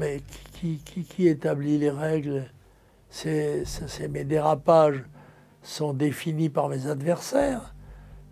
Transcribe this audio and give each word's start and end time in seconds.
Mais 0.00 0.22
qui, 0.54 1.28
établit 1.28 1.78
les 1.78 1.88
règles? 1.88 2.50
C'est, 3.10 3.62
Mes 4.10 4.24
dérapages 4.24 5.04
sont 5.62 5.94
définis 5.94 6.48
par 6.48 6.68
mes 6.68 6.88
adversaires. 6.88 7.76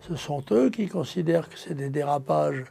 Ce 0.01 0.17
sont 0.17 0.43
eux 0.51 0.69
qui 0.69 0.89
considèrent 0.89 1.47
que 1.47 1.57
c'est 1.57 1.73
des 1.73 1.89
dérapages. 1.89 2.65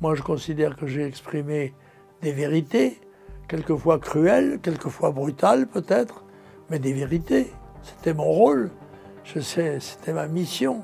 Moi, 0.00 0.16
je 0.16 0.22
considère 0.22 0.74
que 0.74 0.88
j'ai 0.88 1.04
exprimé 1.04 1.72
des 2.20 2.32
vérités, 2.32 3.00
quelquefois 3.46 4.00
cruelles, 4.00 4.58
quelquefois 4.60 5.12
brutales 5.12 5.68
peut-être, 5.68 6.24
mais 6.68 6.80
des 6.80 6.94
vérités. 6.94 7.52
C'était 7.84 8.12
mon 8.12 8.32
rôle. 8.32 8.72
Je 9.22 9.38
sais, 9.38 9.78
c'était 9.78 10.12
ma 10.12 10.26
mission. 10.26 10.82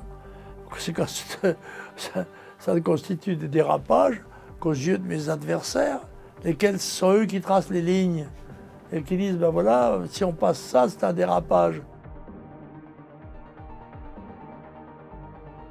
Ça, 0.77 2.25
ça 2.57 2.73
ne 2.73 2.79
constitue 2.79 3.35
des 3.35 3.49
dérapages 3.49 4.23
qu'aux 4.61 4.71
yeux 4.71 4.97
de 4.97 5.05
mes 5.05 5.27
adversaires 5.27 6.07
lesquels 6.43 6.79
sont 6.79 7.11
eux 7.13 7.25
qui 7.25 7.41
tracent 7.41 7.69
les 7.69 7.81
lignes 7.81 8.27
et 8.91 9.01
qui 9.01 9.17
disent, 9.17 9.37
ben 9.37 9.49
voilà, 9.49 9.99
si 10.09 10.23
on 10.23 10.33
passe 10.33 10.59
ça, 10.59 10.87
c'est 10.87 11.03
un 11.03 11.13
dérapage. 11.13 11.81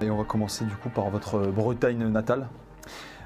Et 0.00 0.10
on 0.10 0.16
va 0.16 0.24
commencer 0.24 0.64
du 0.64 0.74
coup 0.74 0.88
par 0.88 1.10
votre 1.10 1.38
Bretagne 1.46 2.08
natale. 2.08 2.48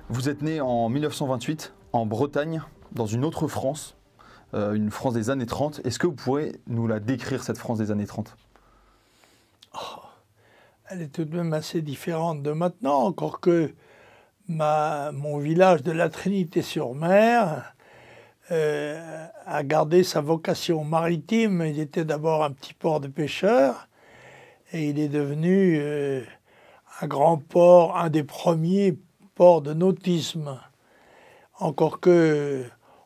Vous 0.09 0.29
êtes 0.29 0.43
né 0.43 0.61
en 0.61 0.89
1928 0.89 1.75
en 1.93 2.05
Bretagne, 2.05 2.63
dans 2.93 3.07
une 3.07 3.25
autre 3.25 3.49
France, 3.49 3.97
euh, 4.55 4.75
une 4.75 4.91
France 4.91 5.15
des 5.15 5.31
années 5.31 5.47
30. 5.47 5.81
Est-ce 5.85 5.99
que 5.99 6.07
vous 6.07 6.13
pourrez 6.13 6.61
nous 6.67 6.87
la 6.87 7.01
décrire, 7.01 7.43
cette 7.43 7.59
France 7.59 7.79
des 7.79 7.91
années 7.91 8.07
30 8.07 8.37
Elle 10.91 11.03
est 11.03 11.09
tout 11.09 11.25
de 11.25 11.35
même 11.35 11.53
assez 11.55 11.81
différente 11.81 12.43
de 12.43 12.53
maintenant, 12.53 12.99
encore 13.05 13.41
que 13.41 13.73
mon 14.49 15.39
village 15.39 15.83
de 15.83 15.93
la 15.93 16.09
Trinité-sur-Mer 16.09 17.75
euh, 18.53 19.27
a 19.45 19.63
gardé 19.65 20.05
sa 20.05 20.21
vocation 20.21 20.85
maritime. 20.85 21.63
Il 21.67 21.81
était 21.81 22.05
d'abord 22.05 22.45
un 22.45 22.53
petit 22.53 22.75
port 22.75 23.01
de 23.01 23.09
pêcheurs 23.09 23.89
et 24.73 24.89
il 24.89 24.99
est 24.99 25.09
devenu 25.09 25.79
euh, 25.81 26.23
un 27.01 27.07
grand 27.07 27.39
port, 27.39 27.97
un 27.97 28.09
des 28.09 28.23
premiers 28.23 28.97
ports 29.35 29.63
de 29.63 29.75
nautisme. 29.75 30.61
Encore 31.59 32.01
que 32.01 32.65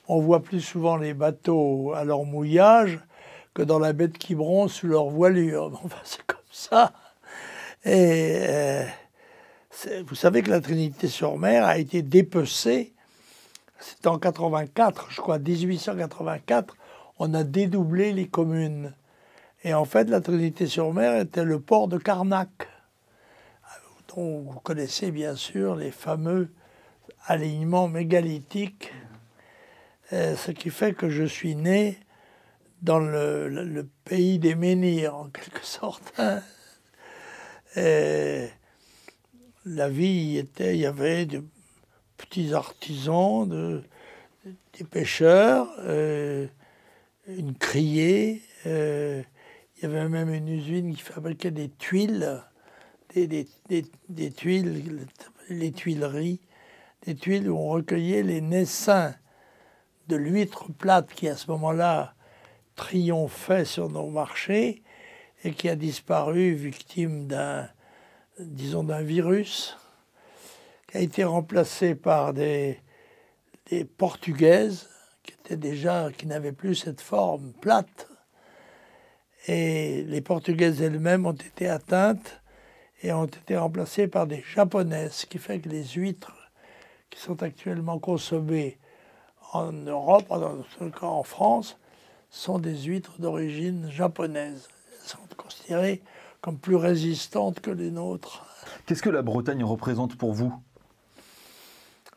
on 0.09 0.21
voit 0.21 0.43
plus 0.43 0.61
souvent 0.61 0.97
les 0.97 1.15
bateaux 1.15 1.93
à 1.95 2.05
leur 2.05 2.25
mouillage 2.25 2.99
que 3.55 3.63
dans 3.63 3.79
la 3.79 3.93
baie 3.93 4.09
de 4.09 4.19
Quiberon 4.19 4.69
sous 4.69 4.89
leur 4.89 5.07
voilure. 5.07 5.81
C'est 6.05 6.27
comme 6.27 6.39
ça. 6.51 6.93
Et 7.85 8.37
euh, 8.41 8.85
vous 10.07 10.15
savez 10.15 10.43
que 10.43 10.51
la 10.51 10.61
Trinité-sur-Mer 10.61 11.65
a 11.65 11.79
été 11.79 12.03
dépecée. 12.03 12.93
C'est 13.79 14.07
en 14.07 14.19
84, 14.19 15.07
je 15.11 15.21
crois, 15.21 15.39
1884, 15.39 16.77
on 17.19 17.33
a 17.35 17.45
dédoublé 17.45 18.13
les 18.13 18.29
communes. 18.29 18.95
Et 19.65 19.73
en 19.73 19.85
fait, 19.85 20.05
la 20.05 20.21
Trinité-sur-Mer 20.21 21.21
était 21.21 21.45
le 21.45 21.61
port 21.61 21.89
de 21.89 21.99
Carnac, 21.99 22.69
dont 24.09 24.41
vous 24.41 24.61
connaissez 24.61 25.11
bien 25.11 25.35
sûr 25.35 25.77
les 25.77 25.91
fameux 25.91 26.51
alignements 27.27 27.89
mégalithiques, 27.89 28.93
euh, 30.13 30.37
ce 30.37 30.51
qui 30.51 30.71
fait 30.71 30.95
que 30.95 31.09
je 31.09 31.25
suis 31.25 31.55
né 31.55 31.99
dans 32.83 32.99
le, 32.99 33.89
pays 34.05 34.39
des 34.39 34.55
menhirs, 34.55 35.15
en 35.15 35.29
quelque 35.29 35.65
sorte. 35.65 36.13
Et 37.77 38.51
la 39.65 39.89
vie 39.89 40.39
était, 40.39 40.75
il 40.75 40.81
y 40.81 40.87
avait 40.87 41.27
de 41.27 41.45
petits 42.17 42.53
artisans, 42.55 43.49
de, 43.49 43.83
des 44.79 44.85
pêcheurs, 44.85 45.69
euh, 45.81 46.47
une 47.27 47.55
criée, 47.55 48.43
euh, 48.67 49.23
il 49.77 49.83
y 49.83 49.87
avait 49.87 50.09
même 50.09 50.33
une 50.33 50.49
usine 50.49 50.95
qui 50.95 51.03
fabriquait 51.03 51.51
des 51.51 51.69
tuiles, 51.69 52.43
des, 53.15 53.27
des, 54.09 54.31
tuiles, 54.31 55.07
les 55.49 55.73
tuileries, 55.73 56.41
des 57.07 57.15
tuiles 57.15 57.51
où 57.51 57.57
on 57.57 57.69
recueillait 57.69 58.23
les 58.23 58.41
naissins 58.41 59.15
de 60.09 60.17
l'huître 60.17 60.71
plate 60.73 61.13
qui 61.13 61.29
à 61.29 61.37
ce 61.37 61.51
moment-là 61.51 62.15
triomphait 62.77 63.65
sur 63.65 63.89
nos 63.89 64.09
marchés 64.09 64.83
et 65.45 65.53
qui 65.53 65.69
a 65.69 65.77
disparu 65.77 66.53
victime 66.53 67.27
d'un 67.27 67.69
disons, 68.47 68.85
d'un 68.85 69.03
virus 69.03 69.77
qui 70.89 70.99
a 70.99 71.01
été 71.01 71.25
remplacé 71.25 71.95
par 71.95 72.33
des, 72.33 72.81
portugaises 73.97 74.89
qui 75.23 75.33
étaient 75.33 75.57
déjà, 75.57 76.11
qui 76.17 76.27
n'avaient 76.27 76.53
plus 76.53 76.75
cette 76.75 77.01
forme 77.01 77.53
plate. 77.61 78.09
Et 79.47 80.03
les 80.03 80.21
portugaises 80.21 80.83
elles-mêmes 80.83 81.27
ont 81.27 81.33
été 81.33 81.69
atteintes 81.69 82.41
et 83.03 83.13
ont 83.13 83.27
été 83.27 83.57
remplacées 83.57 84.09
par 84.09 84.27
des 84.27 84.43
japonaises, 84.43 85.13
ce 85.13 85.27
qui 85.27 85.39
fait 85.39 85.61
que 85.61 85.69
les 85.69 85.85
huîtres 85.85 86.51
qui 87.09 87.21
sont 87.21 87.43
actuellement 87.43 87.99
consommées 87.99 88.79
en 89.53 89.73
Europe, 89.73 90.31
en 90.31 91.23
France, 91.23 91.79
sont 92.31 92.59
des 92.59 92.77
huîtres 92.77 93.21
d'origine 93.21 93.91
japonaise. 93.91 94.69
Elles 94.93 95.09
sont 95.09 95.19
considérées 95.37 96.03
comme 96.41 96.59
plus 96.59 96.77
résistantes 96.77 97.61
que 97.61 97.71
les 97.71 97.91
nôtres. 97.91 98.47
Qu'est-ce 98.87 99.03
que 99.03 99.11
la 99.11 99.23
Bretagne 99.23 99.65
représente 99.65 100.17
pour 100.17 100.33
vous? 100.33 100.53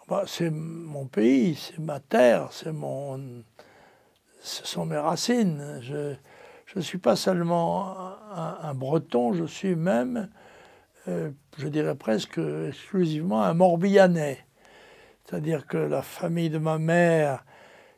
Bah, 0.07 0.23
C'est 0.27 0.49
mon 0.49 1.05
pays, 1.05 1.55
c'est 1.55 1.79
ma 1.79 1.99
terre, 1.99 2.49
c'est 2.51 2.71
mon, 2.71 3.43
ce 4.41 4.65
sont 4.65 4.85
mes 4.85 4.97
racines. 4.97 5.79
Je 5.81 6.15
ne 6.75 6.81
suis 6.81 6.97
pas 6.97 7.15
seulement 7.15 7.95
un, 8.33 8.73
breton, 8.73 9.33
je 9.33 9.45
suis 9.45 9.75
même, 9.75 10.29
euh, 11.07 11.31
je 11.57 11.67
dirais 11.67 11.95
presque 11.95 12.39
exclusivement 12.67 13.43
un 13.43 13.53
morbihanais. 13.53 14.45
C'est-à-dire 15.25 15.67
que 15.67 15.77
la 15.77 16.01
famille 16.01 16.49
de 16.49 16.57
ma 16.57 16.77
mère, 16.77 17.45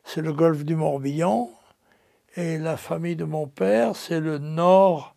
c'est 0.04 0.22
le 0.22 0.32
golfe 0.32 0.64
du 0.64 0.76
Morbihan, 0.76 1.50
et 2.36 2.58
la 2.58 2.76
famille 2.76 3.16
de 3.16 3.24
mon 3.24 3.48
père, 3.48 3.96
c'est 3.96 4.20
le 4.20 4.38
nord 4.38 5.15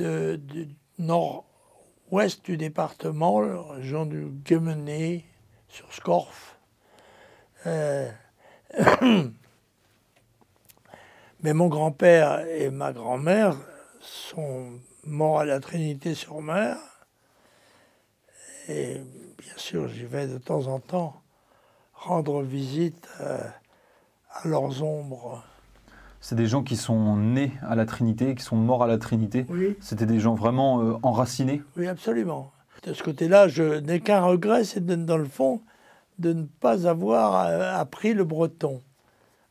du 0.00 0.68
nord-ouest 0.98 2.44
du 2.44 2.56
département, 2.56 3.40
la 3.40 3.62
région 3.62 4.06
du 4.06 4.26
Guémené, 4.44 5.24
sur 5.68 5.92
Scorff. 5.92 6.58
Euh, 7.66 8.10
mais 11.42 11.52
mon 11.52 11.68
grand-père 11.68 12.46
et 12.46 12.70
ma 12.70 12.92
grand-mère 12.92 13.56
sont 14.00 14.80
morts 15.04 15.40
à 15.40 15.44
la 15.44 15.60
Trinité-sur-Mer. 15.60 16.76
Et 18.68 19.00
bien 19.38 19.56
sûr, 19.56 19.88
j'y 19.88 20.04
vais 20.04 20.26
de 20.26 20.38
temps 20.38 20.66
en 20.66 20.80
temps 20.80 21.20
rendre 21.92 22.42
visite 22.42 23.08
euh, 23.20 23.40
à 24.32 24.48
leurs 24.48 24.82
ombres 24.82 25.44
c'est 26.20 26.36
des 26.36 26.46
gens 26.46 26.62
qui 26.62 26.76
sont 26.76 27.16
nés 27.16 27.52
à 27.62 27.74
la 27.74 27.86
Trinité, 27.86 28.34
qui 28.34 28.42
sont 28.42 28.56
morts 28.56 28.82
à 28.82 28.86
la 28.86 28.98
Trinité. 28.98 29.46
Oui. 29.48 29.76
C'était 29.80 30.06
des 30.06 30.20
gens 30.20 30.34
vraiment 30.34 30.82
euh, 30.82 30.94
enracinés. 31.02 31.62
Oui, 31.76 31.88
absolument. 31.88 32.52
De 32.84 32.92
ce 32.92 33.02
côté-là, 33.02 33.48
je 33.48 33.80
n'ai 33.80 34.00
qu'un 34.00 34.22
regret, 34.22 34.64
c'est 34.64 34.84
dans 34.84 35.16
le 35.16 35.24
fond 35.24 35.60
de 36.18 36.32
ne 36.32 36.44
pas 36.44 36.86
avoir 36.86 37.46
euh, 37.46 37.74
appris 37.74 38.12
le 38.12 38.24
breton. 38.24 38.82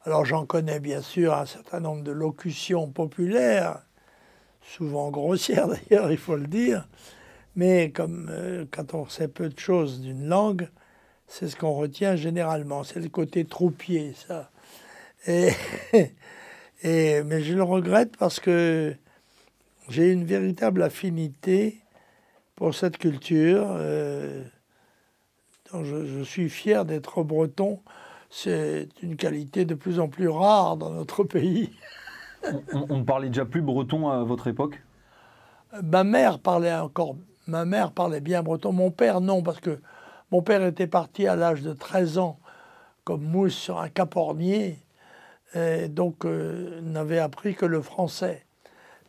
Alors 0.05 0.23
j'en 0.23 0.45
connais 0.45 0.79
bien 0.79 1.01
sûr 1.01 1.33
un 1.33 1.45
certain 1.45 1.79
nombre 1.79 2.03
de 2.03 2.11
locutions 2.11 2.89
populaires, 2.89 3.81
souvent 4.61 5.09
grossières 5.09 5.67
d'ailleurs, 5.89 6.11
il 6.11 6.17
faut 6.17 6.37
le 6.37 6.47
dire, 6.47 6.87
mais 7.55 7.91
comme 7.91 8.29
euh, 8.31 8.65
quand 8.71 8.93
on 8.93 9.09
sait 9.09 9.27
peu 9.27 9.49
de 9.49 9.59
choses 9.59 9.99
d'une 10.01 10.27
langue, 10.27 10.69
c'est 11.27 11.49
ce 11.49 11.55
qu'on 11.55 11.73
retient 11.73 12.15
généralement, 12.15 12.83
c'est 12.83 12.99
le 12.99 13.09
côté 13.09 13.45
troupier, 13.45 14.13
ça. 14.27 14.51
Et 15.27 15.49
mais 16.83 17.41
je 17.41 17.53
le 17.53 17.63
regrette 17.63 18.15
parce 18.17 18.39
que 18.39 18.95
j'ai 19.89 20.11
une 20.11 20.25
véritable 20.25 20.83
affinité 20.83 21.81
pour 22.55 22.75
cette 22.75 22.97
culture. 22.97 23.67
Euh, 23.71 24.43
je, 25.83 26.23
suis 26.23 26.49
fier 26.49 26.85
d'être 26.85 27.23
breton. 27.23 27.81
C'est 28.29 28.89
une 29.01 29.15
qualité 29.15 29.65
de 29.65 29.73
plus 29.75 29.99
en 29.99 30.07
plus 30.07 30.29
rare 30.29 30.77
dans 30.77 30.91
notre 30.91 31.23
pays. 31.23 31.71
on, 32.73 32.97
ne 32.97 33.03
parlait 33.03 33.29
déjà 33.29 33.45
plus 33.45 33.61
breton 33.61 34.09
à 34.09 34.23
votre 34.23 34.47
époque? 34.47 34.81
Ma 35.83 36.03
mère 36.03 36.39
parlait 36.39 36.73
encore. 36.73 37.15
Ma 37.47 37.65
mère 37.65 37.91
parlait 37.91 38.21
bien 38.21 38.43
breton. 38.43 38.71
Mon 38.71 38.91
père, 38.91 39.21
non, 39.21 39.41
parce 39.41 39.59
que 39.59 39.79
mon 40.31 40.41
père 40.41 40.63
était 40.63 40.87
parti 40.87 41.27
à 41.27 41.35
l'âge 41.35 41.61
de 41.61 41.73
13 41.73 42.19
ans 42.19 42.39
comme 43.03 43.23
mousse 43.23 43.55
sur 43.55 43.79
un 43.79 43.89
capornier 43.89 44.77
et 45.53 45.87
donc 45.87 46.25
euh, 46.25 46.81
n'avait 46.81 47.19
appris 47.19 47.55
que 47.55 47.65
le 47.65 47.81
français. 47.81 48.45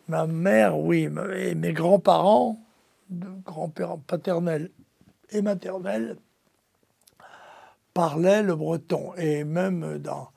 Ma 0.08 0.26
mère, 0.26 0.78
oui, 0.78 1.08
et 1.36 1.54
mes 1.54 1.72
grands-parents, 1.72 2.58
grands-parents 3.10 4.02
paternels 4.06 4.70
et 5.30 5.42
maternels, 5.42 6.16
parlaient 7.94 8.42
le 8.42 8.56
breton. 8.56 9.12
Et 9.16 9.44
même 9.44 9.98
dans, 9.98 10.30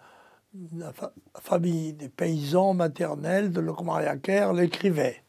la, 0.75 0.91
famille 1.39 1.93
des 1.93 2.09
paysans 2.09 2.73
maternels 2.73 3.51
de 3.51 3.59
Locmariaquer 3.61 4.51
l'écrivait. 4.55 5.23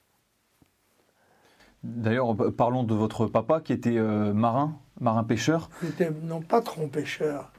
D'ailleurs, 1.83 2.35
parlons 2.57 2.83
de 2.83 2.95
votre 2.95 3.27
papa 3.27 3.61
qui 3.61 3.73
était 3.73 3.97
euh, 3.97 4.33
marin, 4.33 4.79
marin-pêcheur. 5.01 5.69
Il 5.83 5.91
était 5.91 6.11
non 6.11 6.43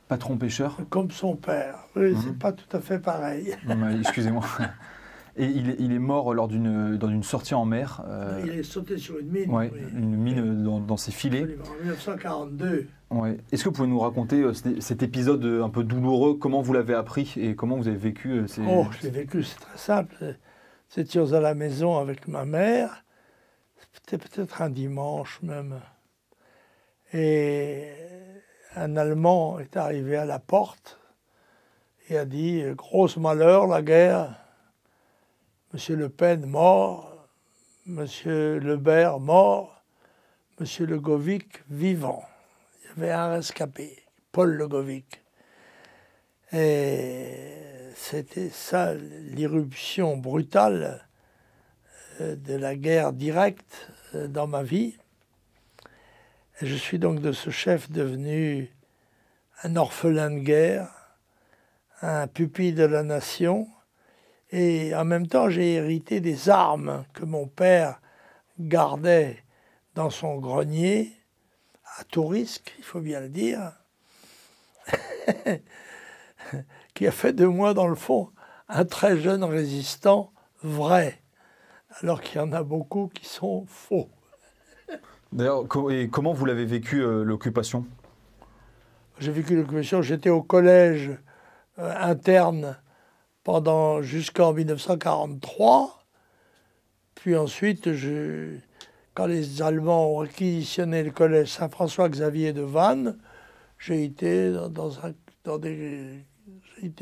patron-pêcheur. 0.07 0.71
Patron-pêcheur 0.71 0.89
Comme 0.89 1.11
son 1.11 1.35
père. 1.35 1.87
Oui, 1.95 2.15
c'est 2.21 2.29
mhm. 2.29 2.37
pas 2.37 2.51
tout 2.51 2.75
à 2.75 2.79
fait 2.79 2.99
pareil. 2.99 3.55
Excusez-moi. 3.99 4.43
Et 5.37 5.47
il, 5.47 5.91
est 5.91 5.99
mort 5.99 6.33
lors 6.33 6.47
d'une 6.47 6.95
dans 6.95 7.09
une 7.09 7.23
sortie 7.23 7.55
en 7.55 7.65
mer. 7.65 8.01
Euh, 8.07 8.41
il 8.45 8.51
est 8.53 8.63
sauté 8.63 8.97
sur 8.97 9.19
une 9.19 9.27
mine. 9.27 9.51
Ouais, 9.51 9.69
une 9.93 10.15
mine 10.15 10.63
dans, 10.63 10.95
ses 10.95 11.11
filets. 11.11 11.41
En 11.41 11.83
1942. 11.83 12.87
Ouais. 13.09 13.37
Est-ce 13.51 13.65
que 13.65 13.67
vous 13.67 13.75
pouvez 13.75 13.89
nous 13.89 13.99
raconter 13.99 14.43
euh, 14.43 14.53
cet 14.53 15.03
épisode 15.03 15.43
un 15.43 15.69
peu 15.69 15.83
douloureux? 15.83 16.37
Comment 16.37 16.61
vous 16.61 16.71
l'avez 16.71 16.93
appris 16.93 17.33
et 17.35 17.53
comment 17.53 17.75
vous 17.75 17.89
avez 17.89 17.97
vécu 17.97 18.43
ces... 18.47 18.61
Oh, 18.65 18.85
je 18.91 19.07
l'ai 19.07 19.09
vécu, 19.09 19.43
c'est 19.43 19.59
très 19.59 19.77
simple. 19.77 20.37
Étions 20.95 21.33
à 21.33 21.41
la 21.41 21.53
maison 21.53 21.97
avec 21.97 22.29
ma 22.29 22.45
mère 22.45 23.03
c'était 23.95 24.17
peut-être 24.17 24.61
un 24.61 24.69
dimanche 24.69 25.39
même. 25.41 25.79
Et 27.13 27.84
un 28.75 28.97
Allemand 28.97 29.59
est 29.59 29.77
arrivé 29.77 30.17
à 30.17 30.25
la 30.25 30.39
porte 30.39 30.99
et 32.09 32.17
a 32.17 32.25
dit 32.25 32.63
Grosse 32.75 33.17
malheur, 33.17 33.67
la 33.67 33.81
guerre. 33.81 34.35
Monsieur 35.73 35.95
Le 35.95 36.09
Pen 36.09 36.45
mort, 36.45 37.27
Monsieur 37.85 38.59
Lebert 38.59 39.19
mort, 39.19 39.83
Monsieur 40.59 40.85
Legovic 40.85 41.63
vivant. 41.69 42.23
Il 42.81 42.87
y 42.87 42.91
avait 43.03 43.11
un 43.11 43.29
rescapé, 43.29 44.03
Paul 44.31 44.55
Legovic. 44.55 45.21
Et 46.53 47.55
c'était 47.95 48.49
ça 48.49 48.93
l'irruption 48.93 50.15
brutale 50.15 51.07
euh, 52.21 52.35
de 52.35 52.55
la 52.55 52.75
guerre 52.75 53.11
directe 53.11 53.91
euh, 54.13 54.27
dans 54.27 54.47
ma 54.47 54.63
vie. 54.63 54.95
Je 56.61 56.75
suis 56.75 56.99
donc 56.99 57.19
de 57.19 57.33
ce 57.33 57.49
chef 57.49 57.91
devenu 57.91 58.73
un 59.63 59.75
orphelin 59.75 60.31
de 60.31 60.39
guerre, 60.39 60.87
un 62.01 62.27
pupille 62.27 62.71
de 62.71 62.85
la 62.85 63.03
nation, 63.03 63.67
et 64.51 64.95
en 64.95 65.03
même 65.03 65.27
temps 65.27 65.49
j'ai 65.49 65.73
hérité 65.73 66.21
des 66.21 66.49
armes 66.49 67.03
que 67.11 67.25
mon 67.25 67.45
père 67.45 67.99
gardait 68.57 69.43
dans 69.95 70.09
son 70.09 70.37
grenier, 70.37 71.11
à 71.97 72.05
tout 72.05 72.25
risque, 72.25 72.73
il 72.77 72.85
faut 72.85 73.01
bien 73.01 73.19
le 73.19 73.29
dire, 73.29 73.73
qui 76.93 77.05
a 77.05 77.11
fait 77.11 77.33
de 77.33 77.45
moi, 77.45 77.73
dans 77.73 77.89
le 77.89 77.95
fond, 77.95 78.31
un 78.69 78.85
très 78.85 79.17
jeune 79.17 79.43
résistant 79.43 80.31
vrai 80.63 81.21
alors 81.99 82.21
qu'il 82.21 82.37
y 82.37 82.41
en 82.41 82.53
a 82.53 82.63
beaucoup 82.63 83.09
qui 83.13 83.25
sont 83.25 83.65
faux. 83.67 84.09
D'ailleurs, 85.35 85.65
et 85.91 86.07
comment 86.07 86.31
vous 86.31 86.45
l'avez 86.45 86.63
vécu 86.63 87.03
euh, 87.03 87.23
l'occupation? 87.25 87.85
J'ai 89.19 89.33
vécu 89.33 89.57
l'occupation, 89.57 90.01
j'étais 90.01 90.29
au 90.29 90.41
collège 90.41 91.11
euh, 91.77 91.93
interne 91.99 92.77
pendant 93.43 94.01
jusqu'en 94.01 94.53
1943. 94.53 96.05
Puis 97.15 97.35
ensuite, 97.35 97.89
quand 99.13 99.25
les 99.25 99.61
Allemands 99.61 100.13
ont 100.13 100.17
réquisitionné 100.19 101.03
le 101.03 101.11
collège 101.11 101.51
Saint-François-Xavier 101.51 102.53
de 102.53 102.61
Vannes, 102.61 103.17
j'ai 103.77 104.05
été 104.05 104.53
dans, 104.53 104.69
dans 104.69 105.59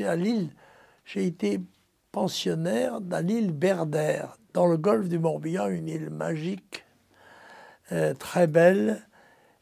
à 0.00 0.16
Lille, 0.16 0.50
j'ai 1.04 1.24
été 1.24 1.60
pensionnaire 2.10 3.00
dans 3.00 3.24
l'île 3.24 3.52
Berder, 3.52 4.22
dans 4.54 4.66
le 4.66 4.76
golfe 4.76 5.08
du 5.08 5.20
Morbihan, 5.20 5.68
une 5.68 5.86
île 5.88 6.10
magique, 6.10 6.83
euh, 7.92 8.14
très 8.14 8.46
belle, 8.46 9.06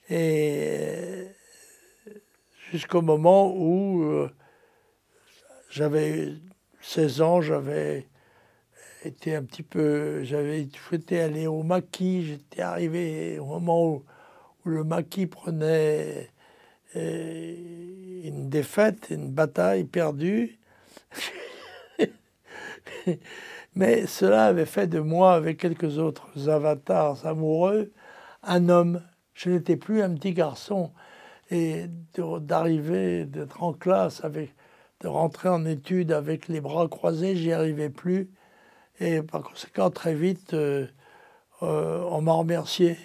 et 0.09 1.27
jusqu'au 2.71 3.03
moment 3.03 3.55
où 3.55 4.03
euh, 4.05 4.31
j'avais 5.71 6.35
16 6.81 7.21
ans, 7.21 7.41
j'avais 7.41 8.07
été 9.05 9.35
un 9.35 9.43
petit 9.43 9.63
peu, 9.63 10.23
j'avais 10.23 10.69
souhaité 10.87 11.21
aller 11.21 11.47
au 11.47 11.63
maquis, 11.63 12.25
j'étais 12.25 12.63
arrivé 12.63 13.39
au 13.39 13.47
moment 13.47 13.87
où, 13.87 14.05
le 14.65 14.85
maquis 14.85 15.27
prenait 15.27 16.31
euh, 16.95 17.55
une 18.23 18.49
défaite, 18.49 19.09
une 19.11 19.33
bataille 19.33 19.83
perdue. 19.85 20.61
Mais 23.75 24.07
cela 24.07 24.45
avait 24.45 24.67
fait 24.67 24.87
de 24.87 25.01
moi, 25.01 25.35
avec 25.35 25.59
quelques 25.59 25.99
autres 25.99 26.49
avatars 26.49 27.27
amoureux, 27.27 27.91
un 28.43 28.69
homme. 28.69 29.03
Je 29.35 29.51
n'étais 29.51 29.77
plus 29.77 30.03
un 30.03 30.15
petit 30.15 30.33
garçon. 30.33 30.93
Et 31.51 31.87
d'arriver, 32.17 33.27
d'être 33.27 33.63
en 33.63 33.73
classe, 33.73 34.23
de 34.23 35.09
rentrer 35.09 35.49
en 35.49 35.65
études 35.67 36.13
avec 36.13 36.49
les 36.49 36.61
bras 36.61 36.89
croisés, 36.89 37.37
j'y 37.37 37.53
arrivais 37.53 37.91
plus. 37.91 38.31
Et 39.01 39.23
par 39.23 39.43
conséquent, 39.43 39.91
très 39.91 40.15
vite, 40.15 40.55
euh, 40.55 40.87
euh, 41.63 42.03
on 42.11 42.23
m'a 42.23 42.33
remercié. 42.33 42.97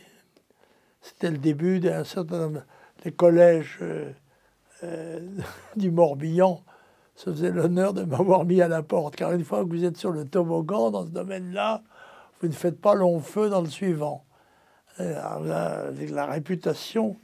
C'était 1.02 1.32
le 1.32 1.38
début 1.38 1.80
d'un 1.80 2.04
certain 2.04 2.40
nombre 2.40 2.62
des 3.04 3.12
collèges 3.12 3.80
euh, 3.82 5.20
du 5.76 5.92
Morbihan 5.92 6.64
se 7.16 7.32
faisait 7.32 7.50
l'honneur 7.50 7.94
de 7.94 8.04
m'avoir 8.04 8.46
mis 8.46 8.62
à 8.62 8.68
la 8.68 8.84
porte. 8.84 9.16
Car 9.16 9.34
une 9.34 9.44
fois 9.44 9.64
que 9.64 9.70
vous 9.70 9.84
êtes 9.84 9.98
sur 9.98 10.12
le 10.12 10.26
toboggan 10.26 10.92
dans 10.92 11.04
ce 11.04 11.10
domaine-là, 11.10 11.82
vous 12.40 12.48
ne 12.48 12.54
faites 12.54 12.80
pas 12.80 12.94
long 12.94 13.20
feu 13.20 13.50
dans 13.50 13.62
le 13.62 13.70
suivant. 13.70 14.27
Avec 15.00 16.10
la 16.10 16.26
réputation 16.26 17.18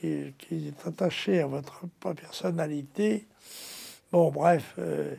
qui, 0.00 0.34
est 0.52 0.86
attachée 0.86 1.40
à 1.40 1.46
votre 1.46 1.86
personnalité. 2.14 3.26
Bon, 4.12 4.30
bref. 4.30 4.74
Euh, 4.78 5.14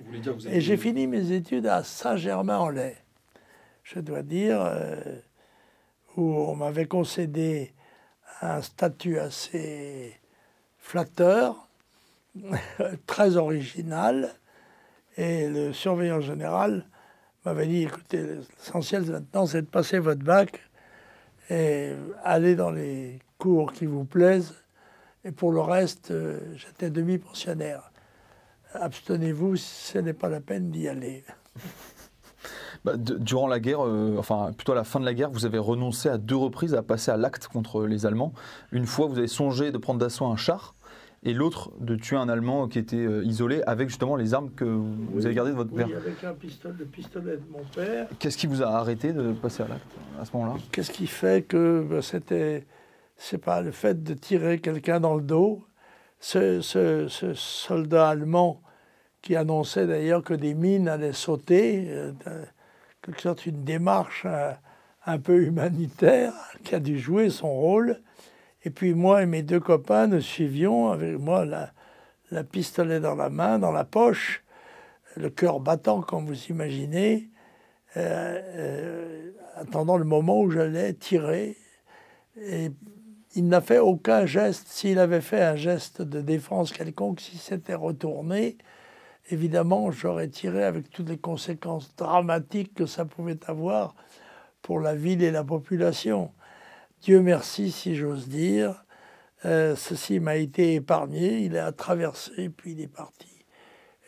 et 0.47 0.61
j'ai 0.61 0.77
fini 0.77 1.07
mes 1.07 1.31
études 1.31 1.67
à 1.67 1.83
Saint-Germain-en-Laye, 1.83 2.95
je 3.83 3.99
dois 3.99 4.21
dire, 4.21 4.61
euh, 4.61 4.95
où 6.15 6.23
on 6.23 6.55
m'avait 6.55 6.85
concédé 6.85 7.73
un 8.41 8.61
statut 8.61 9.19
assez 9.19 10.15
flatteur 10.77 11.67
très 13.07 13.35
original. 13.35 14.33
Et 15.17 15.49
le 15.49 15.73
surveillant 15.73 16.21
général 16.21 16.85
m'avait 17.43 17.67
dit, 17.67 17.83
écoutez, 17.83 18.21
l'essentiel 18.21 19.03
maintenant, 19.03 19.47
c'est 19.47 19.63
de 19.63 19.67
passer 19.67 19.99
votre 19.99 20.23
bac 20.23 20.61
et 21.49 21.93
aller 22.23 22.55
dans 22.55 22.71
les 22.71 23.19
cours 23.37 23.73
qui 23.73 23.85
vous 23.85 24.05
plaisent. 24.05 24.53
Et 25.23 25.31
pour 25.31 25.51
le 25.51 25.61
reste, 25.61 26.11
euh, 26.11 26.39
j'étais 26.55 26.89
demi-pensionnaire. 26.89 27.91
Abstenez-vous, 28.73 29.55
ce 29.55 29.97
n'est 29.97 30.13
pas 30.13 30.29
la 30.29 30.41
peine 30.41 30.71
d'y 30.71 30.87
aller. 30.87 31.23
Bah, 32.85 32.93
durant 32.95 33.47
la 33.47 33.59
guerre, 33.59 33.85
euh, 33.85 34.15
enfin 34.17 34.51
plutôt 34.55 34.71
à 34.71 34.75
la 34.75 34.83
fin 34.83 34.99
de 34.99 35.05
la 35.05 35.13
guerre, 35.13 35.31
vous 35.31 35.45
avez 35.45 35.57
renoncé 35.57 36.09
à 36.09 36.17
deux 36.17 36.35
reprises 36.35 36.75
à 36.75 36.83
passer 36.83 37.11
à 37.11 37.17
l'acte 37.17 37.47
contre 37.47 37.85
les 37.85 38.05
Allemands. 38.05 38.33
Une 38.71 38.85
fois, 38.85 39.07
vous 39.07 39.17
avez 39.17 39.27
songé 39.27 39.71
de 39.71 39.77
prendre 39.77 39.99
d'assaut 39.99 40.25
un 40.25 40.35
char 40.37 40.75
et 41.23 41.33
l'autre 41.33 41.71
de 41.79 41.95
tuer 41.95 42.15
un 42.15 42.29
Allemand 42.29 42.67
qui 42.67 42.79
était 42.79 42.95
euh, 42.95 43.23
isolé 43.25 43.61
avec 43.65 43.89
justement 43.89 44.15
les 44.15 44.33
armes 44.33 44.51
que 44.51 44.65
vous 44.65 45.25
avez 45.25 45.33
gardées 45.33 45.51
de 45.51 45.55
votre 45.55 45.73
père. 45.73 45.87
Oui, 45.87 45.95
avec 45.95 46.23
un 46.23 46.33
pistolet, 46.33 46.75
le 46.77 46.85
pistolet 46.85 47.37
de 47.37 47.51
mon 47.51 47.63
père. 47.75 48.07
Qu'est-ce 48.19 48.37
qui 48.37 48.47
vous 48.47 48.61
a 48.61 48.67
arrêté 48.67 49.13
de 49.13 49.33
passer 49.33 49.63
à 49.63 49.67
l'acte 49.67 49.91
à 50.19 50.25
ce 50.25 50.31
moment-là? 50.33 50.59
Qu'est-ce 50.71 50.91
qui 50.91 51.07
fait 51.07 51.45
que 51.45 51.85
ben, 51.89 52.01
c'était, 52.01 52.65
c'est 53.15 53.39
pas 53.39 53.61
le 53.61 53.71
fait 53.71 54.03
de 54.03 54.13
tirer 54.13 54.59
quelqu'un 54.59 54.99
dans 54.99 55.15
le 55.15 55.21
dos. 55.21 55.63
Ce, 56.19 56.61
soldat 57.35 58.09
allemand 58.09 58.61
qui 59.21 59.35
annonçait 59.35 59.87
d'ailleurs 59.87 60.23
que 60.23 60.33
des 60.33 60.53
mines 60.53 60.87
allaient 60.87 61.13
sauter, 61.13 61.85
euh, 61.89 62.11
quelque 63.01 63.21
sorte 63.21 63.45
une 63.45 63.63
démarche 63.63 64.23
euh, 64.25 64.51
un 65.05 65.19
peu 65.19 65.43
humanitaire, 65.43 66.33
qui 66.63 66.75
a 66.75 66.79
dû 66.79 66.99
jouer 66.99 67.29
son 67.29 67.51
rôle. 67.51 68.01
Et 68.67 68.69
puis 68.69 68.93
moi 68.93 69.23
et 69.23 69.25
mes 69.25 69.43
deux 69.43 69.61
copains, 69.61 70.07
nous 70.07 70.19
suivions, 70.19 70.91
avec 70.91 71.17
moi 71.17 71.45
la, 71.45 72.43
pistolet 72.43 72.99
dans 72.99 73.15
la 73.15 73.29
main, 73.29 73.59
dans 73.59 73.71
la 73.71 73.85
poche, 73.85 74.43
le 75.15 75.29
cœur 75.29 75.61
battant, 75.61 76.01
comme 76.01 76.25
vous 76.25 76.47
imaginez, 76.47 77.29
euh, 77.95 78.41
euh, 78.43 79.31
attendant 79.55 79.95
le 79.95 80.03
moment 80.03 80.41
où 80.41 80.51
j'allais 80.51 80.93
tirer. 80.95 81.55
Et 82.41 82.71
il 83.35 83.47
n'a 83.47 83.61
fait 83.61 83.79
aucun 83.79 84.25
geste. 84.25 84.67
S'il 84.67 84.99
avait 84.99 85.21
fait 85.21 85.41
un 85.41 85.55
geste 85.55 86.01
de 86.01 86.19
défense 86.19 86.73
quelconque, 86.73 87.21
s'il 87.21 87.39
s'était 87.39 87.73
retourné, 87.73 88.57
évidemment, 89.29 89.91
j'aurais 89.91 90.27
tiré 90.27 90.65
avec 90.65 90.89
toutes 90.89 91.07
les 91.07 91.17
conséquences 91.17 91.95
dramatiques 91.95 92.73
que 92.73 92.85
ça 92.85 93.05
pouvait 93.05 93.39
avoir 93.47 93.95
pour 94.61 94.81
la 94.81 94.93
ville 94.93 95.23
et 95.23 95.31
la 95.31 95.45
population. 95.45 96.33
Dieu 97.07 97.21
merci, 97.21 97.71
si 97.71 97.95
j'ose 97.95 98.27
dire, 98.27 98.83
euh, 99.45 99.77
ceci 99.77 100.19
m'a 100.19 100.35
été 100.35 100.73
épargné, 100.73 101.39
il 101.39 101.57
a 101.57 101.71
traversé, 101.71 102.49
puis 102.49 102.73
il 102.73 102.81
est 102.81 102.93
parti. 102.93 103.45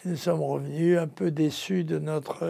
nous 0.03 0.18
sommes 0.18 0.41
revenus 0.41 1.00
un 1.00 1.08
peu 1.08 1.32
déçus 1.32 1.86
de 1.86 1.98
notre, 1.98 2.46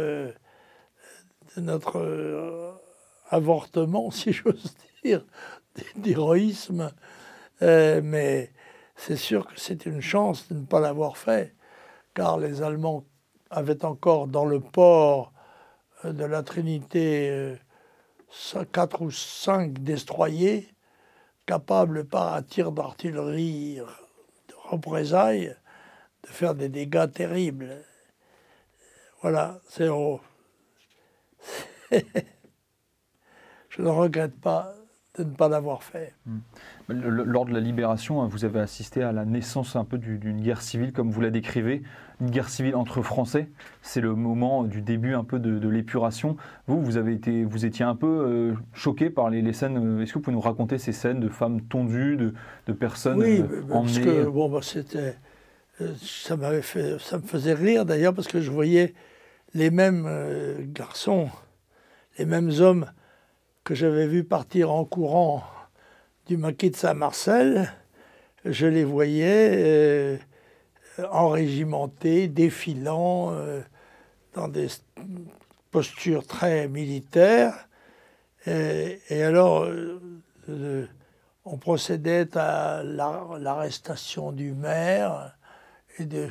de 1.55 1.61
notre 1.61 2.81
avortement, 3.29 4.09
si 4.09 4.33
j'ose 4.33 4.73
dire, 5.03 5.23
d'héroïsme. 5.97 6.91
mais 7.61 8.51
c'est 8.95 9.17
sûr 9.17 9.45
que 9.45 9.59
c'est 9.59 9.85
une 9.85 10.01
chance 10.01 10.47
de 10.47 10.55
ne 10.55 10.65
pas 10.65 10.79
l'avoir 10.79 11.17
fait, 11.17 11.53
car 12.15 12.39
les 12.39 12.63
Allemands 12.63 13.05
avaient 13.51 13.85
encore 13.85 14.25
dans 14.25 14.45
le 14.45 14.59
port 14.59 15.31
de 16.03 16.25
la 16.25 16.41
Trinité 16.41 17.59
quatre 18.71 19.01
ou 19.01 19.11
cinq 19.11 19.79
destroyers 19.79 20.73
capables 21.45 22.05
par 22.05 22.35
un 22.35 22.43
tir 22.43 22.71
d'artillerie 22.71 23.75
de 23.75 24.53
représailles 24.69 25.55
de 26.23 26.27
faire 26.27 26.55
des 26.55 26.69
dégâts 26.69 27.11
terribles. 27.11 27.77
Voilà, 29.21 29.59
c'est 29.67 29.87
Je 33.69 33.81
ne 33.81 33.89
regrette 33.89 34.39
pas 34.39 34.73
de 35.17 35.23
ne 35.23 35.35
pas 35.35 35.49
l'avoir 35.49 35.83
fait. 35.83 36.13
Hmm. 36.25 36.39
Lors 36.87 37.45
de 37.45 37.53
la 37.53 37.59
libération, 37.59 38.21
hein, 38.21 38.27
vous 38.27 38.45
avez 38.45 38.59
assisté 38.59 39.03
à 39.03 39.11
la 39.11 39.25
naissance 39.25 39.75
un 39.75 39.83
peu 39.83 39.97
d'une 39.97 40.41
guerre 40.41 40.61
civile, 40.61 40.93
comme 40.93 41.11
vous 41.11 41.21
la 41.21 41.29
décrivez, 41.29 41.83
une 42.21 42.29
guerre 42.29 42.49
civile 42.49 42.75
entre 42.75 43.01
Français. 43.01 43.49
C'est 43.81 44.01
le 44.01 44.15
moment 44.15 44.63
du 44.63 44.81
début 44.81 45.13
un 45.13 45.23
peu 45.23 45.39
de, 45.39 45.69
l'épuration. 45.69 46.37
Vous, 46.67 46.81
vous 46.81 46.97
avez 46.97 47.13
été, 47.13 47.43
vous 47.43 47.65
étiez 47.65 47.85
un 47.85 47.95
peu 47.95 48.07
euh, 48.07 48.53
choqué 48.73 49.09
par 49.09 49.29
les, 49.29 49.53
scènes. 49.53 49.77
Euh, 49.77 50.01
est-ce 50.01 50.13
que 50.13 50.19
vous 50.19 50.23
pouvez 50.23 50.35
nous 50.35 50.41
raconter 50.41 50.77
ces 50.77 50.91
scènes 50.91 51.19
de 51.19 51.29
femmes 51.29 51.61
tondues, 51.61 52.17
de, 52.17 52.73
personnes 52.73 53.19
oui, 53.19 53.41
euh, 53.41 53.63
parce 53.67 53.99
que 53.99 54.25
bon, 54.25 54.49
bah, 54.49 54.59
c'était, 54.61 55.15
ça 56.01 56.37
m'avait 56.37 56.61
fait, 56.61 56.99
ça 56.99 57.17
me 57.17 57.23
faisait 57.23 57.53
rire 57.53 57.85
d'ailleurs 57.85 58.13
parce 58.13 58.27
que 58.27 58.41
je 58.41 58.51
voyais 58.51 58.93
les 59.53 59.71
mêmes 59.71 60.07
garçons, 60.71 61.29
les 62.17 62.25
mêmes 62.25 62.51
hommes 62.59 62.85
que 63.63 63.75
j'avais 63.75 64.07
vus 64.07 64.23
partir 64.23 64.71
en 64.71 64.85
courant 64.85 65.43
du 66.27 66.37
maquis 66.37 66.69
de 66.69 66.75
Saint-Marcel, 66.75 67.71
je 68.45 68.67
les 68.67 68.83
voyais 68.83 69.51
euh, 69.57 70.17
enrégimentés, 71.11 72.27
défilant 72.27 73.31
euh, 73.31 73.61
dans 74.33 74.47
des 74.47 74.67
postures 75.71 76.25
très 76.25 76.67
militaires. 76.67 77.67
Et, 78.45 79.23
alors, 79.23 79.65
euh, 80.49 80.87
on 81.45 81.57
procédait 81.57 82.37
à 82.37 82.83
l'arrestation 82.83 84.31
du 84.31 84.53
maire 84.53 85.35
et 85.97 86.05
de, 86.05 86.27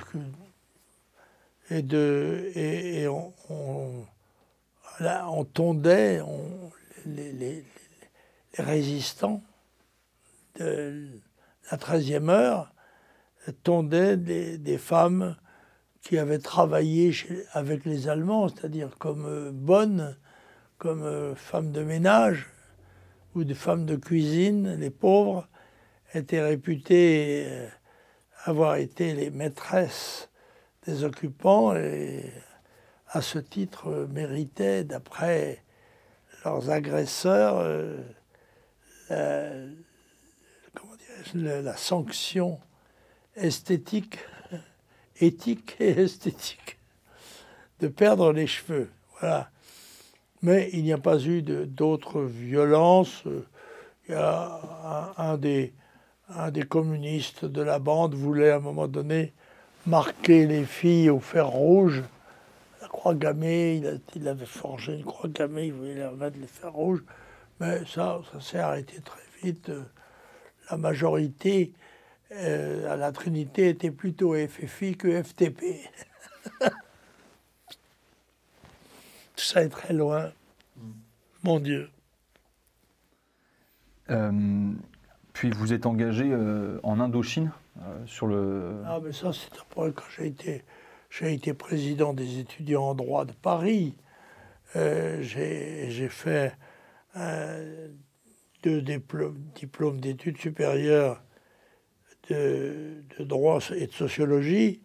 et 1.71 1.83
de 1.83 2.51
et, 2.55 3.07
on, 3.09 3.33
on, 5.01 5.45
tondait 5.45 6.21
les, 7.07 7.65
résistants 8.57 9.43
de 10.59 11.09
la 11.71 11.77
13e 11.79 12.29
heure 12.29 12.73
tondaient 13.53 14.17
des, 14.17 14.79
femmes 14.79 15.37
qui 16.03 16.19
avaient 16.19 16.39
travaillé 16.39 17.15
avec 17.53 17.85
les 17.85 18.09
Allemands, 18.09 18.49
c'est-à-dire 18.49 18.97
comme 18.99 19.27
euh, 19.27 19.51
bonnes, 19.53 20.17
comme 20.79 21.03
euh, 21.03 21.35
femmes 21.35 21.73
de 21.73 21.83
ménage 21.83 22.47
ou 23.35 23.45
des 23.45 23.55
femmes 23.55 23.87
de 23.87 23.97
cuisine. 23.97 24.77
Les 24.77 24.91
pauvres 24.91 25.49
étaient 26.15 26.43
réputées 26.43 27.47
euh, 27.49 27.69
avoir 28.45 28.77
été 28.77 29.15
les 29.15 29.31
maîtresses 29.31 30.31
des 30.87 31.05
occupants 31.05 31.75
et 31.75 32.33
à 33.09 33.21
ce 33.21 33.39
titre 33.39 34.07
méritaient, 34.11 34.85
d'après 34.85 35.65
leurs 36.45 36.71
agresseurs, 36.71 37.67
la 41.35 41.77
sanction 41.77 42.61
esthétique, 43.39 44.19
éthique 45.21 45.77
et 45.81 45.91
esthétique 45.91 46.79
de 47.81 47.89
perdre 47.89 48.33
les 48.33 48.47
cheveux. 48.47 48.91
Voilà. 49.21 49.51
Mais 50.43 50.71
il 50.73 50.85
n'y 50.85 50.93
a 50.93 50.99
pas 50.99 51.19
eu 51.21 51.43
d'autres 51.43 52.23
violences. 52.23 53.23
Il 54.09 54.13
y 54.13 54.15
a 54.15 55.15
un, 55.17 55.37
des, 55.37 55.73
un 56.29 56.51
des 56.51 56.63
communistes 56.63 57.45
de 57.45 57.63
la 57.63 57.79
bande 57.79 58.15
voulait 58.15 58.51
à 58.51 58.57
un 58.57 58.61
moment 58.61 58.89
donné 58.89 59.33
marquer 59.87 60.47
les 60.47 60.65
filles 60.65 61.11
au 61.11 61.21
fer 61.21 61.49
rouge. 61.49 62.03
La 62.81 62.89
croix 62.89 63.15
gammée, 63.15 63.83
il, 64.15 64.29
avait 64.29 64.47
forgé 64.47 64.95
une 64.95 65.05
croix 65.05 65.29
gammée, 65.29 65.67
il 65.67 65.73
voulait 65.73 65.95
la 65.97 66.13
mettre 66.13 66.39
les 66.41 66.47
fers 66.47 66.73
rouges. 66.73 67.03
Mais 67.61 67.85
ça, 67.87 68.21
ça 68.33 68.41
s'est 68.41 68.59
arrêté 68.59 69.01
très 69.01 69.21
vite 69.43 69.71
la 70.71 70.77
majorité 70.77 71.73
euh, 72.31 72.93
à 72.93 72.97
la 72.97 73.11
Trinité 73.11 73.71
était 73.71 73.91
plutôt 73.91 74.35
FFI 74.35 74.97
que 74.97 75.23
FTP. 75.23 75.63
Tout 76.61 76.67
ça 79.37 79.63
est 79.63 79.71
très 79.71 79.95
loin. 79.95 80.31
Mon 81.43 81.59
Dieu. 81.59 81.89
Euh, 84.11 84.73
puis 85.33 85.51
vous 85.51 85.73
êtes 85.73 85.87
engagé 85.87 86.29
euh, 86.31 86.81
en 86.83 87.01
Indochine 87.01 87.51
sur 88.07 88.27
le. 88.27 88.83
Ah, 88.87 88.99
mais 89.03 89.13
ça, 89.13 89.33
c'est 89.33 89.57
après 89.61 89.93
quand 89.93 90.05
j'ai 90.17 90.27
été, 90.27 90.65
j'ai 91.11 91.33
été 91.33 91.55
président 91.55 92.13
des 92.13 92.41
étudiants 92.41 92.89
en 92.89 92.95
droit 92.95 93.25
de 93.25 93.33
Paris. 93.33 93.95
j'ai 94.75 96.09
fait 96.11 96.55
deux 98.63 98.83
diplômes, 98.83 100.01
d'études 100.01 100.39
supérieures 100.39 101.23
de, 102.29 103.03
droit 103.21 103.61
et 103.75 103.87
de 103.87 103.93
sociologie. 103.93 104.83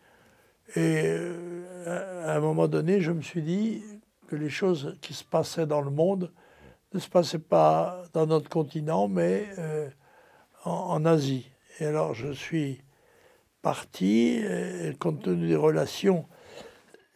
Et 0.75 1.03
euh, 1.05 2.27
à 2.27 2.35
un 2.35 2.39
moment 2.39 2.67
donné, 2.67 3.01
je 3.01 3.11
me 3.11 3.21
suis 3.21 3.41
dit 3.41 3.83
que 4.27 4.35
les 4.35 4.49
choses 4.49 4.97
qui 5.01 5.13
se 5.13 5.23
passaient 5.23 5.67
dans 5.67 5.81
le 5.81 5.91
monde 5.91 6.31
ne 6.93 6.99
se 6.99 7.09
passaient 7.09 7.39
pas 7.39 8.03
dans 8.13 8.25
notre 8.25 8.49
continent, 8.49 9.07
mais 9.07 9.45
euh, 9.57 9.89
en, 10.63 11.05
Asie. 11.05 11.49
Et 11.79 11.85
alors 11.85 12.13
je 12.13 12.31
suis 12.31 12.81
parti, 13.61 14.43
compte 14.99 15.23
tenu 15.23 15.47
des 15.47 15.55
relations 15.55 16.25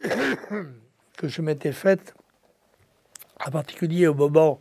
que 1.16 1.28
je 1.28 1.42
m'étais 1.42 1.72
faites, 1.72 2.14
en 3.44 3.50
particulier 3.50 4.06
au 4.06 4.14
moment 4.14 4.60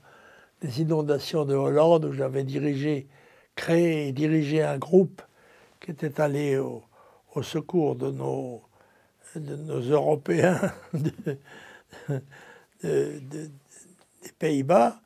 des 0.61 0.81
inondations 0.81 1.45
de 1.45 1.55
Hollande, 1.55 2.05
où 2.05 2.13
j'avais 2.13 2.43
dirigé, 2.43 3.07
créé 3.55 4.07
et 4.07 4.11
dirigé 4.11 4.63
un 4.63 4.77
groupe 4.77 5.21
qui 5.79 5.91
était 5.91 6.19
allé 6.19 6.57
au, 6.57 6.83
secours 7.43 7.95
de 7.95 8.09
nos, 8.09 8.63
Européens 9.35 10.59
des 10.93 11.37
Pays-Bas. 14.39 14.99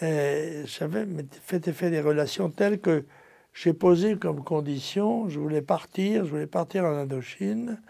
J'avais 0.00 1.06
fait, 1.42 1.90
des 1.90 2.00
relations 2.00 2.50
telles 2.50 2.80
que 2.80 3.06
j'ai 3.54 3.72
posé 3.72 4.16
comme 4.16 4.44
condition, 4.44 5.28
je 5.28 5.38
voulais 5.38 5.62
partir, 5.62 6.24
je 6.24 6.30
voulais 6.30 6.46
partir 6.46 6.84
en 6.84 6.94
Indochine, 6.96 7.80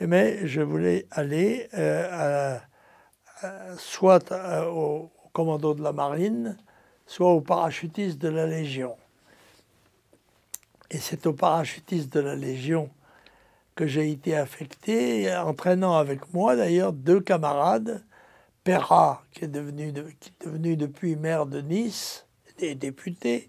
mais 0.00 0.46
je 0.46 0.62
voulais 0.62 1.06
aller 1.10 1.68
euh, 1.74 2.56
soit 3.76 4.32
au 4.68 5.10
commando 5.32 5.74
de 5.74 5.82
la 5.82 5.92
marine, 5.92 6.56
soit 7.06 7.32
au 7.32 7.40
parachutiste 7.40 8.18
de 8.18 8.28
la 8.28 8.46
Légion. 8.46 8.96
Et 10.92 10.98
c'est 10.98 11.26
au 11.26 11.32
parachutiste 11.32 12.12
de 12.12 12.20
la 12.20 12.36
Légion 12.36 12.90
que 13.74 13.86
j'ai 13.86 14.10
été 14.10 14.36
affecté, 14.36 15.34
entraînant 15.34 15.96
avec 15.96 16.34
moi 16.34 16.54
d'ailleurs 16.54 16.92
deux 16.92 17.20
camarades, 17.20 18.04
Perra, 18.62 19.24
qui 19.32 19.46
est 19.46 19.48
devenu, 19.48 19.90
qui 20.20 20.28
est 20.28 20.46
devenu 20.46 20.76
depuis 20.76 21.16
maire 21.16 21.46
de 21.46 21.62
Nice, 21.62 22.26
et 22.58 22.74
député, 22.74 23.48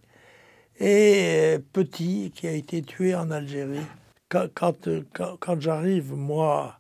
et 0.80 1.60
Petit, 1.74 2.32
qui 2.34 2.48
a 2.48 2.52
été 2.52 2.82
tué 2.82 3.14
en 3.14 3.30
Algérie. 3.30 3.86
Quand, 4.30 4.48
quand, 4.56 5.38
quand 5.38 5.60
j'arrive, 5.60 6.14
moi, 6.14 6.80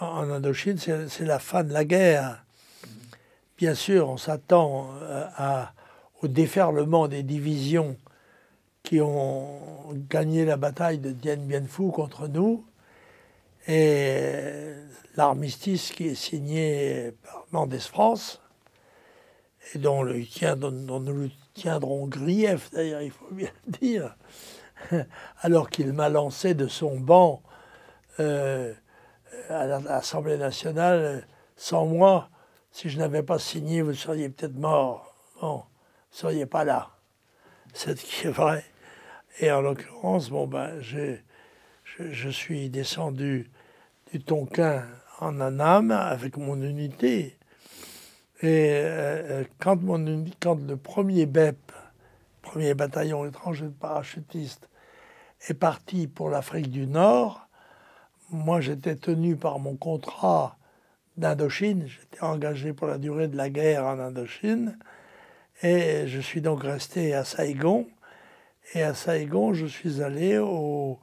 en 0.00 0.30
Indochine, 0.30 0.78
c'est 0.78 1.26
la 1.26 1.40
fin 1.40 1.64
de 1.64 1.72
la 1.72 1.84
guerre. 1.84 2.44
Bien 3.58 3.74
sûr, 3.74 4.08
on 4.08 4.16
s'attend 4.16 4.90
euh, 5.02 5.64
au 6.22 6.28
déferlement 6.28 7.08
des 7.08 7.24
divisions 7.24 7.96
qui 8.90 9.00
ont 9.00 9.60
gagné 10.10 10.44
la 10.44 10.56
bataille 10.56 10.98
de 10.98 11.12
Dien 11.12 11.36
Bien 11.36 11.64
Phu 11.64 11.92
contre 11.92 12.26
nous 12.26 12.66
et 13.68 14.72
l'armistice 15.14 15.92
qui 15.92 16.08
est 16.08 16.16
signé 16.16 17.12
par 17.22 17.44
Mendes 17.52 17.78
France 17.78 18.42
et 19.72 19.78
dont, 19.78 20.02
le 20.02 20.24
dont, 20.56 20.98
nous 20.98 21.30
tiendrons 21.54 22.08
grief 22.08 22.72
d'ailleurs, 22.72 23.02
il 23.02 23.12
faut 23.12 23.30
bien 23.30 23.50
le 23.68 23.78
dire, 23.78 24.16
alors 25.42 25.70
qu'il 25.70 25.92
m'a 25.92 26.08
lancé 26.08 26.54
de 26.54 26.66
son 26.66 26.98
banc 26.98 27.44
euh, 28.18 28.74
à 29.50 29.66
l'Assemblée 29.66 30.36
nationale, 30.36 31.28
sans 31.54 31.86
moi, 31.86 32.28
si 32.72 32.88
je 32.88 32.98
n'avais 32.98 33.22
pas 33.22 33.38
signé, 33.38 33.82
vous 33.82 33.94
seriez 33.94 34.30
peut-être 34.30 34.58
mort. 34.58 35.14
Bon, 35.40 35.58
vous 35.58 35.60
ne 35.60 36.16
seriez 36.16 36.46
pas 36.46 36.64
là. 36.64 36.90
C'est 37.72 37.96
ce 37.96 38.04
qui 38.04 38.26
est 38.26 38.30
vrai. 38.30 38.64
Et 39.38 39.50
en 39.50 39.60
l'occurrence, 39.60 40.30
bon, 40.30 40.46
ben, 40.46 40.80
je, 40.80 41.16
je, 41.84 42.28
suis 42.28 42.68
descendu 42.68 43.50
du 44.12 44.20
Tonkin 44.20 44.84
en 45.20 45.40
Annam 45.40 45.90
avec 45.90 46.36
mon 46.36 46.60
unité. 46.60 47.38
Et 48.42 48.70
euh, 48.72 49.44
quand, 49.58 49.80
mon, 49.80 50.24
quand 50.40 50.58
le 50.66 50.76
premier 50.76 51.26
BEP, 51.26 51.72
premier 52.42 52.74
bataillon 52.74 53.26
étranger 53.26 53.66
de 53.66 53.70
parachutistes, 53.70 54.68
est 55.48 55.54
parti 55.54 56.06
pour 56.06 56.30
l'Afrique 56.30 56.70
du 56.70 56.86
Nord, 56.86 57.48
moi 58.30 58.60
j'étais 58.60 58.96
tenu 58.96 59.36
par 59.36 59.58
mon 59.58 59.76
contrat 59.76 60.56
d'Indochine, 61.16 61.86
j'étais 61.86 62.22
engagé 62.22 62.72
pour 62.72 62.86
la 62.86 62.98
durée 62.98 63.28
de 63.28 63.36
la 63.36 63.50
guerre 63.50 63.84
en 63.84 63.98
Indochine, 63.98 64.78
et 65.62 66.06
je 66.06 66.20
suis 66.20 66.40
donc 66.40 66.62
resté 66.62 67.14
à 67.14 67.24
Saigon. 67.24 67.86
Et 68.72 68.84
à 68.84 68.94
Saigon, 68.94 69.52
je 69.52 69.66
suis 69.66 70.00
allé 70.00 70.38
au, 70.38 71.00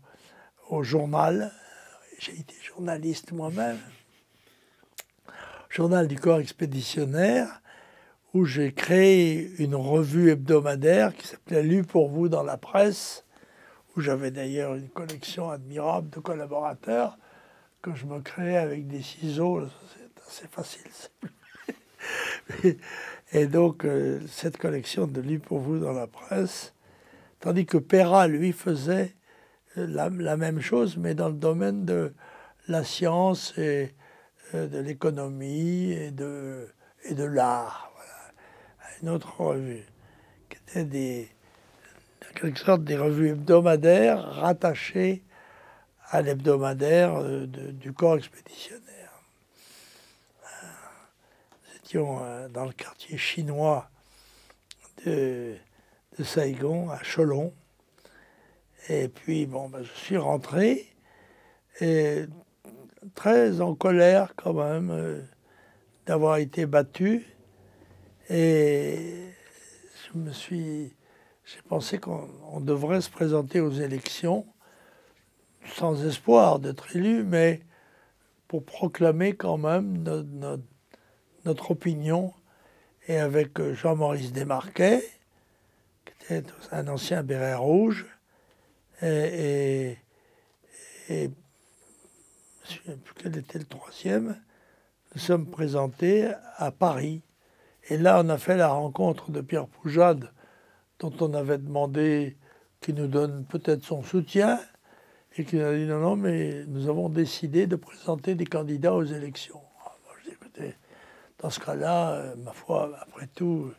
journal, 0.84 1.52
j'ai 2.18 2.32
été 2.32 2.56
journaliste 2.64 3.34
moi-même, 3.34 3.80
journal 5.70 6.08
du 6.08 6.18
corps 6.18 6.40
expéditionnaire, 6.40 7.62
où 8.34 8.46
j'ai 8.46 8.72
créé 8.72 9.52
une 9.60 9.76
revue 9.76 10.30
hebdomadaire 10.30 11.14
qui 11.14 11.28
s'appelait 11.28 11.64
Lu 11.64 11.84
pour 11.84 12.08
vous 12.08 12.30
dans 12.30 12.44
la 12.44 12.56
presse, 12.56 13.26
où 13.96 14.02
j'avais 14.02 14.32
d'ailleurs 14.32 14.76
une 14.76 14.88
collection 14.88 15.50
admirable 15.50 16.10
de 16.10 16.20
collaborateurs 16.22 17.18
que 17.82 17.94
je 17.96 18.06
me 18.06 18.22
créais 18.22 18.58
avec 18.58 18.88
des 18.88 19.02
ciseaux, 19.02 19.68
c'est 19.94 20.22
assez 20.26 20.48
facile. 20.48 20.92
Et 23.34 23.46
donc, 23.48 23.84
euh, 23.84 24.22
cette 24.30 24.58
collection 24.58 25.06
de 25.06 25.20
Lu 25.20 25.40
pour 25.40 25.60
vous 25.60 25.80
dans 25.80 25.92
la 25.92 26.08
presse, 26.08 26.74
tandis 27.40 27.66
que 27.66 27.78
Perra, 27.78 28.28
lui, 28.28 28.52
faisait 28.52 29.16
la, 29.76 30.38
même 30.38 30.60
chose, 30.60 30.98
mais 30.98 31.14
dans 31.14 31.28
le 31.30 31.36
domaine 31.36 31.86
de 31.86 32.14
la 32.68 32.84
science 32.84 33.58
et 33.58 33.94
euh, 34.56 34.68
de 34.68 34.80
l'économie 34.80 35.92
et 35.92 36.12
de, 36.12 36.68
et 37.04 37.14
de 37.14 37.24
l'art. 37.24 37.92
Voilà. 37.96 38.98
Une 39.02 39.10
autre 39.10 39.40
revue, 39.40 39.86
qui 40.50 40.58
était 40.58 40.86
des, 40.86 41.30
en 42.30 42.40
quelque 42.40 42.60
sorte 42.60 42.84
des 42.84 42.98
revues 42.98 43.30
hebdomadaires 43.30 44.24
rattachées 44.24 45.24
à 46.10 46.22
l'hebdomadaire 46.22 47.16
euh, 47.18 47.46
du 47.46 47.94
corps 47.94 48.18
expéditionnaire. 48.18 48.84
Nous 50.44 51.78
étions 51.84 52.20
euh, 52.24 52.48
dans 52.50 52.66
le 52.66 52.72
quartier 52.72 53.18
chinois 53.18 53.90
de, 55.06 55.56
de 56.18 56.24
Saigon, 56.24 56.90
à 56.90 57.00
Cholon. 57.04 57.54
Et 58.90 59.08
puis, 59.08 59.46
bon, 59.46 59.70
ben, 59.70 59.84
je 59.84 59.94
suis 59.94 60.18
rentré, 60.18 60.88
et 61.82 62.26
très 63.16 63.62
en 63.62 63.76
colère 63.76 64.34
quand 64.36 64.54
même 64.54 64.92
euh, 64.92 65.22
d'avoir 66.06 66.38
été 66.38 66.66
battu. 66.66 67.26
Et 68.30 68.98
je 70.14 70.18
me 70.18 70.32
suis 70.32 70.94
j'ai 71.48 71.62
pensé 71.62 71.98
qu'on 71.98 72.60
devrait 72.60 73.00
se 73.00 73.10
présenter 73.10 73.62
aux 73.62 73.72
élections 73.72 74.46
sans 75.76 76.06
espoir 76.06 76.60
d'être 76.60 76.94
élu, 76.94 77.24
mais 77.24 77.62
pour 78.50 78.66
proclamer 78.66 79.34
quand 79.34 79.58
même 79.58 80.04
notre, 81.46 81.72
opinion. 81.72 82.34
Et 83.08 83.18
avec 83.18 83.62
euh, 83.62 83.74
Jean-Maurice 83.74 84.34
Desmarquet, 84.34 85.02
qui 86.28 86.34
un 86.72 86.88
ancien 86.88 87.24
béret 87.24 87.56
rouge, 87.56 88.06
et, 89.02 89.98
et, 91.10 91.30
plus 92.86 93.14
quel 93.16 93.38
était 93.38 93.60
le 93.60 93.66
troisième, 93.66 94.42
nous 95.14 95.22
sommes 95.22 95.46
présentés 95.46 96.30
à 96.58 96.72
Paris. 96.72 97.22
Et 97.90 97.98
là, 97.98 98.22
on 98.24 98.30
a 98.30 98.38
fait 98.38 98.58
la 98.58 98.70
rencontre 98.70 99.32
de 99.32 99.42
Pierre 99.42 99.68
Poujade, 99.68 100.32
dont 101.00 101.14
on 101.22 101.34
avait 101.34 101.58
demandé 101.58 102.38
qu'il 102.82 102.96
nous 102.96 103.08
donne 103.08 103.46
peut-être 103.46 103.84
son 103.84 104.04
soutien, 104.04 104.60
et 105.38 105.46
qu'il 105.46 105.62
a 105.62 105.74
dit 105.74 105.86
non, 105.86 106.00
non, 106.00 106.16
mais 106.16 106.66
nous 106.68 106.90
avons 106.90 107.10
décidé 107.10 107.68
de 107.68 107.76
présenter 107.76 108.36
des 108.36 108.46
candidats 108.46 108.94
aux 108.94 109.04
élections. 109.04 109.62
Ah, 109.86 109.96
je 110.20 110.30
dis, 110.30 110.36
écoutez, 110.36 110.76
dans 111.40 111.50
ce 111.50 111.60
cas-là, 111.60 112.14
euh, 112.14 112.36
ma 112.38 112.52
foi, 112.52 112.92
après 113.02 113.28
tout, 113.28 113.72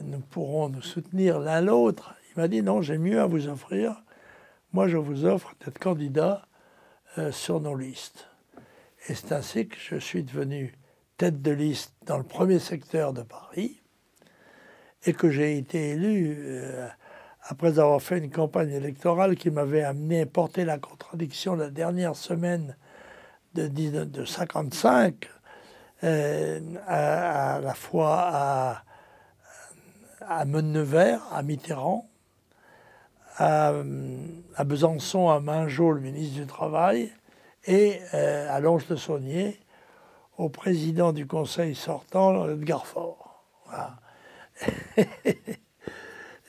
nous 0.00 0.20
pourrons 0.20 0.68
nous 0.68 0.82
soutenir 0.82 1.38
l'un 1.38 1.60
l'autre. 1.60 2.14
Il 2.30 2.40
m'a 2.40 2.48
dit 2.48 2.62
non, 2.62 2.82
j'ai 2.82 2.98
mieux 2.98 3.20
à 3.20 3.26
vous 3.26 3.48
offrir. 3.48 4.02
Moi, 4.72 4.88
je 4.88 4.96
vous 4.96 5.24
offre 5.24 5.54
d'être 5.64 5.78
candidat 5.78 6.46
euh, 7.18 7.30
sur 7.30 7.60
nos 7.60 7.76
listes. 7.76 8.28
Et 9.08 9.14
c'est 9.14 9.32
ainsi 9.32 9.68
que 9.68 9.76
je 9.78 9.96
suis 9.96 10.24
devenu 10.24 10.74
tête 11.16 11.42
de 11.42 11.52
liste 11.52 11.92
dans 12.06 12.18
le 12.18 12.24
premier 12.24 12.58
secteur 12.58 13.12
de 13.12 13.22
Paris 13.22 13.80
et 15.06 15.12
que 15.12 15.30
j'ai 15.30 15.58
été 15.58 15.90
élu 15.90 16.36
euh, 16.38 16.88
après 17.42 17.78
avoir 17.78 18.00
fait 18.00 18.18
une 18.18 18.30
campagne 18.30 18.70
électorale 18.70 19.36
qui 19.36 19.50
m'avait 19.50 19.84
amené 19.84 20.22
à 20.22 20.26
porter 20.26 20.64
la 20.64 20.78
contradiction 20.78 21.54
la 21.54 21.70
dernière 21.70 22.16
semaine 22.16 22.76
de, 23.54 23.68
de 23.68 24.24
55, 24.24 25.28
euh, 26.02 26.60
à, 26.86 27.60
la 27.60 27.74
fois 27.74 28.18
à, 28.32 28.84
à 30.28 30.44
Meunevert, 30.44 31.22
à 31.32 31.42
Mitterrand, 31.42 32.08
à, 33.36 33.72
Besançon, 34.64 35.28
à 35.28 35.40
Mingeot, 35.40 35.92
le 35.92 36.00
ministre 36.00 36.40
du 36.40 36.46
Travail, 36.46 37.12
et 37.66 38.00
euh, 38.14 38.48
à 38.50 38.60
Longe 38.60 38.86
de 38.86 38.96
Saunier, 38.96 39.58
au 40.36 40.48
président 40.48 41.12
du 41.12 41.26
conseil 41.26 41.74
sortant, 41.74 42.48
Edgar 42.48 42.86
Faure. 42.86 43.42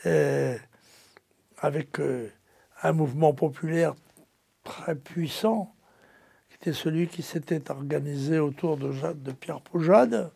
Euh, 0.07 0.55
avec 1.57 1.99
euh, 1.99 2.29
un 2.83 2.91
mouvement 2.91 3.33
populaire 3.33 3.95
très 4.63 4.93
puissant, 4.93 5.73
qui 6.47 6.57
était 6.57 6.73
celui 6.73 7.07
qui 7.07 7.23
s'était 7.23 7.71
organisé 7.71 8.37
autour 8.37 8.77
de, 8.77 8.91
de 9.13 9.31
Pierre 9.31 9.61
Poujade, 9.61 10.31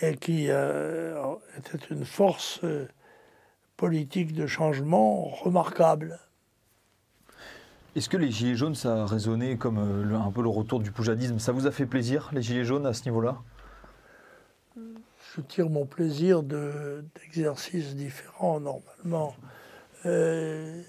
et 0.00 0.16
qui 0.16 0.46
euh, 0.48 1.34
était 1.58 1.84
une 1.90 2.04
force 2.04 2.60
politique 3.76 4.32
de 4.32 4.46
changement 4.46 5.24
remarquable. 5.24 6.18
Est-ce 7.94 8.08
que 8.08 8.16
les 8.16 8.30
Gilets 8.30 8.56
jaunes, 8.56 8.74
ça 8.74 9.02
a 9.02 9.06
résonné 9.06 9.58
comme 9.58 9.76
un 9.78 10.30
peu 10.30 10.42
le 10.42 10.48
retour 10.48 10.80
du 10.80 10.90
poujadisme? 10.90 11.38
Ça 11.38 11.52
vous 11.52 11.66
a 11.66 11.70
fait 11.70 11.84
plaisir, 11.84 12.30
les 12.32 12.40
Gilets 12.40 12.64
jaunes, 12.64 12.86
à 12.86 12.94
ce 12.94 13.04
niveau-là? 13.04 13.36
Je 15.34 15.40
tire 15.42 15.68
mon 15.68 15.84
plaisir 15.84 16.42
d'exercices 16.42 17.94
différents 17.94 18.60
normalement. 18.60 19.34
Euh, 20.06 20.82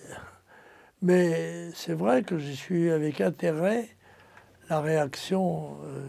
mais 1.01 1.71
c'est 1.73 1.93
vrai 1.93 2.23
que 2.23 2.37
j'ai 2.37 2.55
suivi 2.55 2.89
avec 2.89 3.21
intérêt 3.21 3.89
la 4.69 4.81
réaction 4.81 5.77
euh, 5.83 6.07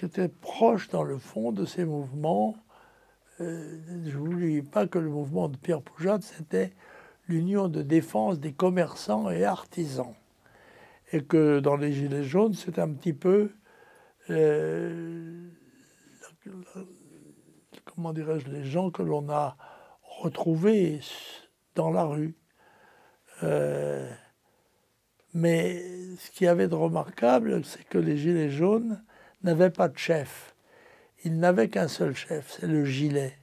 qui 0.00 0.06
était 0.06 0.28
proche 0.28 0.88
dans 0.88 1.02
le 1.02 1.18
fond 1.18 1.52
de 1.52 1.66
ces 1.66 1.84
mouvements. 1.84 2.56
Euh, 3.42 3.78
je 4.06 4.16
vous 4.16 4.62
pas 4.62 4.86
que 4.86 4.98
le 4.98 5.10
mouvement 5.10 5.48
de 5.48 5.58
Pierre 5.58 5.82
Poujade, 5.82 6.22
c'était 6.22 6.72
l'union 7.28 7.68
de 7.68 7.82
défense 7.82 8.40
des 8.40 8.54
commerçants 8.54 9.28
et 9.28 9.44
artisans. 9.44 10.14
Et 11.12 11.22
que 11.22 11.60
dans 11.60 11.76
les 11.76 11.92
Gilets 11.92 12.24
jaunes, 12.24 12.54
c'est 12.54 12.78
un 12.78 12.90
petit 12.90 13.12
peu 13.12 13.50
comment 17.84 18.14
dirais-je, 18.14 18.48
les 18.48 18.64
gens 18.64 18.90
que 18.90 19.02
l'on 19.02 19.28
a 19.28 19.58
retrouvés 20.02 21.00
dans 21.74 21.90
la 21.90 22.04
rue. 22.04 22.34
Euh, 23.42 24.10
mais 25.34 25.82
ce 26.16 26.30
qui 26.30 26.46
avait 26.46 26.68
de 26.68 26.74
remarquable, 26.74 27.62
c'est 27.66 27.84
que 27.84 27.98
les 27.98 28.16
Gilets 28.16 28.48
jaunes 28.48 29.02
n'avaient 29.42 29.70
pas 29.70 29.88
de 29.88 29.98
chef. 29.98 30.54
Ils 31.24 31.38
n'avaient 31.38 31.68
qu'un 31.68 31.88
seul 31.88 32.14
chef, 32.14 32.56
c'est 32.58 32.66
le 32.66 32.84
gilet. 32.84 33.34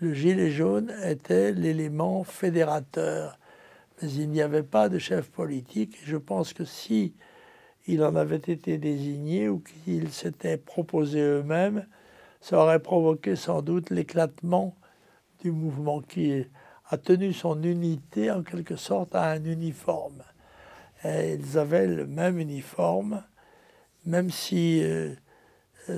Le 0.00 0.14
gilet 0.14 0.50
jaune 0.50 0.92
était 1.04 1.52
l'élément 1.52 2.24
fédérateur, 2.24 3.38
mais 4.00 4.10
il 4.12 4.30
n'y 4.30 4.42
avait 4.42 4.64
pas 4.64 4.88
de 4.88 4.98
chef 4.98 5.30
politique. 5.30 5.96
je 6.04 6.16
pense 6.16 6.52
que 6.52 6.64
si 6.64 7.14
il 7.86 8.02
en 8.04 8.16
avait 8.16 8.36
été 8.36 8.78
désigné 8.78 9.48
ou 9.48 9.60
qu'ils 9.60 10.12
s'étaient 10.12 10.56
proposés 10.56 11.20
eux-mêmes, 11.20 11.86
ça 12.40 12.58
aurait 12.58 12.82
provoqué 12.82 13.36
sans 13.36 13.62
doute 13.62 13.90
l'éclatement 13.90 14.76
du 15.40 15.52
mouvement 15.52 16.00
qui 16.00 16.44
a 16.90 16.98
tenu 16.98 17.32
son 17.32 17.62
unité 17.62 18.30
en 18.30 18.42
quelque 18.42 18.76
sorte 18.76 19.14
à 19.14 19.30
un 19.30 19.44
uniforme. 19.44 20.22
ils 21.04 21.58
avaient 21.58 21.86
le 21.86 22.06
même 22.06 22.38
uniforme 22.38 23.22
même 24.04 24.30
si 24.30 24.82
euh, 24.82 25.14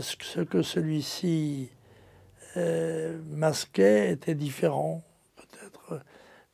ce 0.01 0.40
que 0.40 0.62
celui-ci 0.62 1.71
euh, 2.57 3.21
masquait 3.31 4.12
était 4.12 4.35
différent, 4.35 5.03
peut-être, 5.37 6.03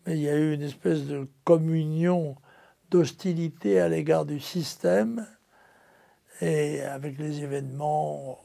mais 0.07 0.17
il 0.17 0.23
y 0.23 0.29
a 0.29 0.37
eu 0.37 0.55
une 0.55 0.63
espèce 0.63 1.07
de 1.07 1.29
communion 1.45 2.37
d'hostilité 2.91 3.81
à 3.81 3.89
l'égard 3.89 4.25
du 4.25 4.41
système, 4.41 5.27
et 6.41 6.81
avec 6.83 7.19
les 7.19 7.43
événements 7.43 8.39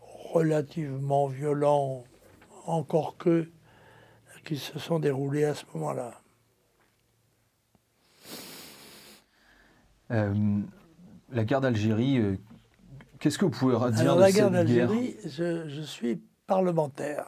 relativement 0.00 1.26
violents, 1.26 2.04
encore 2.66 3.16
que, 3.16 3.50
qui 4.44 4.58
se 4.58 4.78
sont 4.78 4.98
déroulés 4.98 5.44
à 5.44 5.54
ce 5.54 5.64
moment-là. 5.74 6.20
Euh, 10.10 10.60
la 11.30 11.44
guerre 11.44 11.60
d'Algérie, 11.60 12.18
euh, 12.18 12.36
qu'est-ce 13.18 13.38
que 13.38 13.44
vous 13.44 13.50
pouvez 13.50 13.74
dire 13.90 14.00
Alors, 14.00 14.16
de 14.16 14.20
la 14.20 14.26
cette 14.26 14.36
guerre 14.36 14.50
guerre? 14.50 14.64
d'Algérie, 14.64 15.16
je, 15.24 15.68
je, 15.68 15.82
suis 15.82 16.20
parlementaire. 16.46 17.26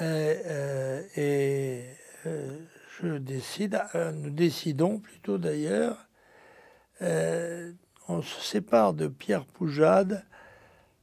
Euh, 0.00 1.02
et 1.16 1.84
je 3.00 3.18
décide, 3.18 3.80
nous 4.14 4.30
décidons 4.30 4.98
plutôt 4.98 5.38
d'ailleurs, 5.38 6.08
on 7.00 8.22
se 8.22 8.40
sépare 8.40 8.94
de 8.94 9.08
Pierre 9.08 9.44
Poujade 9.44 10.24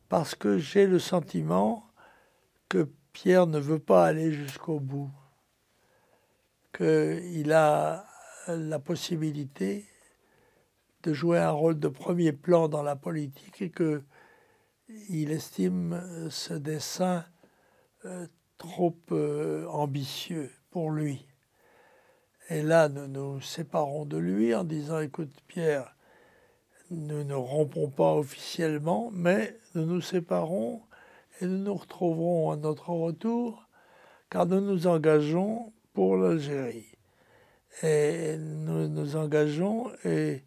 parce 0.09 0.35
que 0.35 0.57
j'ai 0.57 0.87
le 0.87 0.99
sentiment 0.99 1.85
que 2.69 2.89
Pierre 3.13 3.47
ne 3.47 3.59
veut 3.59 3.79
pas 3.79 4.05
aller 4.05 4.31
jusqu'au 4.31 4.79
bout, 4.79 5.11
qu'il 6.75 7.51
a 7.53 8.05
la 8.47 8.79
possibilité 8.79 9.85
de 11.05 11.13
jouer 11.13 11.37
un 11.37 11.51
rôle 11.51 11.79
de 11.79 11.87
premier 11.87 12.31
plan 12.31 12.67
dans 12.67 12.81
la 12.81 12.95
politique 12.95 13.61
et 13.61 13.69
que 13.69 14.01
il 15.09 15.31
estime 15.31 16.27
ce 16.31 16.55
dessin 16.55 17.25
euh, 18.05 18.25
trop 18.57 18.97
euh, 19.11 19.67
ambitieux 19.67 20.51
pour 20.71 20.89
lui. 20.89 21.27
Et 22.49 22.63
là, 22.63 22.89
nous 22.89 23.07
nous 23.07 23.41
séparons 23.41 24.05
de 24.05 24.17
lui 24.17 24.53
en 24.55 24.63
disant, 24.63 24.99
écoute 24.99 25.31
Pierre, 25.47 25.95
nous 26.89 27.23
ne 27.23 27.35
rompons 27.35 27.89
pas 27.89 28.13
officiellement, 28.13 29.09
mais 29.11 29.57
nous 29.75 29.85
nous 29.85 30.01
séparons 30.01 30.81
et 31.39 31.45
nous 31.45 31.59
nous 31.59 31.75
retrouverons 31.75 32.51
à 32.51 32.55
notre 32.55 32.89
retour, 32.89 33.67
car 34.31 34.47
nous 34.47 34.61
nous 34.61 34.87
engageons 34.87 35.71
pour 35.93 36.17
l'Algérie. 36.17 36.97
Et 37.83 38.37
nous 38.37 38.87
nous 38.87 39.15
engageons 39.15 39.91
et 40.03 40.43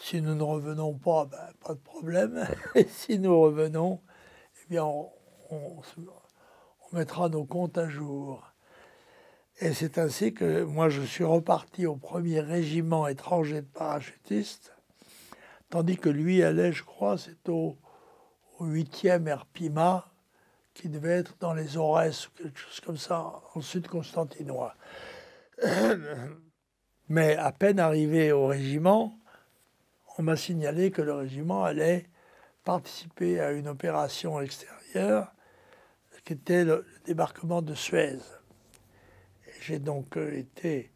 si 0.00 0.22
nous 0.22 0.34
ne 0.34 0.42
revenons 0.42 0.94
pas, 0.94 1.26
ben, 1.26 1.52
pas 1.60 1.74
de 1.74 1.80
problème. 1.80 2.46
Et 2.74 2.84
si 2.84 3.18
nous 3.18 3.38
revenons, 3.38 4.00
eh 4.62 4.66
bien, 4.70 4.84
on, 4.84 5.10
mettra 6.92 7.28
nos 7.28 7.44
comptes 7.44 7.78
à 7.78 7.88
jour. 7.88 8.42
Et 9.60 9.72
c'est 9.74 9.98
ainsi 9.98 10.32
que 10.32 10.64
moi, 10.64 10.88
je 10.88 11.02
suis 11.02 11.24
reparti 11.24 11.86
au 11.86 11.96
premier 11.96 12.40
régiment 12.40 13.06
étranger 13.06 13.60
de 13.60 13.66
parachutistes, 13.66 14.74
tandis 15.68 15.98
que 15.98 16.08
lui 16.08 16.42
allait, 16.42 16.72
je 16.72 16.82
crois, 16.82 17.18
c'est 17.18 17.48
au, 17.48 17.76
8e 18.60 19.26
Erpima, 19.26 20.10
qui 20.74 20.88
devait 20.88 21.18
être 21.18 21.36
dans 21.40 21.54
les 21.54 21.76
Aurès 21.76 22.26
ou 22.26 22.30
quelque 22.32 22.58
chose 22.58 22.80
comme 22.80 22.96
ça, 22.96 23.40
en 23.54 23.60
sud 23.60 23.86
constantinois. 23.86 24.74
Mais 27.08 27.36
à 27.36 27.52
peine 27.52 27.80
arrivé 27.80 28.32
au 28.32 28.46
régiment, 28.46 29.19
on 30.20 30.22
m'a 30.22 30.36
signalé 30.36 30.90
que 30.90 31.00
le 31.00 31.14
régiment 31.14 31.64
allait 31.64 32.04
participer 32.62 33.40
à 33.40 33.52
une 33.52 33.68
opération 33.68 34.38
extérieure 34.38 35.32
qui 36.26 36.34
était 36.34 36.62
le 36.62 36.84
débarquement 37.06 37.62
de 37.62 37.72
Suez. 37.72 38.18
J'ai 39.62 39.78
donc 39.78 40.18
euh, 40.18 40.36
été 40.36 40.92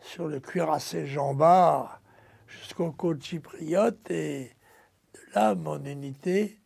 sur 0.00 0.26
le 0.26 0.40
cuirassé 0.40 1.06
Jean 1.06 1.34
Bart 1.34 2.02
jusqu'au 2.48 2.90
côte 2.90 3.22
chypriote 3.22 4.10
et 4.10 4.50
de 5.14 5.20
là, 5.36 5.54
mon 5.54 5.84
unité 5.84 6.58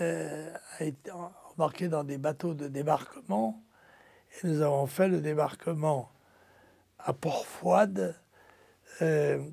euh, 0.00 0.50
a 0.78 0.84
été 0.84 1.10
embarquée 1.10 1.88
dans 1.88 2.02
des 2.02 2.16
bateaux 2.16 2.54
de 2.54 2.66
débarquement 2.66 3.62
et 4.32 4.46
nous 4.46 4.62
avons 4.62 4.86
fait 4.86 5.08
le 5.08 5.20
débarquement 5.20 6.10
à 6.98 7.12
Port-Fouad. 7.12 8.18
Euh, 9.02 9.44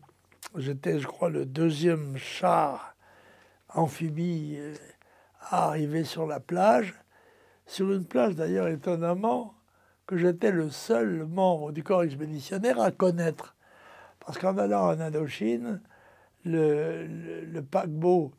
J'étais, 0.55 0.99
je 0.99 1.07
crois, 1.07 1.29
le 1.29 1.45
deuxième 1.45 2.17
char 2.17 2.95
amphibie 3.69 4.55
euh, 4.57 4.73
à 5.41 5.67
arriver 5.67 6.03
sur 6.03 6.25
la 6.25 6.39
plage. 6.39 6.95
Sur 7.65 7.91
une 7.91 8.05
plage, 8.05 8.35
d'ailleurs, 8.35 8.67
étonnamment, 8.69 9.53
que 10.05 10.17
j'étais 10.17 10.51
le 10.51 10.69
seul 10.69 11.25
membre 11.25 11.73
du 11.73 11.83
corps 11.83 12.03
expéditionnaire 12.03 12.79
à 12.79 12.91
connaître. 12.91 13.55
Parce 14.19 14.37
qu'en 14.37 14.57
allant 14.57 14.87
en 14.87 14.99
Indochine, 14.99 15.81
le, 16.45 17.59
paquebot 17.61 18.31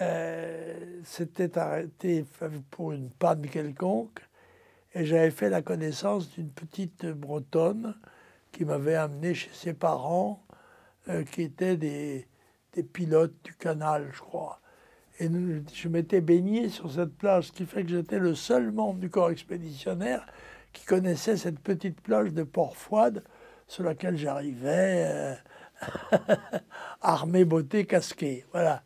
euh, 0.00 1.00
s'était 1.04 1.58
arrêté 1.58 2.24
pour 2.70 2.92
une 2.92 3.10
panne 3.10 3.46
quelconque 3.46 4.20
et 4.94 5.04
j'avais 5.04 5.30
fait 5.30 5.50
la 5.50 5.60
connaissance 5.60 6.30
d'une 6.30 6.50
petite 6.50 7.06
bretonne 7.06 7.94
qui 8.52 8.64
m'avait 8.64 8.94
amené 8.94 9.34
chez 9.34 9.50
ses 9.52 9.74
parents 9.74 10.42
euh, 11.08 11.22
qui 11.22 11.42
étaient 11.42 11.76
des, 11.76 12.26
pilotes 12.92 13.36
du 13.44 13.54
canal, 13.54 14.10
je 14.12 14.20
crois. 14.20 14.60
Et 15.20 15.30
je 15.72 15.88
m'étais 15.88 16.20
baigné 16.20 16.68
sur 16.68 16.90
cette 16.90 17.16
plage, 17.16 17.46
ce 17.46 17.52
qui 17.52 17.64
fait 17.64 17.84
que 17.84 17.90
j'étais 17.90 18.18
le 18.18 18.34
seul 18.34 18.72
membre 18.72 18.98
du 18.98 19.08
corps 19.08 19.30
expéditionnaire 19.30 20.26
qui 20.72 20.84
connaissait 20.84 21.36
cette 21.36 21.60
petite 21.60 22.00
plage 22.00 22.34
de 22.34 22.42
Port-Fouad 22.42 23.22
sur 23.68 23.84
laquelle 23.84 24.16
j'arrivais 24.16 25.06
euh, 25.06 25.34
armé, 27.00 27.44
botté, 27.44 27.86
casqué. 27.86 28.44
Voilà. 28.50 28.82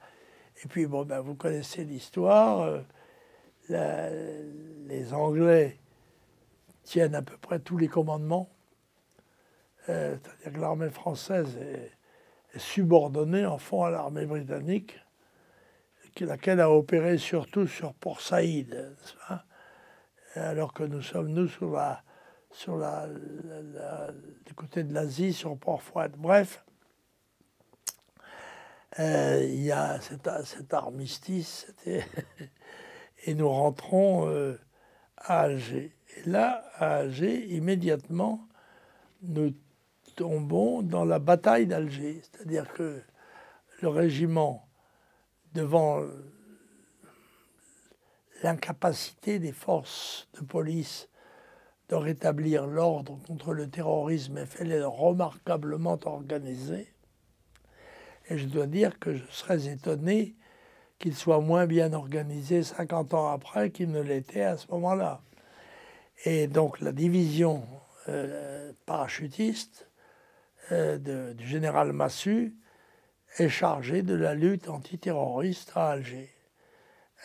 Et 0.62 0.68
puis, 0.68 0.86
bon, 0.86 1.06
ben, 1.06 1.20
vous 1.20 1.34
connaissez 1.34 1.84
l'histoire. 1.84 2.80
Euh, 3.70 4.52
les 4.86 5.14
Anglais 5.14 5.78
tiennent 6.84 7.14
à 7.14 7.22
peu 7.22 7.38
près 7.38 7.60
tous 7.60 7.78
les 7.78 7.88
commandements. 7.88 8.50
C'est-à-dire 9.86 10.52
que 10.52 10.60
l'armée 10.60 10.90
française 10.90 11.56
est 11.56 11.90
subordonnée 12.56 13.46
en 13.46 13.58
fond 13.58 13.84
à 13.84 13.90
l'armée 13.90 14.26
britannique, 14.26 14.98
laquelle 16.20 16.60
a 16.60 16.70
opéré 16.70 17.18
surtout 17.18 17.66
sur 17.66 17.94
Port 17.94 18.20
Saïd, 18.20 18.94
alors 20.34 20.72
que 20.72 20.82
nous 20.82 21.02
sommes, 21.02 21.28
nous, 21.28 21.48
sur 21.48 21.72
la, 21.72 22.02
sur 22.50 22.76
la, 22.76 23.08
du 24.46 24.54
côté 24.54 24.84
de 24.84 24.92
l'Asie, 24.92 25.32
sur 25.32 25.56
Port 25.56 25.82
Fouad. 25.82 26.12
Bref, 26.16 26.64
euh, 28.98 29.40
il 29.44 29.62
y 29.62 29.72
a 29.72 30.00
cet, 30.00 30.74
armistice, 30.74 31.72
et 31.86 33.34
nous 33.34 33.48
rentrons 33.48 34.28
euh, 34.28 34.58
à 35.16 35.40
Alger. 35.40 35.94
Et 36.16 36.28
là, 36.28 36.64
à 36.74 36.96
Alger, 36.96 37.46
immédiatement, 37.54 38.46
nous 39.22 39.54
dans 40.82 41.04
la 41.04 41.18
bataille 41.18 41.66
d'Alger. 41.66 42.22
C'est-à-dire 42.22 42.72
que 42.72 43.02
le 43.80 43.88
régiment, 43.88 44.68
devant 45.54 46.02
l'incapacité 48.42 49.38
des 49.38 49.52
forces 49.52 50.28
de 50.34 50.44
police 50.44 51.08
de 51.88 51.96
rétablir 51.96 52.66
l'ordre 52.66 53.18
contre 53.26 53.52
le 53.52 53.68
terrorisme, 53.68 54.38
est 54.38 54.82
remarquablement 54.84 55.98
organisé. 56.04 56.92
Et 58.28 58.38
je 58.38 58.46
dois 58.46 58.66
dire 58.66 58.98
que 59.00 59.16
je 59.16 59.24
serais 59.30 59.66
étonné 59.66 60.36
qu'il 61.00 61.16
soit 61.16 61.40
moins 61.40 61.66
bien 61.66 61.92
organisé 61.92 62.62
50 62.62 63.14
ans 63.14 63.28
après 63.30 63.70
qu'il 63.70 63.90
ne 63.90 64.00
l'était 64.00 64.42
à 64.42 64.56
ce 64.56 64.70
moment-là. 64.70 65.22
Et 66.24 66.46
donc 66.46 66.80
la 66.80 66.92
division 66.92 67.64
euh, 68.08 68.72
parachutiste 68.86 69.89
euh, 70.72 71.34
du 71.34 71.46
général 71.46 71.92
Massu 71.92 72.54
est 73.38 73.48
chargée 73.48 74.02
de 74.02 74.14
la 74.14 74.34
lutte 74.34 74.68
antiterroriste 74.68 75.72
à 75.74 75.90
Alger. 75.90 76.30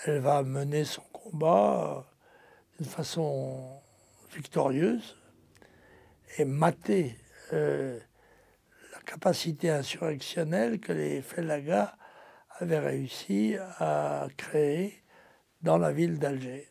Elle 0.05 0.19
va 0.19 0.43
mener 0.43 0.83
son 0.83 1.03
combat 1.13 1.97
euh, 1.97 2.77
d'une 2.77 2.87
façon 2.87 3.81
victorieuse 4.33 5.15
et 6.37 6.45
mater 6.45 7.15
euh, 7.53 7.99
la 8.91 8.99
capacité 9.01 9.69
insurrectionnelle 9.69 10.79
que 10.79 10.91
les 10.91 11.21
Felagas 11.21 11.95
avaient 12.59 12.79
réussi 12.79 13.55
à 13.79 14.27
créer 14.37 15.03
dans 15.61 15.77
la 15.77 15.91
ville 15.91 16.19
d'Alger. 16.19 16.67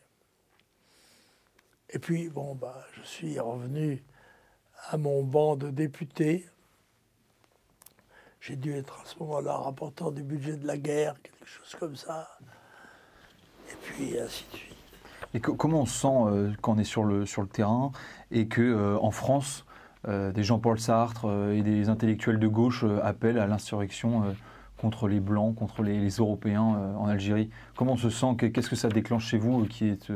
Et 1.89 1.99
puis, 1.99 2.29
bon, 2.29 2.55
bah, 2.55 2.85
je 2.93 3.01
suis 3.03 3.39
revenu 3.39 4.03
à 4.89 4.97
mon 4.97 5.23
banc 5.23 5.55
de 5.55 5.69
députés 5.69 6.45
J'ai 8.47 8.55
dû 8.55 8.75
être 8.75 9.01
à 9.03 9.05
ce 9.07 9.17
moment-là 9.21 9.57
rapporteur 9.57 10.11
du 10.11 10.21
budget 10.21 10.55
de 10.55 10.67
la 10.67 10.77
guerre, 10.77 11.15
quelque 11.23 11.47
chose 11.47 11.75
comme 11.79 11.95
ça. 11.95 12.27
Et 13.71 13.75
puis 13.81 14.19
ainsi 14.19 14.45
de 14.51 14.57
suite. 14.57 14.77
Et 15.33 15.39
comment 15.39 15.81
on 15.81 15.85
se 15.87 16.01
sent 16.01 16.07
euh, 16.07 16.51
quand 16.61 16.75
on 16.75 16.77
est 16.77 16.83
sur 16.83 17.05
le, 17.05 17.25
sur 17.25 17.41
le 17.41 17.47
terrain 17.47 17.91
et 18.29 18.47
que 18.47 18.61
euh, 18.61 18.99
en 18.99 19.09
France, 19.09 19.65
euh, 20.07 20.31
des 20.31 20.43
Jean-Paul 20.43 20.79
Sartre 20.79 21.25
et 21.53 21.63
des 21.63 21.89
intellectuels 21.89 22.37
de 22.37 22.47
gauche 22.47 22.85
appellent 23.01 23.39
à 23.39 23.47
l'insurrection 23.47 24.35
contre 24.77 25.07
les 25.07 25.19
Blancs, 25.19 25.55
contre 25.55 25.81
les, 25.81 26.07
Européens 26.09 26.93
en 26.99 27.07
Algérie? 27.07 27.49
Comment 27.75 27.93
on 27.93 27.97
se 27.97 28.11
sent? 28.11 28.35
Qu'est-ce 28.37 28.69
que 28.69 28.75
ça 28.75 28.89
déclenche 28.89 29.25
chez 29.25 29.39
vous 29.39 29.65
qui 29.65 29.87
est, 29.87 30.11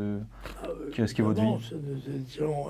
qui 0.92 1.02
est 1.02 1.22
votre 1.22 1.42
vie? 1.42 1.74
Nous 1.74 2.16
étions 2.16 2.68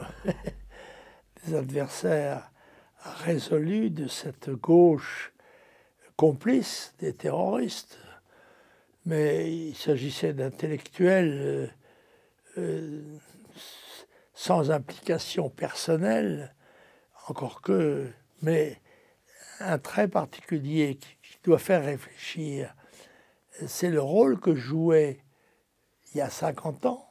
des 1.45 1.54
adversaires 1.54 2.50
résolus 3.26 3.89
de 3.89 4.08
cette 4.08 4.52
gauche 4.52 5.34
complice 6.19 6.93
des 6.99 7.13
terroristes. 7.13 7.97
Mais 9.05 9.49
il 9.49 9.73
s'agissait 9.73 10.34
d'intellectuels 10.34 11.73
euh, 12.58 13.17
sans 14.34 14.69
implication 14.69 15.49
personnelle, 15.49 16.53
encore 17.29 17.62
que, 17.62 18.12
mais 18.41 18.82
un 19.62 19.77
trait 19.77 20.10
particulier 20.10 20.97
qui, 20.97 21.38
doit 21.45 21.58
faire 21.58 21.86
réfléchir, 21.86 22.75
c'est 23.65 23.89
le 23.89 24.01
rôle 24.01 24.41
que 24.41 24.55
jouaient 24.55 25.23
il 26.12 26.17
y 26.17 26.21
a 26.21 26.29
50 26.29 26.86
ans 26.86 27.08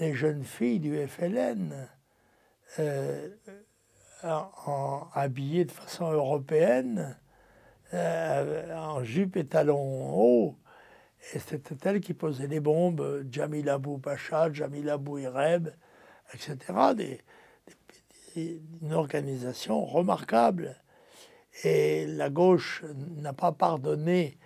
les 0.00 0.14
jeunes 0.14 0.42
filles 0.42 0.80
du 0.80 1.06
FLN 1.06 1.88
euh, 2.80 3.28
en, 4.24 5.06
habillées 5.14 5.64
de 5.64 5.70
façon 5.70 6.10
européenne, 6.10 7.16
euh, 7.94 8.76
en 8.76 9.04
jupe 9.04 9.36
et 9.36 9.46
talons 9.46 10.14
hauts, 10.14 10.58
et 11.32 11.38
c'était 11.38 11.76
elle 11.88 12.00
qui 12.00 12.12
posait 12.12 12.46
les 12.46 12.60
bombes, 12.60 13.24
Jamil 13.30 13.68
Abou 13.68 13.98
Pacha, 13.98 14.52
Jamil 14.52 14.90
Abou 14.90 15.18
Ireb, 15.18 15.70
etc. 16.34 16.58
Une 18.36 18.92
organisation 18.92 19.84
remarquable. 19.84 20.76
Et 21.62 22.06
la 22.06 22.30
gauche 22.30 22.84
n'a 23.16 23.32
pas 23.32 23.52
pardonné 23.52 24.38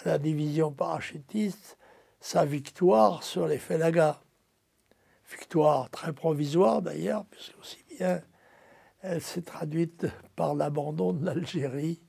à 0.00 0.08
la 0.08 0.18
division 0.18 0.72
parachutiste 0.72 1.76
sa 2.20 2.44
victoire 2.44 3.22
sur 3.22 3.46
les 3.46 3.58
Felagas. 3.58 4.20
Victoire 5.30 5.90
très 5.90 6.12
provisoire 6.12 6.82
d'ailleurs, 6.82 7.24
puisque 7.26 7.58
aussi 7.60 7.84
bien 7.96 8.20
elle 9.02 9.22
s'est 9.22 9.42
traduite 9.42 10.06
par 10.34 10.54
l'abandon 10.54 11.12
de 11.12 11.24
l'Algérie 11.24 12.02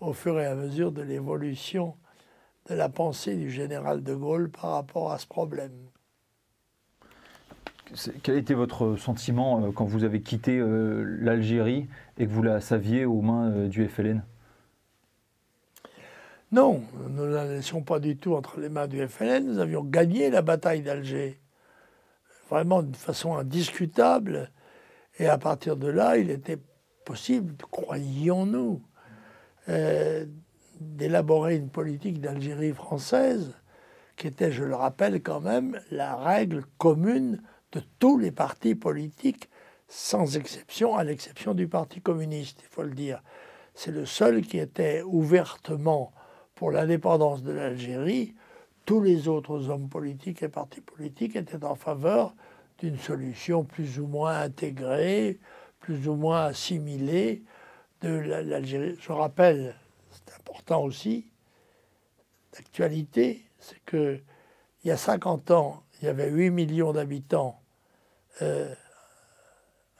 au 0.00 0.12
fur 0.12 0.38
et 0.40 0.46
à 0.46 0.54
mesure 0.54 0.92
de 0.92 1.02
l'évolution 1.02 1.96
de 2.68 2.74
la 2.74 2.88
pensée 2.88 3.34
du 3.34 3.50
général 3.50 4.02
de 4.02 4.14
Gaulle 4.14 4.50
par 4.50 4.72
rapport 4.72 5.12
à 5.12 5.18
ce 5.18 5.26
problème. 5.26 5.72
Quel 8.22 8.36
été 8.36 8.52
votre 8.52 8.96
sentiment 8.96 9.64
euh, 9.64 9.70
quand 9.72 9.86
vous 9.86 10.04
avez 10.04 10.20
quitté 10.20 10.58
euh, 10.58 11.04
l'Algérie 11.20 11.88
et 12.18 12.26
que 12.26 12.30
vous 12.30 12.42
la 12.42 12.60
saviez 12.60 13.06
aux 13.06 13.22
mains 13.22 13.50
euh, 13.50 13.68
du 13.68 13.88
FLN 13.88 14.22
Non, 16.52 16.82
nous 17.08 17.24
ne 17.24 17.34
la 17.34 17.46
laissions 17.46 17.82
pas 17.82 17.98
du 17.98 18.18
tout 18.18 18.34
entre 18.34 18.60
les 18.60 18.68
mains 18.68 18.88
du 18.88 19.06
FLN. 19.06 19.46
Nous 19.46 19.58
avions 19.58 19.82
gagné 19.82 20.28
la 20.28 20.42
bataille 20.42 20.82
d'Alger, 20.82 21.40
vraiment 22.50 22.82
d'une 22.82 22.94
façon 22.94 23.36
indiscutable. 23.36 24.50
Et 25.18 25.26
à 25.26 25.38
partir 25.38 25.78
de 25.78 25.88
là, 25.88 26.18
il 26.18 26.30
était 26.30 26.58
possible, 27.06 27.54
croyions-nous, 29.68 30.32
d'élaborer 30.80 31.56
une 31.56 31.70
politique 31.70 32.20
d'Algérie 32.20 32.72
française 32.72 33.54
qui 34.16 34.26
était, 34.26 34.52
je 34.52 34.64
le 34.64 34.74
rappelle 34.74 35.22
quand 35.22 35.40
même, 35.40 35.80
la 35.90 36.16
règle 36.16 36.64
commune 36.76 37.42
de 37.72 37.80
tous 37.98 38.18
les 38.18 38.30
partis 38.30 38.74
politiques, 38.74 39.48
sans 39.88 40.36
exception, 40.36 40.96
à 40.96 41.04
l'exception 41.04 41.54
du 41.54 41.68
Parti 41.68 42.00
communiste, 42.00 42.60
il 42.62 42.68
faut 42.68 42.82
le 42.82 42.94
dire. 42.94 43.22
C'est 43.74 43.92
le 43.92 44.06
seul 44.06 44.42
qui 44.42 44.58
était 44.58 45.02
ouvertement 45.02 46.12
pour 46.54 46.72
l'indépendance 46.72 47.42
de 47.42 47.52
l'Algérie. 47.52 48.34
Tous 48.84 49.00
les 49.00 49.28
autres 49.28 49.70
hommes 49.70 49.88
politiques 49.88 50.42
et 50.42 50.48
partis 50.48 50.80
politiques 50.80 51.36
étaient 51.36 51.64
en 51.64 51.74
faveur 51.74 52.34
d'une 52.78 52.98
solution 52.98 53.64
plus 53.64 54.00
ou 54.00 54.06
moins 54.06 54.40
intégrée, 54.40 55.38
plus 55.80 56.08
ou 56.08 56.14
moins 56.14 56.46
assimilée 56.46 57.44
de 58.02 58.08
l'Algérie. 58.08 58.96
Je 59.00 59.12
rappelle 59.12 59.74
important 60.36 60.82
aussi, 60.82 61.26
d'actualité, 62.52 63.44
c'est 63.58 63.82
que 63.84 64.20
il 64.84 64.88
y 64.88 64.90
a 64.90 64.96
50 64.96 65.50
ans, 65.50 65.82
il 66.00 66.06
y 66.06 66.08
avait 66.08 66.30
8 66.30 66.50
millions 66.50 66.92
d'habitants 66.92 67.60
euh, 68.42 68.72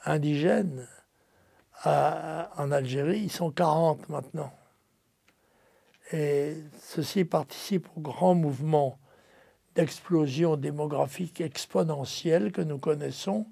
indigènes 0.05 0.87
en 1.85 2.73
Algérie, 2.73 3.21
ils 3.21 3.33
sont 3.33 3.51
40 3.51 4.09
maintenant. 4.09 4.53
Et 6.13 6.57
ceci 6.81 7.25
participe 7.25 7.87
au 7.97 8.01
grand 8.01 8.35
mouvement 8.35 8.99
d'explosion 9.75 10.57
démographique 10.57 11.41
exponentielle 11.41 12.51
que 12.51 12.63
nous 12.63 12.79
connaissons, 12.79 13.47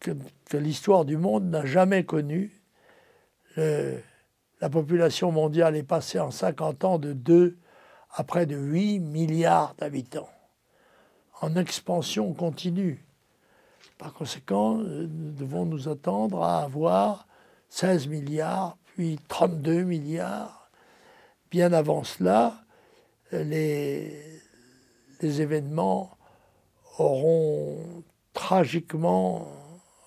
que, 0.00 0.10
l'histoire 0.52 1.04
du 1.04 1.16
monde 1.16 1.44
n'a 1.44 1.64
jamais 1.64 2.04
connu. 2.04 2.52
Le, 3.56 4.00
la 4.60 4.70
population 4.70 5.30
mondiale 5.30 5.76
est 5.76 5.82
passée 5.82 6.18
en 6.18 6.30
50 6.30 6.84
ans 6.84 6.98
de 6.98 7.12
2 7.12 7.58
à 8.14 8.24
près 8.24 8.46
de 8.46 8.56
8 8.56 9.00
milliards 9.00 9.74
d'habitants, 9.74 10.30
en 11.40 11.56
expansion 11.56 12.32
continue. 12.32 13.04
Par 13.98 14.12
conséquent, 14.12 14.78
euh, 14.80 15.08
nous 15.10 15.32
devons 15.32 15.66
nous 15.66 15.88
attendre 15.88 16.42
à 16.42 16.62
avoir 16.62 17.26
16 17.68 18.06
milliards, 18.08 18.76
puis 18.86 19.18
32 19.28 19.82
milliards. 19.82 20.70
Bien 21.50 21.72
avant 21.72 22.04
cela, 22.04 22.64
les, 23.32 24.12
les 25.20 25.40
événements 25.40 26.16
auront 26.98 28.02
tragiquement 28.32 29.48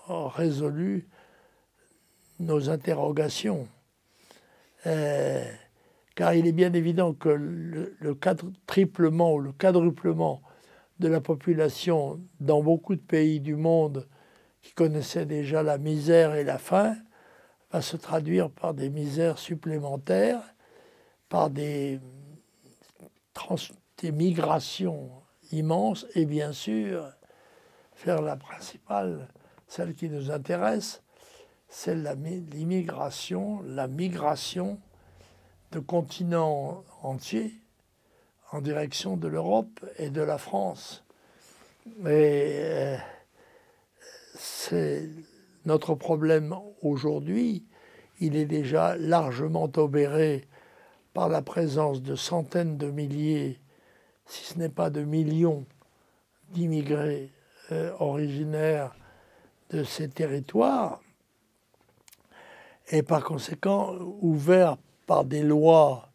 résolu 0.08 1.08
nos 2.40 2.70
interrogations. 2.70 3.68
Euh, 4.86 5.44
car 6.16 6.34
il 6.34 6.48
est 6.48 6.52
bien 6.52 6.74
évident 6.74 7.14
que 7.14 7.30
le, 7.30 7.96
triplement 8.66 9.34
ou 9.34 9.40
le 9.40 9.52
quadruplement 9.52 10.42
de 11.00 11.08
la 11.08 11.22
population 11.22 12.20
dans 12.40 12.64
beaucoup 12.64 12.96
de 12.96 13.02
pays 13.02 13.40
du 13.40 13.56
monde 13.56 14.08
qui 14.62 14.74
connaissaient 14.74 15.26
déjà 15.26 15.62
la 15.62 15.78
misère 15.78 16.36
et 16.36 16.44
la 16.44 16.58
faim 16.58 16.96
va 17.72 17.82
se 17.82 17.98
traduire 17.98 18.50
par 18.50 18.74
des 18.74 18.90
misères 18.90 19.38
supplémentaires, 19.38 20.42
par 21.30 21.50
des 21.50 22.00
migrations 24.04 25.12
immenses 25.52 26.08
et 26.16 26.26
bien 26.26 26.52
sûr, 26.52 27.06
faire 27.94 28.22
la 28.22 28.36
principale, 28.36 29.28
celle 29.68 29.94
qui 29.94 30.10
nous 30.10 30.32
intéresse, 30.32 31.04
c'est 31.70 31.96
l'immigration, 31.96 33.62
la 33.64 33.88
migration 33.88 34.80
de 35.72 35.80
continents 35.80 36.84
entiers 37.04 37.54
en 38.52 38.62
direction 38.62 39.18
de 39.18 39.28
l'Europe 39.28 39.86
et 39.98 40.10
de 40.10 40.22
la 40.22 40.38
France. 40.38 41.04
Et 42.02 42.06
euh, 42.06 42.98
c'est 44.36 45.10
notre 45.66 45.96
problème 45.96 46.56
aujourd'hui. 46.82 47.66
Il 48.20 48.36
est 48.36 48.46
déjà 48.46 48.96
largement 48.96 49.70
obéré 49.76 50.48
par 51.14 51.30
la 51.30 51.42
présence 51.42 52.02
de 52.02 52.16
centaines 52.16 52.78
de 52.78 52.90
milliers, 52.90 53.60
si 54.26 54.46
ce 54.46 54.58
n'est 54.58 54.70
pas 54.70 54.90
de 54.90 55.02
millions, 55.02 55.66
d'immigrés 56.52 57.32
euh, 57.72 57.92
originaires 58.00 58.96
de 59.70 59.84
ces 59.84 60.10
territoires 60.10 61.02
et 62.90 63.04
par 63.04 63.24
conséquent 63.24 63.96
ouvert 64.22 64.78
par 65.06 65.26
des 65.26 65.44
lois 65.44 66.10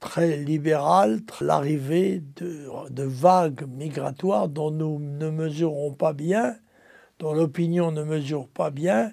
très 0.00 0.36
libérales, 0.36 1.20
l'arrivée 1.40 2.22
de, 2.36 3.02
vagues 3.02 3.66
migratoires 3.68 4.48
dont 4.48 4.70
nous 4.70 4.98
ne 4.98 5.28
mesurons 5.28 5.92
pas 5.92 6.12
bien, 6.12 6.56
dont 7.18 7.34
l'opinion 7.34 7.90
ne 7.90 8.04
mesure 8.04 8.48
pas 8.48 8.70
bien 8.70 9.12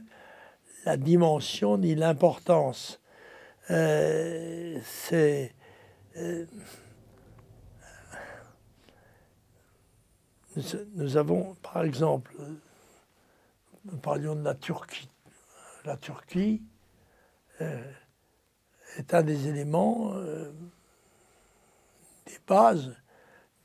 la 0.85 0.97
dimension 0.97 1.77
ni 1.77 1.95
l'importance. 1.95 3.01
Euh, 3.71 4.77
c'est 4.83 5.55
euh, 6.17 6.45
nous, 10.95 11.17
avons, 11.17 11.55
par 11.61 11.83
exemple, 11.83 12.35
nous 13.85 13.97
parlions 13.97 14.35
de 14.35 14.43
la 14.43 14.55
Turquie. 14.55 15.09
La 15.83 15.97
Turquie, 15.97 16.63
est 17.59 19.13
un 19.13 19.23
des 19.23 19.47
éléments, 19.47 20.13
euh, 20.15 20.51
des 22.25 22.39
bases 22.47 22.95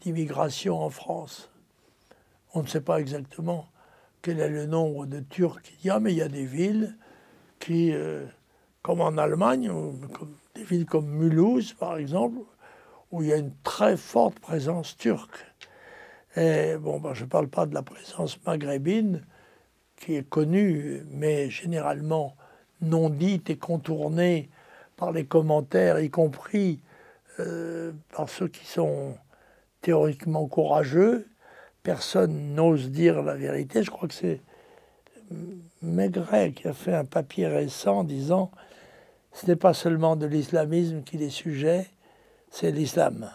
d'immigration 0.01 0.81
en 0.81 0.91
France. 0.91 1.51
On 2.55 2.63
ne 2.63 2.67
sait 2.67 2.81
pas 2.81 3.01
exactement 3.01 3.69
quel 4.23 4.41
est 4.41 4.49
le 4.49 4.67
nombre 4.67 5.07
de 5.07 5.21
Turcs 5.21 5.63
qu'il 5.63 5.87
y 5.87 5.91
a, 5.91 6.01
mais 6.01 6.13
il 6.13 6.19
y 6.19 6.23
a 6.23 6.29
des 6.29 6.45
villes 6.45 6.97
qui, 7.59 7.93
euh, 7.93 8.27
comme 8.83 9.01
en 9.01 9.17
Allemagne, 9.19 9.71
des 10.55 10.65
villes 10.65 10.87
comme 10.87 11.09
Mulhouse 11.09 11.75
par 11.75 11.97
exemple, 11.97 12.41
où 13.11 13.23
il 13.23 13.29
y 13.29 13.33
a 13.33 13.37
une 13.37 13.55
très 13.63 13.97
forte 13.97 14.39
présence 14.41 14.97
turque. 14.97 15.47
Bon, 16.37 17.01
ben, 17.01 17.13
je 17.13 17.25
ne 17.25 17.29
parle 17.29 17.49
pas 17.49 17.67
de 17.67 17.75
la 17.75 17.83
présence 17.83 18.43
maghrébine, 18.45 19.25
qui 19.97 20.15
est 20.15 20.29
connue, 20.29 21.03
mais 21.11 21.51
généralement 21.51 22.37
non 22.83 23.11
dite 23.11 23.51
et 23.51 23.57
contournée 23.57 24.49
par 24.97 25.13
les 25.13 25.25
commentaires, 25.25 26.01
y 26.01 26.11
compris 26.11 26.81
euh, 27.39 27.93
par 28.13 28.29
ceux 28.29 28.49
qui 28.49 28.67
sont 28.67 29.17
théoriquement 29.81 30.47
courageux. 30.47 31.27
Personne 31.83 32.55
n'ose 32.55 32.91
dire 32.91 33.23
la 33.23 33.35
vérité. 33.35 33.83
Je 33.83 33.91
crois 33.91 34.09
que 34.09 34.15
c'est 34.15 34.41
Maigret 35.83 36.53
qui 36.53 36.69
a 36.69 36.75
fait 36.75 36.95
un 36.95 37.05
papier 37.05 37.47
récent 37.47 38.05
disant 38.05 38.51
ce 39.33 39.47
n'est 39.47 39.57
pas 39.57 39.75
seulement 39.75 40.17
de 40.17 40.27
l'islamisme 40.27 41.03
qu'il 41.03 41.23
est 41.23 41.31
sujet, 41.31 41.89
c'est 42.51 42.71
l'islam. 42.71 43.31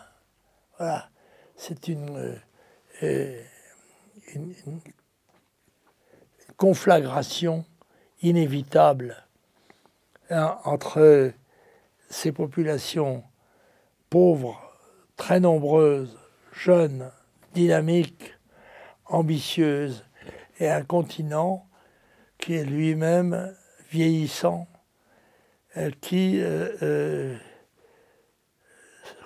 Voilà. 0.77 1.09
C'est 1.55 1.87
une, 1.87 2.37
euh, 3.01 3.41
une, 4.33 4.53
conflagration 6.57 7.65
inévitable 8.21 9.25
entre 10.31 11.31
ces 12.09 12.31
populations 12.31 13.23
pauvres, 14.09 14.59
très 15.17 15.39
nombreuses, 15.39 16.17
jeunes, 16.51 17.11
dynamiques, 17.53 18.33
ambitieuses, 19.05 20.05
et 20.59 20.69
un 20.69 20.83
continent 20.83 21.67
qui 22.37 22.55
est 22.55 22.63
lui-même 22.63 23.55
vieillissant, 23.89 24.67
euh, 25.77 25.91
qui 26.01 26.39
euh, 26.41 26.69
euh, 26.81 27.37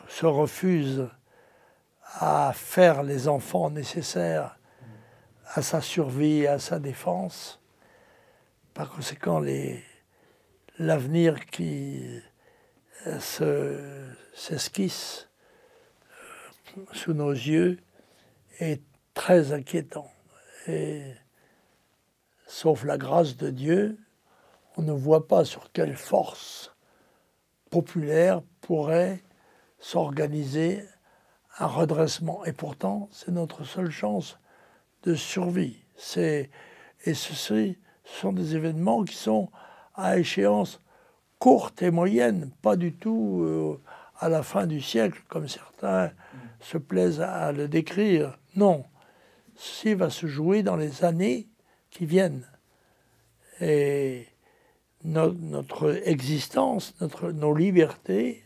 se 0.08 0.26
refuse 0.26 1.08
à 2.16 2.52
faire 2.56 3.04
les 3.04 3.28
enfants 3.28 3.70
nécessaires 3.70 4.58
à 5.54 5.62
sa 5.62 5.82
survie, 5.82 6.48
à 6.48 6.60
sa 6.60 6.80
défense. 6.80 7.62
Par 8.74 8.90
conséquent, 8.90 9.40
l'avenir 10.80 11.46
qui 11.46 12.02
s'esquisse 14.34 15.28
sous 16.94 17.14
nos 17.14 17.32
yeux 17.32 17.80
est 18.60 18.82
très 19.14 19.52
inquiétant. 19.52 20.10
Et 20.68 21.04
sauf 22.48 22.84
la 22.86 22.98
grâce 22.98 23.36
de 23.36 23.50
Dieu, 23.50 24.00
on 24.78 24.82
ne 24.82 24.94
voit 24.94 25.28
pas 25.28 25.44
sur 25.46 25.72
quelle 25.72 25.96
force 25.96 26.74
populaire 27.70 28.42
pourrait 28.62 29.22
s'organiser 29.80 30.86
un 31.58 31.68
redressement. 31.68 32.46
Et 32.46 32.54
pourtant, 32.54 33.10
c'est 33.12 33.32
notre 33.32 33.66
seule 33.66 33.92
chance 33.92 34.40
de 35.04 35.16
survie. 35.16 35.84
et 36.16 37.14
ce 37.14 37.76
sont 38.04 38.34
des 38.34 38.56
événements 38.56 39.04
qui 39.04 39.16
sont 39.16 39.50
à 40.00 40.18
échéance 40.18 40.82
courte 41.40 41.82
et 41.82 41.92
moyenne, 41.92 42.52
pas 42.62 42.76
du 42.76 42.94
tout 42.94 43.42
euh, 43.44 43.80
à 44.20 44.30
la 44.30 44.44
fin 44.44 44.66
du 44.66 44.82
siècle, 44.82 45.22
comme 45.28 45.48
certains 45.48 46.12
se 46.60 46.78
plaisent 46.78 47.22
à 47.22 47.52
le 47.52 47.68
décrire. 47.68 48.38
Non, 48.56 48.86
ceci 49.56 49.94
va 49.94 50.10
se 50.10 50.28
jouer 50.28 50.64
dans 50.64 50.76
les 50.76 51.04
années 51.06 51.48
qui 51.90 52.06
viennent. 52.06 52.46
Et 53.62 54.28
notre 55.04 56.08
existence, 56.08 56.94
notre, 57.00 57.32
nos 57.32 57.56
libertés, 57.56 58.44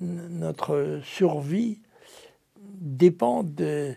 notre 0.00 1.00
survie 1.02 1.80
dépendent 2.56 3.54
de 3.54 3.94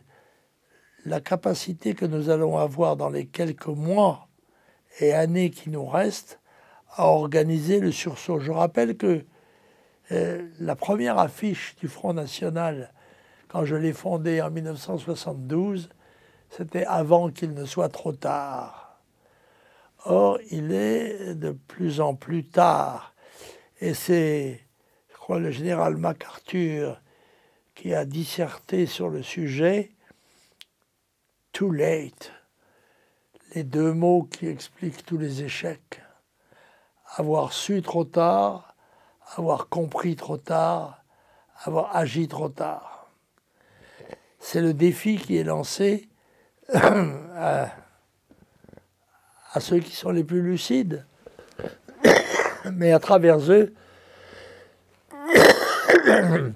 la 1.05 1.19
capacité 1.19 1.93
que 1.93 2.05
nous 2.05 2.29
allons 2.29 2.57
avoir 2.57 2.95
dans 2.95 3.09
les 3.09 3.25
quelques 3.25 3.67
mois 3.67 4.27
et 4.99 5.13
années 5.13 5.49
qui 5.49 5.69
nous 5.69 5.85
restent 5.85 6.39
à 6.95 7.05
organiser 7.05 7.79
le 7.79 7.91
sursaut. 7.91 8.39
Je 8.39 8.51
rappelle 8.51 8.97
que 8.97 9.25
euh, 10.11 10.47
la 10.59 10.75
première 10.75 11.19
affiche 11.19 11.75
du 11.75 11.87
Front 11.87 12.13
National, 12.13 12.93
quand 13.47 13.65
je 13.65 13.75
l'ai 13.75 13.93
fondée 13.93 14.41
en 14.41 14.49
1972, 14.49 15.89
c'était 16.49 16.85
avant 16.85 17.29
qu'il 17.29 17.53
ne 17.53 17.65
soit 17.65 17.89
trop 17.89 18.13
tard. 18.13 18.99
Or, 20.05 20.39
il 20.51 20.71
est 20.71 21.35
de 21.35 21.51
plus 21.51 21.99
en 21.99 22.15
plus 22.15 22.45
tard. 22.45 23.13
Et 23.81 23.93
c'est, 23.93 24.61
je 25.09 25.15
crois, 25.17 25.39
le 25.39 25.51
général 25.51 25.97
MacArthur 25.97 27.01
qui 27.75 27.93
a 27.93 28.05
disserté 28.05 28.85
sur 28.85 29.09
le 29.09 29.21
sujet 29.21 29.91
too 31.51 31.71
late, 31.71 32.31
les 33.55 33.63
deux 33.63 33.91
mots 33.91 34.23
qui 34.23 34.47
expliquent 34.47 35.05
tous 35.05 35.17
les 35.17 35.43
échecs 35.43 36.01
avoir 37.15 37.53
su 37.53 37.81
trop 37.81 38.05
tard, 38.05 38.75
avoir 39.35 39.69
compris 39.69 40.15
trop 40.15 40.37
tard, 40.37 41.03
avoir 41.63 41.95
agi 41.95 42.27
trop 42.27 42.49
tard. 42.49 43.09
C'est 44.39 44.61
le 44.61 44.73
défi 44.73 45.17
qui 45.17 45.37
est 45.37 45.43
lancé 45.43 46.07
à, 46.73 47.71
ceux 49.59 49.79
qui 49.79 49.95
sont 49.95 50.11
les 50.11 50.23
plus 50.23 50.41
lucides, 50.41 51.05
mais 52.71 52.91
à 52.91 52.99
travers 52.99 53.39
eux, 53.51 53.73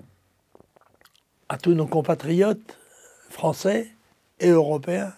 à 1.50 1.58
tous 1.58 1.74
nos 1.74 1.88
compatriotes 1.88 2.78
français 3.30 3.92
et 4.40 4.50
européens. 4.50 5.14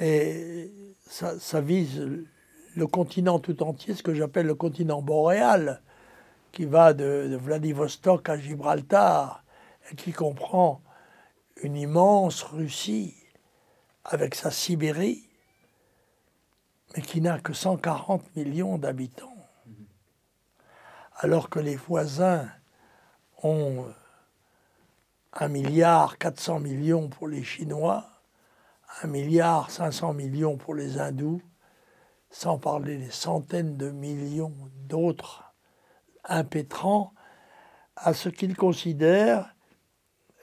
Et 0.00 0.72
ça, 1.06 1.38
ça 1.38 1.60
vise 1.60 2.26
le 2.74 2.86
continent 2.86 3.38
tout 3.38 3.62
entier, 3.62 3.94
ce 3.94 4.02
que 4.02 4.14
j'appelle 4.14 4.46
le 4.46 4.54
continent 4.54 5.02
boréal, 5.02 5.82
qui 6.52 6.64
va 6.64 6.92
de, 6.92 7.36
Vladivostok 7.40 8.28
à 8.28 8.38
Gibraltar, 8.38 9.44
et 9.90 9.96
qui 9.96 10.12
comprend 10.12 10.80
une 11.62 11.76
immense 11.76 12.42
Russie 12.42 13.14
avec 14.04 14.34
sa 14.34 14.50
Sibérie, 14.50 15.28
mais 16.94 17.02
qui 17.02 17.20
n'a 17.20 17.38
que 17.38 17.52
140 17.52 18.36
millions 18.36 18.78
d'habitants. 18.78 19.28
Alors 21.16 21.48
que 21.48 21.58
les 21.58 21.76
voisins 21.76 22.48
ont 23.42 23.86
1 25.34 25.48
milliard 25.48 26.18
400 26.18 26.60
millions 26.60 27.08
pour 27.08 27.28
les 27.28 27.42
Chinois, 27.42 28.06
1 29.02 29.06
milliard 29.06 29.70
500 29.70 30.12
millions 30.12 30.56
pour 30.56 30.74
les 30.74 30.98
Hindous, 30.98 31.40
sans 32.32 32.58
parler 32.58 32.96
des 32.96 33.10
centaines 33.10 33.76
de 33.76 33.90
millions 33.90 34.54
d'autres 34.88 35.44
impétrants 36.24 37.12
à 37.94 38.14
ce 38.14 38.30
qu'ils 38.30 38.56
considèrent 38.56 39.54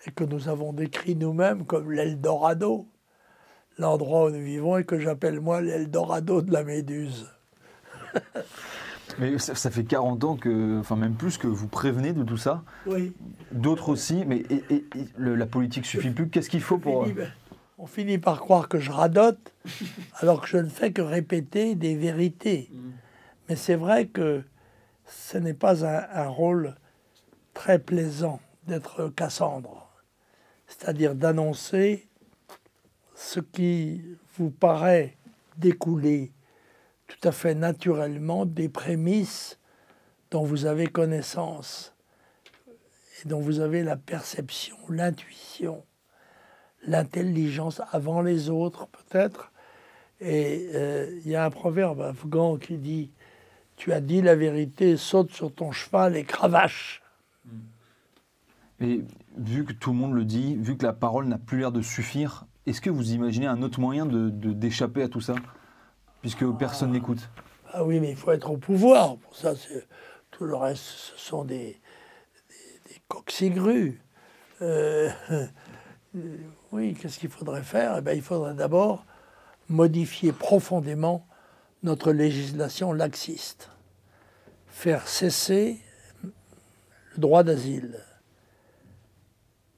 et 0.06 0.12
que 0.12 0.24
nous 0.24 0.48
avons 0.48 0.72
décrit 0.72 1.16
nous-mêmes 1.16 1.66
comme 1.66 1.92
l'Eldorado, 1.92 2.88
l'endroit 3.78 4.26
où 4.26 4.30
nous 4.30 4.44
vivons 4.44 4.78
et 4.78 4.86
que 4.86 5.00
j'appelle 5.00 5.42
moi 5.42 5.62
l'Eldorado 5.62 6.42
de 6.42 6.54
la 6.54 6.64
Méduse. 6.64 7.30
Mais 9.18 9.38
ça, 9.40 9.72
fait 9.72 9.84
40 9.84 10.24
ans 10.24 10.36
que, 10.38 10.80
enfin 10.80 10.96
même 10.96 11.16
plus 11.16 11.38
que 11.38 11.48
vous 11.48 11.68
prévenez 11.68 12.14
de 12.14 12.24
tout 12.24 12.38
ça. 12.38 12.64
Oui. 12.86 13.12
D'autres 13.52 13.90
aussi, 13.90 14.24
mais 14.24 14.44
la 15.18 15.46
politique 15.48 15.86
suffit 15.86 16.12
plus. 16.12 16.30
Qu'est-ce 16.30 16.50
qu'il 16.50 16.62
faut 16.62 16.78
pour 16.78 17.06
on 17.80 17.88
finit 17.88 18.18
par 18.18 18.42
croire 18.42 18.68
que 18.68 18.78
je 18.78 18.92
radote, 18.92 19.54
alors 20.16 20.42
que 20.42 20.48
je 20.48 20.58
ne 20.58 20.68
fais 20.68 20.92
que 20.92 21.02
répéter 21.02 21.76
des 21.76 21.96
vérités. 21.96 22.70
Mm. 22.72 22.92
Mais 23.48 23.56
c'est 23.56 23.76
vrai 23.76 24.08
que 24.08 24.44
ce 25.06 25.38
n'est 25.38 25.54
pas 25.54 25.86
un, 25.86 26.28
rôle 26.28 26.76
très 27.54 27.80
plaisant 27.80 28.42
d'être 28.68 29.08
Cassandre, 29.08 29.90
c'est-à-dire 30.68 31.16
d'annoncer 31.16 32.08
ce 33.16 33.40
qui 33.40 34.04
vous 34.38 34.52
paraît 34.52 35.18
découler 35.58 36.32
tout 37.08 37.28
à 37.28 37.32
fait 37.32 37.56
naturellement 37.56 38.46
des 38.46 38.70
prémices 38.70 39.58
dont 40.32 40.44
vous 40.44 40.66
avez 40.66 40.88
connaissance 40.88 41.96
et 42.68 43.28
dont 43.28 43.40
vous 43.40 43.62
avez 43.62 43.84
la 43.84 43.98
perception, 43.98 44.78
l'intuition 44.90 45.84
l'intelligence 46.86 47.82
avant 47.92 48.22
les 48.22 48.50
autres, 48.50 48.88
peut-être. 48.88 49.52
Et 50.22 50.70
euh, 50.74 51.20
il 51.24 51.32
y 51.32 51.36
a 51.36 51.46
un 51.46 51.50
proverbe 51.50 52.02
afghan 52.02 52.58
qui 52.58 52.78
dit 52.78 53.12
tu 53.80 53.94
as 53.94 54.02
dit 54.02 54.22
la 54.22 54.36
vérité, 54.36 54.98
saute 54.98 55.32
sur 55.32 55.54
ton 55.54 55.72
cheval 55.72 56.18
et 56.18 56.26
cravache. 56.26 57.02
Et 58.82 59.02
vu 59.38 59.64
que 59.64 59.72
tout 59.72 59.92
le 59.92 59.98
monde 59.98 60.14
le 60.14 60.26
dit, 60.26 60.56
vu 60.58 60.76
que 60.76 60.86
la 60.86 60.92
parole 60.92 61.28
n'a 61.28 61.38
plus 61.38 61.60
l'air 61.60 61.72
de 61.72 61.82
suffire, 61.82 62.46
est-ce 62.66 62.82
que 62.82 62.90
vous 62.90 63.14
imaginez 63.14 63.48
un 63.48 63.62
autre 63.62 63.80
moyen 63.80 64.06
de 64.06 64.30
d'échapper 64.30 65.04
à 65.04 65.08
tout 65.08 65.22
ça 65.22 65.36
Puisque 66.22 66.46
personne 66.58 66.92
n'écoute? 66.92 67.30
Ah 67.72 67.86
oui, 67.86 68.00
mais 68.02 68.10
il 68.10 68.16
faut 68.18 68.32
être 68.32 68.52
au 68.52 68.58
pouvoir. 68.58 69.16
Pour 69.18 69.36
ça, 69.36 69.54
tout 70.32 70.44
le 70.44 70.56
reste, 70.56 70.82
ce 70.82 71.18
sont 71.18 71.46
des, 71.46 71.80
des, 72.86 73.52
euh, 74.62 75.10
oui, 76.72 76.94
qu'est-ce 76.94 77.20
qu'il 77.20 77.30
faudrait 77.30 77.64
faire? 77.64 77.98
Eh 77.98 78.02
bien, 78.02 78.14
Il 78.14 78.22
faudrait 78.22 78.54
d'abord 78.54 79.06
modifier 79.70 80.32
profondément 80.32 81.26
notre 81.84 82.12
législation 82.12 82.92
laxiste, 82.94 83.70
faire 84.68 85.08
cesser 85.08 85.80
le 86.24 87.18
droit 87.18 87.44
d'asile, 87.44 88.04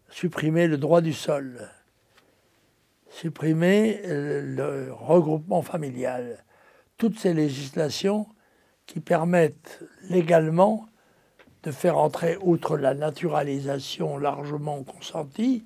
supprimer 0.10 0.68
le 0.68 0.78
droit 0.78 1.02
du 1.02 1.14
sol, 1.14 1.70
supprimer 3.10 4.02
le 4.06 4.92
regroupement 4.92 5.62
familial, 5.62 6.44
toutes 6.98 7.20
ces 7.20 7.34
législations 7.34 8.28
qui 8.86 9.00
permettent 9.00 9.80
légalement 10.10 10.88
de 11.64 11.72
faire 11.72 11.98
entrer, 11.98 12.38
outre 12.42 12.78
la 12.78 12.94
naturalisation 12.94 14.18
largement 14.18 14.84
consentie, 14.84 15.64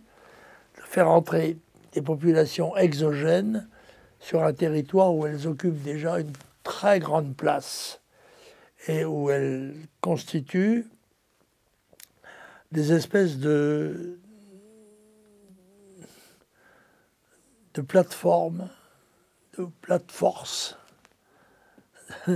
faire 0.96 1.12
entrer 1.12 1.58
des 1.92 2.02
populations 2.02 2.78
exogènes 2.78 3.68
sur 4.22 4.46
un 4.46 4.54
territoire 4.54 5.14
où 5.14 5.26
elles 5.26 5.46
occupent 5.46 5.82
déjà 5.82 6.22
une 6.22 6.32
très 6.64 7.00
grande 7.00 7.36
place 7.36 8.00
et 8.88 9.04
où 9.04 9.30
elles 9.30 9.76
constituent 10.00 10.88
des 12.72 12.94
espèces 12.94 13.40
de, 13.40 14.18
de 17.74 17.82
plateformes, 17.82 18.70
de 19.58 19.68
plateforces 19.82 20.78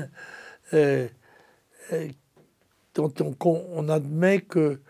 dont 2.94 3.14
on, 3.22 3.36
on, 3.46 3.88
admet 3.88 4.42
que 4.42 4.82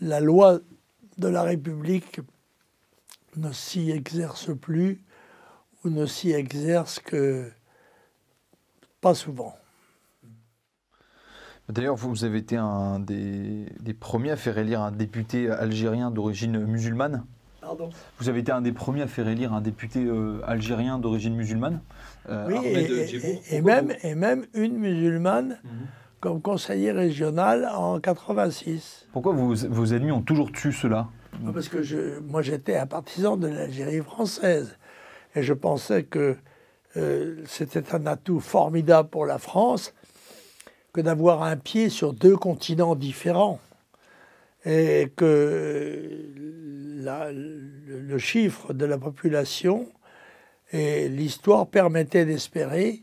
la 0.00 0.18
loi 0.18 0.58
de 1.18 1.28
la 1.28 1.44
République 1.44 2.20
ne 3.36 3.52
s'y 3.52 3.90
exerce 3.90 4.50
plus 4.56 5.02
ou 5.84 5.90
ne 5.90 6.06
s'y 6.06 6.32
exerce 6.32 6.98
que 6.98 7.50
pas 9.00 9.14
souvent. 9.14 9.56
D'ailleurs, 11.68 11.96
vous 11.96 12.24
avez 12.24 12.38
été 12.38 12.56
un 12.56 12.98
des, 12.98 13.66
premiers 13.98 14.32
à 14.32 14.36
faire 14.36 14.58
élire 14.58 14.80
un 14.82 14.92
député 14.92 15.50
algérien 15.50 16.10
d'origine 16.10 16.64
musulmane. 16.66 17.24
Pardon? 17.60 17.90
Vous 18.18 18.28
avez 18.28 18.40
été 18.40 18.52
un 18.52 18.60
des 18.60 18.72
premiers 18.72 19.02
à 19.02 19.06
faire 19.06 19.28
élire 19.28 19.52
un 19.52 19.60
député 19.60 20.04
euh, 20.04 20.40
algérien 20.44 20.98
d'origine 20.98 21.34
musulmane. 21.34 21.80
Euh, 22.28 22.48
oui, 22.48 23.38
et, 23.50 23.62
même, 23.62 23.92
et 24.02 24.14
même 24.16 24.44
une 24.52 24.76
musulmane 24.76 25.60
mhm. 25.62 25.70
comme 26.20 26.42
conseiller 26.42 26.90
régional 26.90 27.68
en 27.72 28.00
86. 28.00 29.06
Pourquoi 29.12 29.32
vos, 29.32 29.54
vos 29.54 29.86
ennemis 29.86 30.12
ont 30.12 30.22
toujours 30.22 30.50
tué 30.50 30.72
cela 30.72 31.08
Parce 31.54 31.68
que 31.68 31.82
je, 31.82 32.20
moi 32.20 32.42
j'étais 32.42 32.76
un 32.76 32.86
partisan 32.86 33.36
de 33.36 33.48
l'Algérie 33.48 34.02
française. 34.02 34.78
Et 35.34 35.42
je 35.42 35.54
pensais 35.54 36.04
que 36.04 36.36
euh, 36.96 37.42
c'était 37.46 37.94
un 37.94 38.06
atout 38.06 38.40
formidable 38.40 39.08
pour 39.08 39.26
la 39.26 39.38
France 39.38 39.94
que 40.92 41.00
d'avoir 41.00 41.42
un 41.42 41.56
pied 41.56 41.88
sur 41.88 42.12
deux 42.12 42.36
continents 42.36 42.94
différents. 42.94 43.60
Et 44.64 45.10
que 45.16 46.28
le, 47.04 48.18
chiffre 48.18 48.72
de 48.72 48.84
la 48.84 48.96
population 48.96 49.88
et 50.70 51.08
l'histoire 51.08 51.66
permettaient 51.66 52.24
d'espérer, 52.24 53.00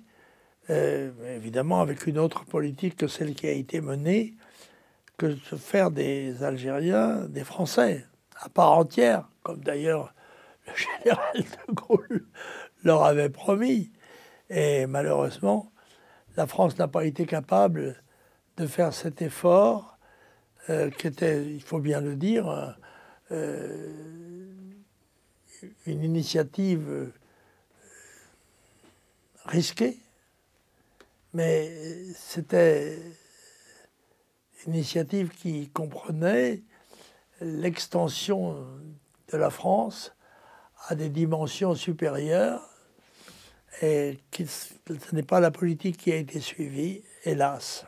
euh, 0.70 1.12
évidemment 1.36 1.82
avec 1.82 2.08
une 2.08 2.18
autre 2.18 2.46
politique 2.46 2.96
que 2.96 3.08
celle 3.08 3.34
qui 3.34 3.48
a 3.48 3.52
été 3.52 3.82
menée, 3.82 4.36
que 5.18 5.26
de 5.26 5.58
faire 5.58 5.92
des 5.92 6.44
Algériens 6.44 7.26
des 7.28 7.44
Français 7.44 8.06
à 8.40 8.50
part 8.50 8.72
entière, 8.72 9.30
comme 9.44 9.64
d'ailleurs 9.64 10.14
le 10.66 10.74
général 10.76 11.36
de 11.36 11.74
Gaulle 11.74 12.26
leur 12.84 13.04
avait 13.04 13.30
promis. 13.30 13.92
Et 14.50 14.88
malheureusement, 14.88 15.72
la 16.38 16.48
France 16.48 16.78
n'a 16.78 16.88
pas 16.88 17.06
été 17.06 17.26
capable 17.26 18.02
de 18.58 18.66
faire 18.66 18.94
cet 18.94 19.22
effort, 19.22 19.98
euh, 20.70 20.90
qui 20.90 21.08
était, 21.08 21.46
il 21.46 21.62
faut 21.62 21.80
bien 21.80 22.02
le 22.02 22.16
dire, 22.16 22.78
euh, 23.32 23.94
une 25.86 26.04
initiative 26.04 26.90
euh, 26.90 27.14
risquée, 29.46 29.98
mais 31.34 31.72
c'était 32.16 32.98
une 34.66 34.74
initiative 34.76 35.30
qui 35.30 35.70
comprenait 35.70 36.64
l'extension 37.42 38.66
de 39.32 39.38
la 39.38 39.50
France 39.50 40.14
à 40.88 40.96
des 40.96 41.10
dimensions 41.10 41.76
supérieures 41.76 42.62
et 43.82 44.20
que 44.32 44.46
ce 44.46 44.74
n'est 45.14 45.24
pas 45.24 45.40
la 45.40 45.52
politique 45.52 45.98
qui 45.98 46.12
a 46.12 46.16
été 46.16 46.40
suivie, 46.40 47.04
hélas. 47.24 47.86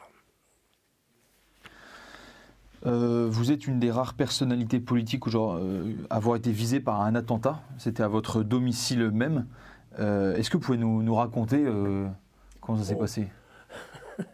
Euh, 2.85 3.27
vous 3.29 3.51
êtes 3.51 3.67
une 3.67 3.79
des 3.79 3.91
rares 3.91 4.15
personnalités 4.15 4.79
politiques 4.79 5.27
à 5.27 5.37
euh, 5.37 5.93
avoir 6.09 6.35
été 6.35 6.51
visée 6.51 6.79
par 6.79 7.01
un 7.01 7.13
attentat. 7.15 7.61
C'était 7.77 8.03
à 8.03 8.07
votre 8.07 8.43
domicile 8.43 9.11
même. 9.11 9.45
Euh, 9.99 10.35
est-ce 10.35 10.49
que 10.49 10.57
vous 10.57 10.63
pouvez 10.63 10.77
nous, 10.77 11.15
raconter 11.15 11.63
comment 12.59 12.77
ça 12.77 12.85
s'est 12.85 12.95
oh. 12.95 12.99
passé? 12.99 13.27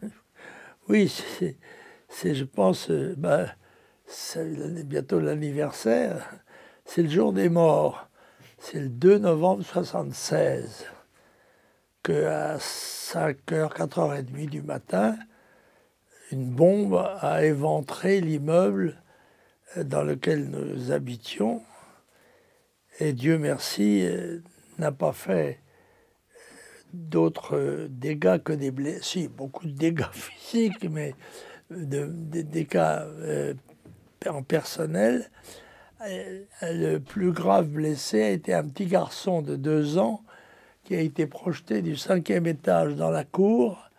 Oui, 0.90 1.14
c'est, 2.08 2.34
je 2.34 2.46
pense, 2.46 2.90
bah, 3.18 3.48
c'est 4.08 4.88
bientôt 4.88 5.20
l'anniversaire. 5.20 6.30
C'est 6.86 7.04
le 7.04 7.10
jour 7.10 7.34
des 7.34 7.50
morts 7.50 8.08
c'est 8.60 8.80
le 8.80 8.90
2 8.90 9.20
novembre 9.20 9.60
1976 9.60 10.86
qu'à 12.04 12.58
5h, 12.58 13.74
4h30 13.76 14.50
du 14.50 14.62
matin, 14.62 15.18
une 16.32 16.50
bombe 16.50 16.96
a 17.22 17.44
éventré 17.46 18.20
l'immeuble 18.20 19.02
dans 19.78 20.04
lequel 20.04 20.50
nous 20.50 20.92
habitions. 20.92 21.62
Et 23.00 23.14
Dieu 23.14 23.38
merci, 23.38 24.06
n'a 24.80 24.92
pas 24.92 25.14
fait 25.14 25.60
d'autres 26.94 27.88
dégâts 27.90 28.42
que 28.42 28.54
des 28.54 28.72
blessés. 28.72 29.04
Si, 29.04 29.28
beaucoup 29.28 29.68
de 29.68 29.72
dégâts 29.72 30.04
physiques, 30.12 30.90
mais 30.90 31.14
des 31.70 32.44
dégâts 32.44 32.76
euh, 32.78 33.54
en 34.26 34.44
personnel. 34.44 35.30
Euh, 36.06 36.44
le 36.62 37.00
plus 37.00 37.32
grave 37.32 37.68
blessé 37.68 38.22
a 38.22 38.30
été 38.30 38.54
un 38.54 38.68
petit 38.68 38.86
garçon 38.86 39.42
de 39.42 39.56
deux 39.56 39.98
ans 39.98 40.24
qui 40.84 40.96
a 40.96 41.02
été 41.02 41.28
projeté 41.28 41.82
du 41.82 41.96
cinquième 41.96 42.48
étage 42.48 42.96
dans 42.96 43.10
la 43.10 43.24
cour 43.24 43.90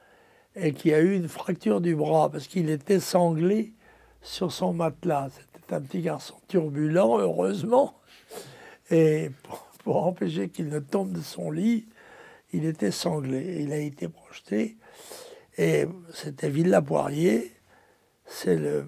et 0.56 0.72
qui 0.72 0.92
a 0.94 1.00
eu 1.00 1.14
une 1.14 1.28
fracture 1.28 1.80
du 1.80 1.94
bras 1.94 2.30
parce 2.30 2.46
qu'il 2.46 2.70
était 2.70 3.00
sanglé 3.00 3.72
sur 4.22 4.52
son 4.52 4.72
matelas. 4.72 5.28
C'était 5.30 5.74
un 5.74 5.80
petit 5.80 6.00
garçon 6.00 6.34
turbulent, 6.48 7.18
heureusement. 7.18 7.98
Et 8.90 9.30
pour, 9.84 10.06
empêcher 10.06 10.48
qu'il 10.48 10.68
ne 10.68 10.78
tombe 10.80 11.12
de 11.12 11.20
son 11.20 11.50
lit, 11.50 11.86
il 12.52 12.64
était 12.64 12.90
sanglé. 12.90 13.58
Il 13.60 13.72
a 13.72 13.78
été 13.78 14.08
projeté. 14.08 14.76
Et 15.56 15.86
c'était 16.12 16.48
Villa-Poirier. 16.48 17.52
C'est 18.26 18.56
le 18.56 18.84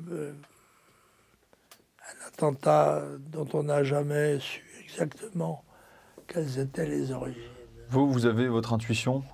euh, 2.42 3.18
dont 3.32 3.48
on 3.54 3.64
n'a 3.64 3.82
jamais 3.82 4.38
su 4.38 4.64
exactement 4.84 5.64
quelles 6.26 6.58
étaient 6.58 6.86
les 6.86 7.12
origines. 7.12 7.42
Vous, 7.88 8.10
vous 8.10 8.26
avez 8.26 8.48
votre 8.48 8.72
intuition 8.72 9.24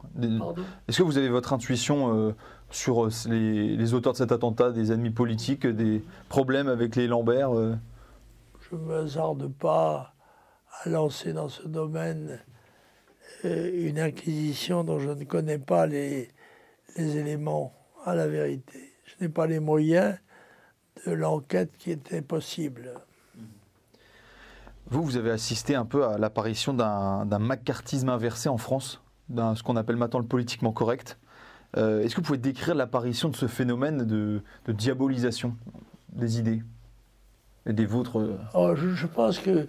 Est-ce 0.89 0.99
que 0.99 1.03
vous 1.03 1.19
avez 1.19 1.29
votre 1.29 1.53
intuition 1.53 2.15
euh, 2.15 2.35
sur 2.71 3.07
euh, 3.07 3.11
les, 3.29 3.95
auteurs 3.95 4.15
de 4.15 4.19
cet 4.19 4.33
attentat, 4.33 4.71
des 4.71 4.93
ennemis 4.93 5.11
politiques, 5.11 5.67
des 5.67 6.03
problèmes 6.29 6.69
avec 6.69 6.97
les 6.97 7.07
Lambert 7.07 7.55
euh? 7.55 7.77
Je 8.71 8.77
ne 8.77 8.81
me 8.81 8.97
hasarde 8.97 9.53
pas 9.53 10.15
à 10.83 10.89
lancer 10.89 11.33
dans 11.33 11.49
ce 11.49 11.69
domaine 11.69 12.41
une 13.45 14.01
inquisition 14.01 14.83
dont 14.83 14.99
je 14.99 15.11
ne 15.11 15.25
connais 15.25 15.59
pas 15.59 15.87
les, 15.87 16.31
les 16.97 17.17
éléments 17.19 17.75
à 18.05 18.15
la 18.15 18.27
vérité. 18.27 18.95
Je 19.05 19.25
n'ai 19.25 19.29
pas 19.29 19.47
les 19.47 19.61
moyens 19.61 20.17
de 21.07 21.13
l'enquête 21.13 21.71
qui 21.79 21.91
était 21.91 22.23
possible. 22.23 22.95
Vous, 24.89 25.03
vous 25.03 25.17
avez 25.17 25.31
assisté 25.31 25.75
un 25.75 25.85
peu 25.85 26.05
à 26.05 26.17
l'apparition 26.17 26.73
d'un 26.73 27.39
macartisme 27.39 28.09
inversé 28.09 28.49
en 28.49 28.57
France, 28.57 29.03
d'un 29.29 29.55
ce 29.55 29.63
qu'on 29.63 29.77
appelle 29.77 29.97
maintenant 29.97 30.21
le 30.21 30.27
politiquement 30.27 30.73
correct. 30.73 31.19
Euh, 31.77 32.03
est-ce 32.03 32.15
que 32.15 32.21
vous 32.21 32.27
pouvez 32.27 32.39
décrire 32.39 32.75
l'apparition 32.75 33.29
de 33.29 33.37
ce 33.37 33.47
phénomène 33.47 34.05
de, 34.05 34.43
diabolisation 34.69 35.57
des 36.13 36.39
idées 36.39 36.63
et 37.67 37.73
des 37.73 37.85
vôtres 37.85 38.39
oh, 38.55 38.75
je, 38.77 39.07
pense 39.07 39.41
que 39.41 39.69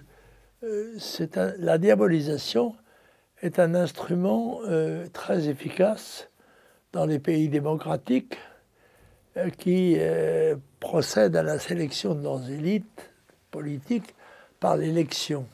euh, 0.63 1.55
la 1.57 1.79
diabolisation 1.79 2.75
est 3.41 3.59
un 3.59 3.73
instrument 3.73 4.59
euh, 4.67 5.07
très 5.11 5.49
efficace 5.49 6.29
dans 6.93 7.05
les 7.05 7.19
pays 7.19 7.49
démocratiques 7.49 8.37
qui 9.57 9.97
procèdent 10.79 11.35
à 11.35 11.43
la 11.43 11.59
sélection 11.59 12.15
de 12.15 12.23
leurs 12.23 12.49
élites 12.49 13.11
politiques 13.51 14.15
par 14.59 14.77
l'élection. 14.77 15.45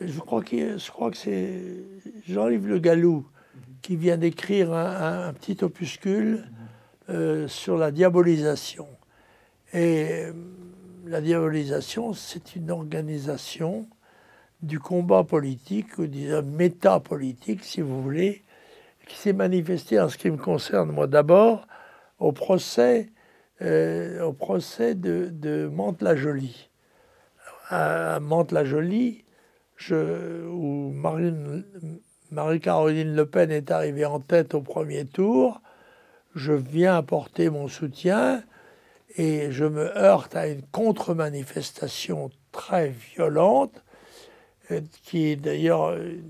Je 0.00 0.18
crois 0.18 0.42
que, 0.42 0.78
c'est 1.14 1.60
Jean-Yves 2.26 2.66
Le 2.66 2.78
Gallou 2.78 3.26
qui 3.82 3.96
vient 3.96 4.16
d'écrire 4.16 4.72
un, 4.72 5.32
petit 5.32 5.62
opuscule 5.62 6.46
euh, 7.08 7.48
sur 7.48 7.76
la 7.76 7.90
diabolisation. 7.90 8.86
Et 9.72 10.06
euh, 10.10 10.32
la 11.06 11.20
diabolisation, 11.20 12.12
c'est 12.12 12.56
une 12.56 12.70
organisation 12.70 13.86
du 14.62 14.78
combat 14.78 15.24
politique, 15.24 15.98
ou 15.98 16.06
disons 16.06 16.42
métapolitique, 16.42 17.64
si 17.64 17.80
vous 17.80 18.02
voulez, 18.02 18.42
qui 19.06 19.16
s'est 19.16 19.32
manifestée 19.32 19.98
en 19.98 20.08
ce 20.08 20.18
qui 20.18 20.30
me 20.30 20.36
concerne, 20.36 20.92
moi 20.92 21.06
d'abord, 21.06 21.66
au 22.20 22.32
procès, 22.32 23.10
euh, 23.62 24.22
au 24.22 24.32
procès 24.32 24.94
de, 24.94 25.28
de 25.32 25.66
Mantes-la-Jolie. 25.66 26.70
À 27.68 28.20
Mantes-la-Jolie, 28.20 29.24
où 29.90 30.92
Marie-Caroline 32.30 33.14
Le 33.14 33.26
Pen 33.26 33.50
est 33.50 33.70
arrivée 33.70 34.04
en 34.04 34.20
tête 34.20 34.54
au 34.54 34.60
premier 34.60 35.06
tour. 35.06 35.60
Je 36.34 36.52
viens 36.52 36.96
apporter 36.96 37.50
mon 37.50 37.66
soutien 37.66 38.42
et 39.16 39.50
je 39.50 39.64
me 39.64 39.96
heurte 39.98 40.36
à 40.36 40.46
une 40.46 40.62
contre-manifestation 40.62 42.30
très 42.52 42.90
violente 42.90 43.82
euh, 44.70 44.80
qui 45.02 45.36
d'ailleurs 45.36 45.86
euh, 45.86 46.20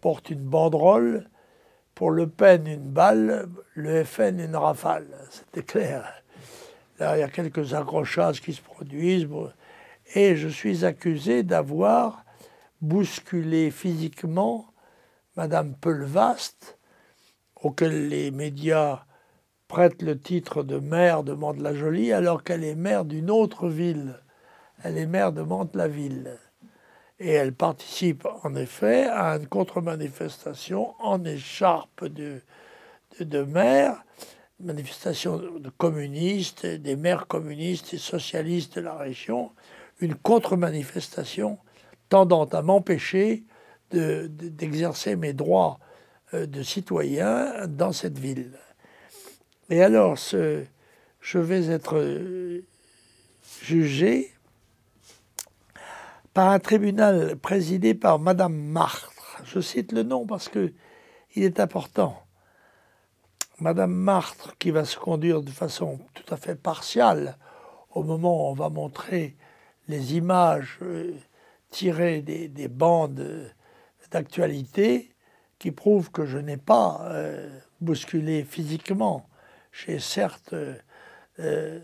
porte 0.00 0.30
une 0.30 0.42
banderole. 0.42 1.28
Pour 1.98 2.12
Le 2.12 2.28
Pen, 2.28 2.68
une 2.68 2.90
balle, 2.90 3.48
le 3.74 4.04
FN, 4.04 4.38
une 4.38 4.54
rafale. 4.54 5.08
C'était 5.30 5.64
clair. 5.64 6.22
Là, 7.00 7.16
il 7.16 7.20
y 7.22 7.24
a 7.24 7.28
quelques 7.28 7.74
accrochages 7.74 8.40
qui 8.40 8.52
se 8.52 8.62
produisent. 8.62 9.26
Et 10.14 10.36
je 10.36 10.46
suis 10.46 10.84
accusé 10.84 11.42
d'avoir 11.42 12.24
bousculer 12.80 13.72
physiquement 13.72 14.72
Madame 15.36 15.74
Peulvast, 15.74 16.78
auquel 17.56 18.06
les 18.06 18.30
médias 18.30 19.04
prêtent 19.66 20.02
le 20.02 20.20
titre 20.20 20.62
de 20.62 20.78
maire 20.78 21.24
de 21.24 21.32
Mantes-la-Jolie, 21.32 22.12
alors 22.12 22.44
qu'elle 22.44 22.62
est 22.62 22.76
maire 22.76 23.06
d'une 23.06 23.28
autre 23.28 23.68
ville. 23.68 24.22
Elle 24.84 24.98
est 24.98 25.06
maire 25.06 25.32
de 25.32 25.42
Mantes-la-Ville. 25.42 26.38
Et 27.20 27.30
elle 27.30 27.52
participe 27.52 28.26
en 28.44 28.54
effet 28.54 29.06
à 29.06 29.36
une 29.36 29.48
contre-manifestation 29.48 30.94
en 31.00 31.24
écharpe 31.24 32.04
de, 32.04 32.40
de, 33.18 33.24
de 33.24 33.46
manifestation 34.60 35.38
de 35.38 35.70
communistes, 35.70 36.66
des 36.66 36.96
maires 36.96 37.26
communistes 37.26 37.92
et 37.94 37.98
socialistes 37.98 38.76
de 38.76 38.82
la 38.82 38.96
région, 38.96 39.50
une 40.00 40.14
contre-manifestation 40.14 41.58
tendant 42.08 42.44
à 42.44 42.62
m'empêcher 42.62 43.44
d'exercer 43.90 45.16
mes 45.16 45.32
droits 45.32 45.78
euh, 46.34 46.46
de 46.46 46.62
citoyen 46.62 47.66
dans 47.66 47.92
cette 47.92 48.18
ville. 48.18 48.52
Et 49.70 49.82
alors, 49.82 50.16
je 50.16 51.38
vais 51.38 51.66
être 51.66 51.96
euh, 51.96 52.64
jugé 53.62 54.32
par 56.38 56.50
un 56.50 56.60
tribunal 56.60 57.34
présidé 57.34 57.94
par 57.94 58.20
Madame 58.20 58.54
Martre. 58.54 59.42
Je 59.42 59.58
cite 59.58 59.90
le 59.90 60.04
nom 60.04 60.24
parce 60.24 60.48
que 60.48 60.72
il 61.34 61.42
est 61.42 61.58
important. 61.58 62.16
Madame 63.58 63.92
Martre, 63.92 64.56
qui 64.58 64.70
va 64.70 64.84
se 64.84 64.96
conduire 64.96 65.42
de 65.42 65.50
façon 65.50 65.98
tout 66.14 66.32
à 66.32 66.36
fait 66.36 66.54
partiale 66.54 67.36
au 67.90 68.04
moment 68.04 68.36
où 68.36 68.50
on 68.52 68.54
va 68.54 68.68
montrer 68.68 69.36
les 69.88 70.14
images 70.14 70.78
euh, 70.82 71.12
tirer 71.70 72.22
des, 72.22 72.68
bandes 72.68 73.52
d'actualité 74.12 75.10
qui 75.58 75.72
prouvent 75.72 76.12
que 76.12 76.24
je 76.24 76.38
n'ai 76.38 76.56
pas 76.56 77.00
euh, 77.06 77.50
bousculé 77.80 78.44
physiquement. 78.44 79.28
J'ai 79.72 79.98
certes, 79.98 80.54
euh, 81.40 81.80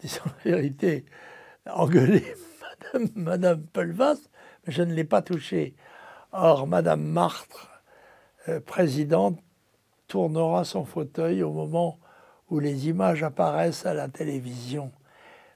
disons 0.00 0.22
la 0.46 0.52
vérité, 0.52 1.04
engueulé 1.66 2.24
Madame, 3.14 3.62
Pelvas, 3.72 4.18
mais 4.66 4.72
je 4.72 4.82
ne 4.82 4.92
l'ai 4.92 5.04
pas 5.04 5.22
touché. 5.22 5.74
Or, 6.32 6.66
Madame 6.66 7.02
Martre, 7.02 7.82
présidente, 8.66 9.38
tournera 10.06 10.64
son 10.64 10.84
fauteuil 10.84 11.42
au 11.42 11.52
moment 11.52 11.98
où 12.50 12.58
les 12.58 12.88
images 12.88 13.22
apparaissent 13.22 13.86
à 13.86 13.94
la 13.94 14.08
télévision. 14.08 14.90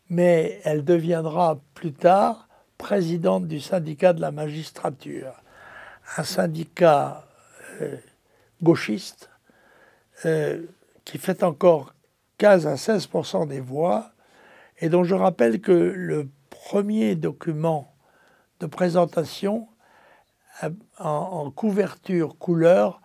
Mais 0.08 0.60
elle 0.64 0.84
deviendra 0.84 1.58
plus 1.74 1.92
tard 1.92 2.48
présidente 2.78 3.46
du 3.46 3.60
syndicat 3.60 4.12
de 4.12 4.20
la 4.20 4.30
magistrature, 4.30 5.32
un 6.16 6.22
syndicat 6.22 7.24
euh, 7.80 7.96
gauchiste 8.62 9.30
euh, 10.26 10.62
qui 11.04 11.18
fait 11.18 11.42
encore 11.42 11.94
15 12.38 12.66
à 12.66 12.74
16% 12.74 13.48
des 13.48 13.60
voix 13.60 14.10
et 14.78 14.88
dont 14.88 15.04
je 15.04 15.14
rappelle 15.14 15.60
que 15.60 15.72
le 15.72 16.28
premier 16.64 17.14
document 17.14 17.94
de 18.60 18.66
présentation 18.66 19.68
euh, 20.62 20.70
en, 20.98 21.50
couverture 21.50 22.38
couleur 22.38 23.02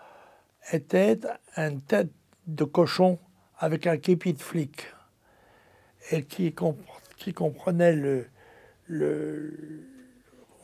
était 0.72 1.20
une 1.58 1.82
tête 1.82 2.12
de 2.48 2.64
cochon 2.64 3.20
avec 3.58 3.86
un 3.86 3.98
képi 3.98 4.34
de 4.34 4.42
flic 4.42 4.88
et 6.12 6.24
qui, 6.24 6.54
comprenait 6.54 7.96
le, 7.96 8.28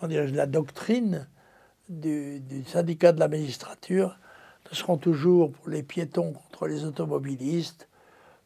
la 0.02 0.46
doctrine 0.46 1.28
du, 1.90 2.42
syndicat 2.66 3.12
de 3.12 3.20
la 3.20 3.28
magistrature 3.28 4.18
ce 4.70 4.76
seront 4.76 4.98
toujours 4.98 5.52
pour 5.52 5.68
les 5.70 5.84
piétons 5.84 6.32
contre 6.32 6.68
les 6.68 6.86
automobilistes, 6.86 7.90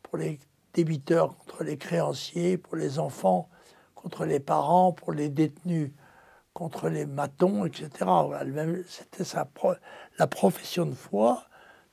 pour 0.02 0.18
les 0.18 0.40
débiteurs 0.74 1.38
contre 1.38 1.64
les 1.64 1.78
créanciers, 1.78 2.58
pour 2.58 2.76
les 2.76 2.98
enfants 2.98 3.48
contre 4.02 4.26
les 4.26 4.40
parents, 4.40 4.94
pour 4.94 5.12
les 5.12 5.28
détenus 5.28 5.92
contre 6.54 6.90
les 6.90 7.06
matons, 7.06 7.66
etc. 7.66 7.90
C'était 8.88 9.24
la 10.18 10.28
profession 10.28 10.86
de 10.86 10.94
foi 10.94 11.44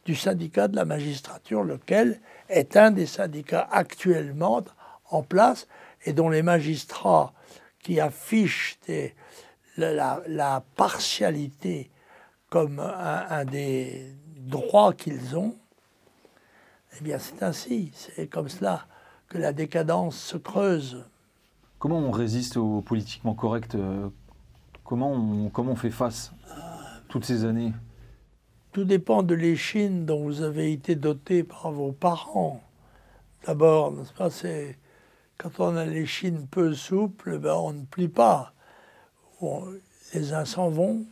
du 0.04 0.14
syndicat 0.14 0.68
de 0.68 0.76
la 0.76 0.84
magistrature, 0.84 1.64
lequel 1.64 2.20
est 2.48 2.76
un 2.76 2.92
des 2.92 3.06
syndicats 3.06 3.68
actuellement 3.70 4.62
en 5.10 5.22
place 5.22 5.66
et 6.04 6.12
dont 6.12 6.28
les 6.28 6.42
magistrats 6.42 7.32
qui 7.82 8.00
affichent 8.00 8.78
la, 9.76 10.62
partialité 10.76 11.90
comme 12.48 12.78
un, 12.78 13.44
des 13.44 14.14
droits 14.36 14.94
qu'ils 14.94 15.36
ont, 15.36 15.56
eh 16.98 17.02
bien 17.02 17.18
c'est 17.18 17.42
ainsi, 17.42 17.92
c'est 17.94 18.28
comme 18.28 18.48
cela 18.48 18.86
que 19.28 19.38
la 19.38 19.52
décadence 19.52 20.16
se 20.16 20.36
creuse. 20.36 21.04
Comment 21.86 22.00
on 22.00 22.10
résiste 22.10 22.56
au 22.56 22.80
politiquement 22.80 23.34
correct 23.34 23.76
euh, 23.76 24.08
comment 24.82 25.12
on, 25.12 25.50
comment 25.50 25.70
on 25.70 25.76
fait 25.76 25.92
face 25.92 26.32
toutes 27.08 27.24
ces 27.24 27.44
années? 27.44 27.72
Tout 28.72 28.82
dépend 28.82 29.22
de 29.22 29.36
l'échine 29.36 30.04
dont 30.04 30.24
vous 30.24 30.42
avez 30.42 30.72
été 30.72 30.96
doté 30.96 31.44
par 31.44 31.70
vos 31.70 31.92
parents. 31.92 32.60
D'abord, 33.46 33.92
n'est-ce 33.92 34.12
pas, 34.12 34.30
c'est 34.30 34.76
quand 35.38 35.60
on 35.60 35.76
a 35.76 35.84
l'échine 35.84 36.48
peu 36.48 36.74
souple, 36.74 37.38
ben 37.38 37.54
on 37.54 37.72
ne 37.72 37.84
plie 37.84 38.08
pas. 38.08 38.52
les 40.12 40.32
uns 40.32 40.44
s'en 40.44 40.70
vont, 40.70 41.04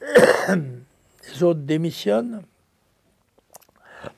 les 0.48 1.42
autres 1.44 1.60
démissionnent, 1.60 2.42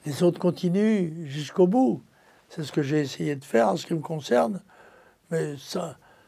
les 0.06 0.22
autres 0.22 0.40
continuent 0.40 1.26
jusqu'au 1.26 1.66
bout. 1.66 2.02
C'est 2.48 2.64
ce 2.64 2.72
que 2.72 2.80
j'ai 2.80 3.00
essayé 3.00 3.36
de 3.36 3.44
faire 3.44 3.68
en 3.68 3.76
ce 3.76 3.84
qui 3.84 3.92
me 3.92 4.00
concerne, 4.00 4.62
mais 5.30 5.54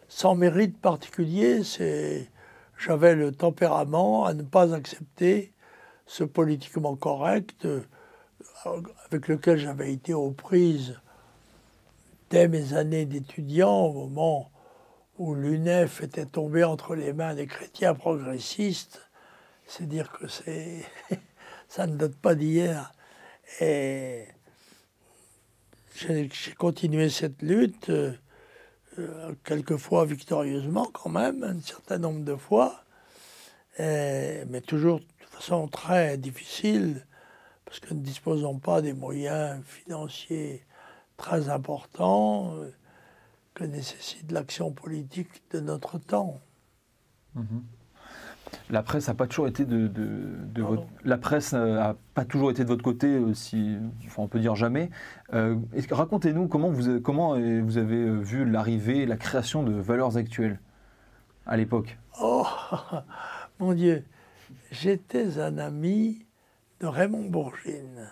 sans 0.09 0.35
mérite 0.35 0.81
particulier, 0.81 1.65
c'est 1.65 2.31
j'avais 2.79 3.15
le 3.15 3.33
tempérament 3.33 4.27
à 4.27 4.35
ne 4.35 4.43
pas 4.43 4.75
accepter 4.75 5.53
ce 6.07 6.25
politiquement 6.25 6.95
correct 6.95 7.65
euh, 7.65 7.83
avec 9.07 9.29
lequel 9.29 9.59
j'avais 9.59 9.93
été 9.93 10.15
aux 10.15 10.31
prises 10.31 11.01
dès 12.31 12.49
mes 12.49 12.75
années 12.75 13.07
d'étudiant, 13.07 13.87
au 13.87 13.93
moment 13.93 14.51
où 15.19 15.35
l'UNEF 15.35 16.03
était 16.03 16.27
tombé 16.27 16.65
entre 16.65 16.95
les 16.95 17.13
mains 17.13 17.35
des 17.35 17.47
chrétiens 17.47 17.95
progressistes, 17.95 19.01
c'est 19.67 19.89
dire 19.89 20.13
que 20.13 20.29
c'est, 20.29 20.85
ça 21.69 21.87
ne 21.87 21.97
date 21.97 22.17
pas 22.17 22.35
d'hier. 22.35 22.93
Et 23.61 24.27
j'ai 25.95 26.29
continué 26.59 27.09
cette 27.09 27.41
lutte, 27.43 27.91
euh, 27.91 28.13
quelquefois 29.45 30.05
victorieusement 30.05 30.89
quand 30.93 31.11
même, 31.11 31.43
un 31.45 31.61
certain 31.61 31.99
nombre 31.99 32.25
de 32.25 32.37
fois, 32.37 32.85
mais 33.79 34.61
toujours 34.67 35.01
de 35.01 35.27
façon 35.31 35.69
très 35.69 36.19
difficile, 36.19 37.07
parce 37.65 37.81
que 37.81 37.93
nous 37.93 38.01
ne 38.01 38.05
disposons 38.05 38.59
pas 38.59 38.81
des 38.81 38.93
moyens 38.93 39.63
financiers 39.65 40.67
très 41.17 41.49
importants 41.49 42.55
euh, 42.57 42.71
que 43.55 43.65
nécessite 43.65 44.31
l'action 44.33 44.71
politique 44.71 45.43
de 45.51 45.61
notre 45.61 45.99
temps. 45.99 46.41
Mhm. 47.35 47.65
La 48.71 48.83
presse 48.83 49.09
n'a 49.09 49.15
pas 49.15 49.27
toujours 49.27 49.49
été 49.49 49.65
de, 49.65 49.91
votre 50.57 50.85
la 51.05 51.19
presse 51.19 51.53
a 51.55 51.97
pas 52.15 52.25
toujours 52.25 52.51
été 52.51 52.63
de 52.63 52.69
votre 52.69 52.83
côté, 52.83 53.07
euh, 53.07 53.35
si 53.35 53.77
on 54.17 54.29
peut 54.29 54.41
dire 54.41 54.55
jamais. 54.55 54.91
Euh, 55.35 55.57
racontez-nous 55.91 56.49
comment 56.49 56.71
vous 56.71 57.01
comment 57.01 57.39
vous 57.39 57.79
avez 57.79 58.11
vu 58.11 58.45
l'arrivée, 58.45 59.07
la 59.07 59.17
création 59.17 59.63
de 59.63 59.73
Valeurs 59.73 60.17
Actuelles 60.17 60.61
à 61.47 61.57
l'époque. 61.57 61.99
Oh 62.21 62.47
mon 63.61 63.73
Dieu, 63.73 64.05
j'étais 64.71 65.39
un 65.39 65.59
ami 65.59 66.27
de 66.81 66.87
Raymond 66.87 67.29
Bourgine. 67.29 68.11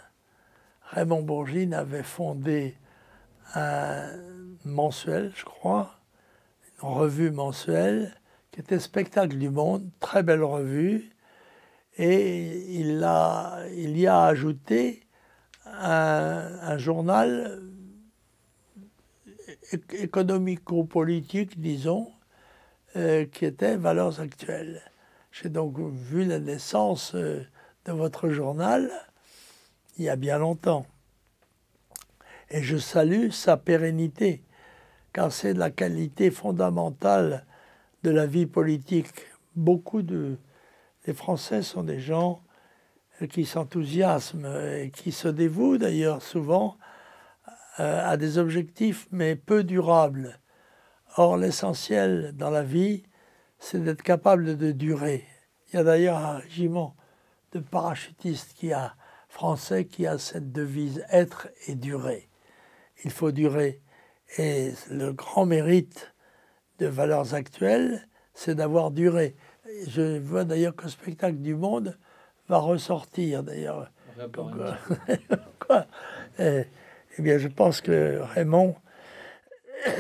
Raymond 0.91 1.23
Bourgine 1.23 1.75
avait 1.75 2.03
fondé 2.03 2.77
un 3.55 4.11
mensuel, 4.65 5.33
je 5.35 5.45
crois, 5.45 5.99
une 6.83 6.89
revue 6.89 7.31
mensuelle 7.31 8.15
qui 8.55 8.61
était 8.61 8.79
Spectacle 8.79 9.37
du 9.37 9.51
Monde, 9.51 9.91
très 9.99 10.23
belle 10.23 10.45
revue, 10.45 11.11
et 11.97 12.79
il, 12.79 12.99
y 13.01 14.07
a 14.07 14.25
ajouté 14.27 15.03
un, 15.67 16.79
journal 16.79 17.61
économico-politique, 19.91 21.61
disons, 21.61 22.13
euh, 22.95 23.27
qui 23.27 23.45
était 23.45 23.77
Valeurs 23.77 24.21
Actuelles. 24.21 24.83
J'ai 25.33 25.49
donc 25.49 25.77
vu 25.81 26.25
la 26.25 26.39
naissance 26.39 27.17
euh, 27.17 27.45
de 27.87 27.93
votre 27.93 28.29
journal 28.29 28.89
il 29.99 30.05
y 30.05 30.09
a 30.09 30.15
bien 30.15 30.39
longtemps. 30.39 30.87
Et 32.51 32.63
je 32.63 32.77
salue 32.77 33.31
sa 33.31 33.57
pérennité, 33.57 34.45
car 35.13 35.33
c'est 35.33 35.55
la 35.55 35.73
qualité 35.73 36.31
fondamentale 36.31 37.45
de 38.05 38.11
la 38.11 38.27
vie 38.27 38.47
politique. 38.47 39.09
Beaucoup 39.57 40.03
de 40.03 40.37
Français 41.15 41.63
sont 41.63 41.83
des 41.83 42.01
gens 42.01 42.43
qui 43.31 43.47
s'enthousiasment 43.47 44.47
et 44.77 44.91
qui 44.91 45.11
se 45.11 45.29
dévouent 45.29 45.79
d'ailleurs 45.79 46.21
souvent 46.21 46.77
euh, 47.81 48.07
à 48.07 48.19
des 48.19 48.37
objectifs, 48.37 49.09
mais 49.11 49.37
peu 49.37 49.65
durables. 49.65 50.39
Or, 51.17 51.39
l'essentiel 51.39 52.33
dans 52.37 52.51
la 52.51 52.63
vie, 52.63 53.05
c'est 53.59 53.83
d'être 53.83 54.03
capable 54.03 54.59
de 54.59 54.71
durer. 54.73 55.25
Il 55.69 55.77
y 55.77 55.79
a 55.79 55.85
d'ailleurs 55.85 56.19
un 56.19 56.37
régiment 56.37 56.97
de 57.53 57.61
parachutistes 57.61 58.53
qui 58.53 58.73
a, 58.73 58.97
français 59.29 59.87
qui 59.87 60.07
a 60.07 60.19
cette 60.19 60.53
devise 60.53 61.07
être 61.11 61.49
et 61.67 61.75
durer. 61.75 62.29
Il 63.03 63.11
faut 63.11 63.33
durer. 63.33 63.81
Et 64.37 64.73
le 64.91 65.13
grand 65.13 65.47
mérite 65.47 66.14
de 66.85 66.89
valeurs 66.91 67.35
actuelles, 67.35 68.07
c'est 68.35 68.55
d'avoir 68.55 68.91
duré. 68.91 69.35
Je 69.89 70.19
vois 70.19 70.45
d'ailleurs 70.45 70.77
que 70.77 70.85
le 70.85 70.91
spectacle 70.91 71.39
du 71.39 71.55
monde 71.55 71.99
va 72.49 72.59
ressortir 72.59 73.43
d'ailleurs. 73.43 73.91
eh, 76.39 76.65
eh 77.19 77.23
bien, 77.23 77.39
je 77.39 77.49
pense 77.49 77.81
que 77.81 78.19
Raymond 78.21 78.77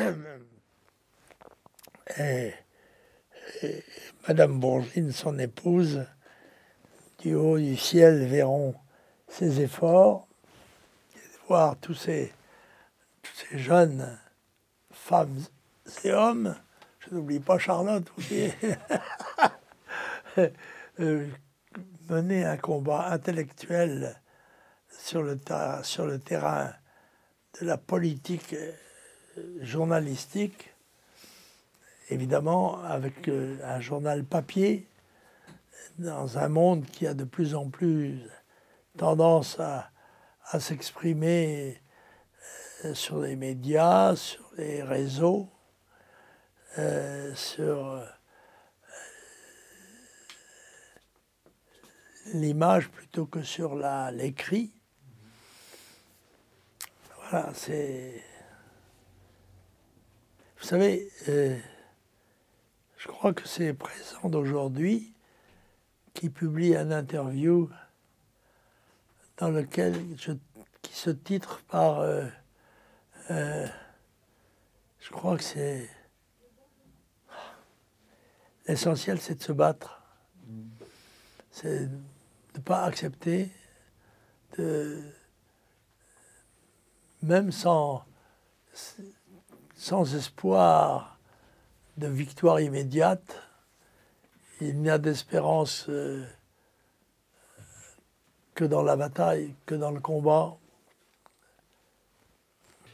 et, 2.18 2.53
Madame 4.28 4.61
Bourgine, 4.61 5.11
son 5.11 5.39
épouse, 5.39 6.05
du 7.20 7.35
haut 7.35 7.59
du 7.59 7.76
ciel 7.76 8.26
verront 8.26 8.74
ses 9.28 9.62
efforts, 9.62 10.28
voir 11.49 11.76
tous 11.78 11.95
ces, 11.95 12.32
tous 13.22 13.32
ces 13.35 13.59
jeunes 13.59 14.18
femmes 14.93 15.41
et 16.05 16.12
hommes, 16.12 16.55
n'oublie 17.15 17.41
pas 17.41 17.59
Charlotte 17.59 18.07
aussi, 18.19 18.51
euh, 21.01 21.29
mener 22.09 22.45
un 22.45 22.57
combat 22.57 23.09
intellectuel 23.11 24.21
sur 24.91 25.23
le, 25.23 25.39
sur 25.83 26.07
le 26.07 26.19
terrain 26.19 26.73
de 27.61 27.67
la 27.67 27.77
politique 27.77 28.55
euh, 28.55 28.73
journalistique, 29.61 30.75
évidemment 32.11 32.83
avec 32.83 33.29
euh, 33.29 33.57
un 33.65 33.81
journal 33.81 34.25
papier 34.25 34.87
dans 35.99 36.39
un 36.39 36.49
monde 36.49 36.85
qui 36.87 37.07
a 37.07 37.15
de 37.15 37.25
plus 37.25 37.55
en 37.55 37.69
plus 37.69 38.21
tendance 38.97 39.59
à, 39.61 39.91
s'exprimer 40.59 41.81
euh, 42.85 42.95
sur 42.95 43.19
les 43.21 43.35
médias, 43.35 44.15
sur 44.15 44.45
les 44.57 44.83
réseaux, 44.83 45.49
euh, 46.79 47.35
sur 47.35 47.87
euh, 47.87 48.05
l'image 52.35 52.89
plutôt 52.89 53.27
que 53.27 53.43
sur 53.43 53.77
l'écrit. 54.12 54.72
Voilà, 57.31 57.53
c'est. 57.55 58.22
Vous 60.59 60.64
savez, 60.64 61.11
je 61.27 63.09
crois 63.09 63.35
que 63.35 63.47
c'est 63.47 63.75
présent 63.75 64.29
d'aujourd'hui 64.29 65.14
qui 66.14 66.31
publie 66.31 66.75
un 66.75 66.91
interview 66.91 67.68
dans 69.37 69.51
lequel 69.51 69.95
je, 70.16 70.33
qui 70.81 70.95
se 70.95 71.11
titre 71.11 71.61
par, 71.68 72.01
euh, 72.01 72.27
euh, 73.31 73.66
je 75.01 75.11
crois 75.11 75.37
que 75.37 75.43
c'est 75.43 75.89
l'essentiel, 78.67 79.21
c'est 79.21 79.37
de 79.37 79.43
se 79.43 79.53
battre, 79.53 80.03
c'est 81.51 81.87
de 81.87 81.99
ne 82.57 82.61
pas 82.61 82.85
accepter, 82.85 83.51
même 87.23 87.51
sans, 87.53 88.05
sans 89.75 90.15
espoir 90.15 91.19
de 91.97 92.07
victoire 92.07 92.61
immédiate, 92.61 93.43
il 94.61 94.81
n'y 94.81 94.91
a 94.91 94.99
d'espérance 94.99 95.87
euh, 95.89 96.25
que 98.55 98.65
dans 98.65 98.83
la 98.83 98.97
bataille, 98.97 99.55
que 99.67 99.75
dans 99.75 99.91
le 99.91 100.01
combat. 100.01 100.57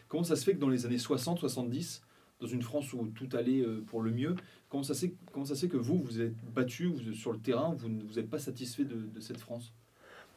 Comment 0.09 0.25
ça 0.25 0.37
se 0.37 0.45
fait 0.45 0.55
que 0.55 0.59
dans 0.59 0.68
les 0.68 0.87
années 0.87 0.97
60-70, 0.97 2.01
dans 2.41 2.47
une 2.47 2.62
France 2.62 2.93
où 2.93 3.07
tout 3.09 3.29
allait 3.35 3.61
euh, 3.61 3.85
pour 3.87 4.03
le 4.03 4.11
mieux, 4.11 4.37
comment 4.71 4.83
ça, 4.83 4.95
se 4.95 5.07
comment 5.33 5.45
ça 5.45 5.55
fait 5.55 5.68
que 5.68 5.77
vous, 5.77 5.99
vous 5.99 6.21
êtes 6.21 6.35
battu 6.55 6.93
sur 7.14 7.33
le 7.33 7.39
terrain, 7.39 7.77
vous 7.77 7.89
n'êtes 7.89 8.31
pas 8.31 8.39
satisfait 8.39 8.85
de, 8.85 9.21
cette 9.21 9.41
France? 9.41 9.75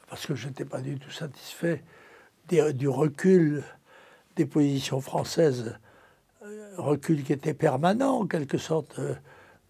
Parce 0.10 0.26
que 0.26 0.36
je 0.36 0.48
n'étais 0.48 0.66
pas 0.66 0.82
du 0.82 1.00
tout 1.00 1.12
satisfait 1.12 1.84
du 2.50 2.90
recul 2.90 3.64
des 4.36 4.46
positions 4.46 5.00
françaises, 5.00 5.78
euh, 6.44 6.74
recul 6.78 7.24
qui 7.24 7.32
était 7.32 7.54
permanent 7.54 8.20
en 8.20 8.28
quelque 8.28 8.58
sorte 8.58 9.00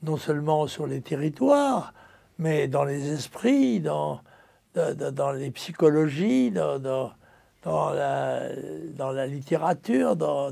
non 0.02 0.18
seulement 0.18 0.66
sur 0.66 0.88
les 0.88 1.02
territoires, 1.02 1.94
mais 2.40 2.68
dans 2.68 2.84
les 2.84 3.12
esprits, 3.12 3.80
dans, 3.80 4.22
dans, 4.74 5.32
les 5.32 5.52
psychologies, 5.52 6.50
dans, 6.50 6.80
dans, 6.80 7.92
la, 7.92 8.50
dans 8.96 9.12
la 9.12 9.28
littérature. 9.28 10.16
Dans, 10.16 10.52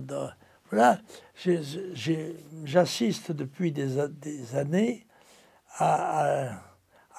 voilà, 0.71 0.99
j'assiste 2.63 3.31
depuis 3.31 3.71
des, 3.71 3.99
années 4.55 5.05
à, 5.77 6.61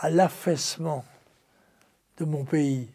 l'affaissement 0.08 1.04
de 2.16 2.24
mon 2.24 2.44
pays, 2.44 2.90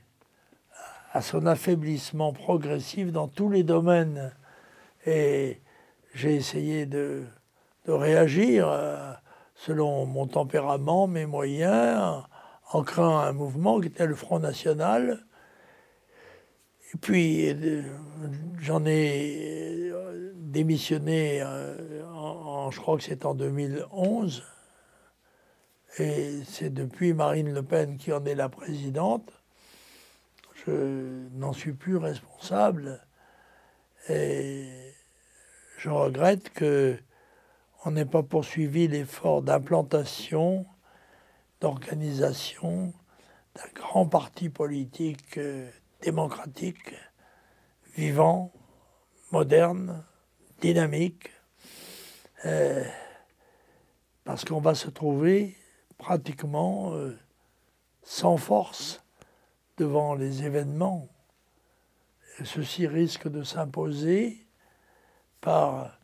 à 1.13 1.21
son 1.21 1.45
affaiblissement 1.45 2.33
progressif 2.33 3.11
dans 3.11 3.27
tous 3.27 3.49
les 3.49 3.63
domaines. 3.63 4.33
Et 5.05 5.61
j'ai 6.13 6.35
essayé 6.35 6.85
de, 6.85 7.25
réagir. 7.87 8.67
Euh, 8.67 9.13
selon 9.57 10.05
mon 10.05 10.27
tempérament, 10.27 11.07
mes 11.07 11.25
moyens, 11.25 12.23
en 12.71 12.83
créant 12.83 13.17
un 13.17 13.33
mouvement 13.33 13.79
qui 13.79 13.87
était 13.87 14.05
le 14.05 14.15
Front 14.15 14.39
National. 14.39 15.25
Et 16.93 16.97
puis, 16.97 17.49
euh, 17.49 17.81
j'en 18.59 18.85
ai 18.85 19.86
démissionné, 20.57 21.39
euh, 21.43 22.03
en, 22.11 22.71
je 22.71 22.79
crois 22.79 22.97
que 22.97 23.03
c'est 23.03 23.25
en 23.25 23.35
2011. 23.35 24.43
Et 25.99 26.41
c'est 26.45 26.73
depuis 26.73 27.13
Marine 27.13 27.53
Le 27.53 27.61
Pen 27.61 27.97
qui 27.97 28.11
en 28.11 28.25
est 28.25 28.33
la 28.33 28.49
présidente. 28.49 29.31
je 30.65 31.27
n'en 31.33 31.53
suis 31.53 31.73
plus 31.73 31.97
responsable 31.97 33.05
et 34.09 34.67
je 35.77 35.89
regrette 35.91 36.49
que 36.49 36.97
on 37.85 37.91
n'ait 37.91 38.05
pas 38.05 38.23
poursuivi 38.23 38.87
l'effort 38.87 39.43
d'implantation, 39.43 40.65
d'organisation 41.61 42.93
d'un 43.55 43.71
grand 43.75 44.07
parti 44.07 44.49
politique 44.49 45.37
euh, 45.37 45.69
démocratique, 46.01 46.95
vivant, 47.95 48.51
moderne, 49.31 50.03
dynamique, 50.61 51.31
euh, 52.45 52.83
parce 54.23 54.45
qu'on 54.45 54.59
va 54.59 54.75
se 54.75 54.89
trouver 54.89 55.55
pratiquement 55.97 56.93
euh, 56.93 57.17
sans 58.03 58.37
force 58.37 59.03
devant 59.77 60.15
les 60.15 60.43
événements. 60.43 61.07
ceci 62.43 62.87
risque 62.87 63.27
de 63.27 63.43
s'imposer 63.43 64.45
par 65.41 65.97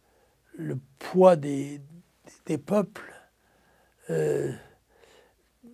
le 0.55 0.79
poids 0.99 1.35
des, 1.35 1.81
peuples. 2.65 3.13
Euh, 4.09 4.53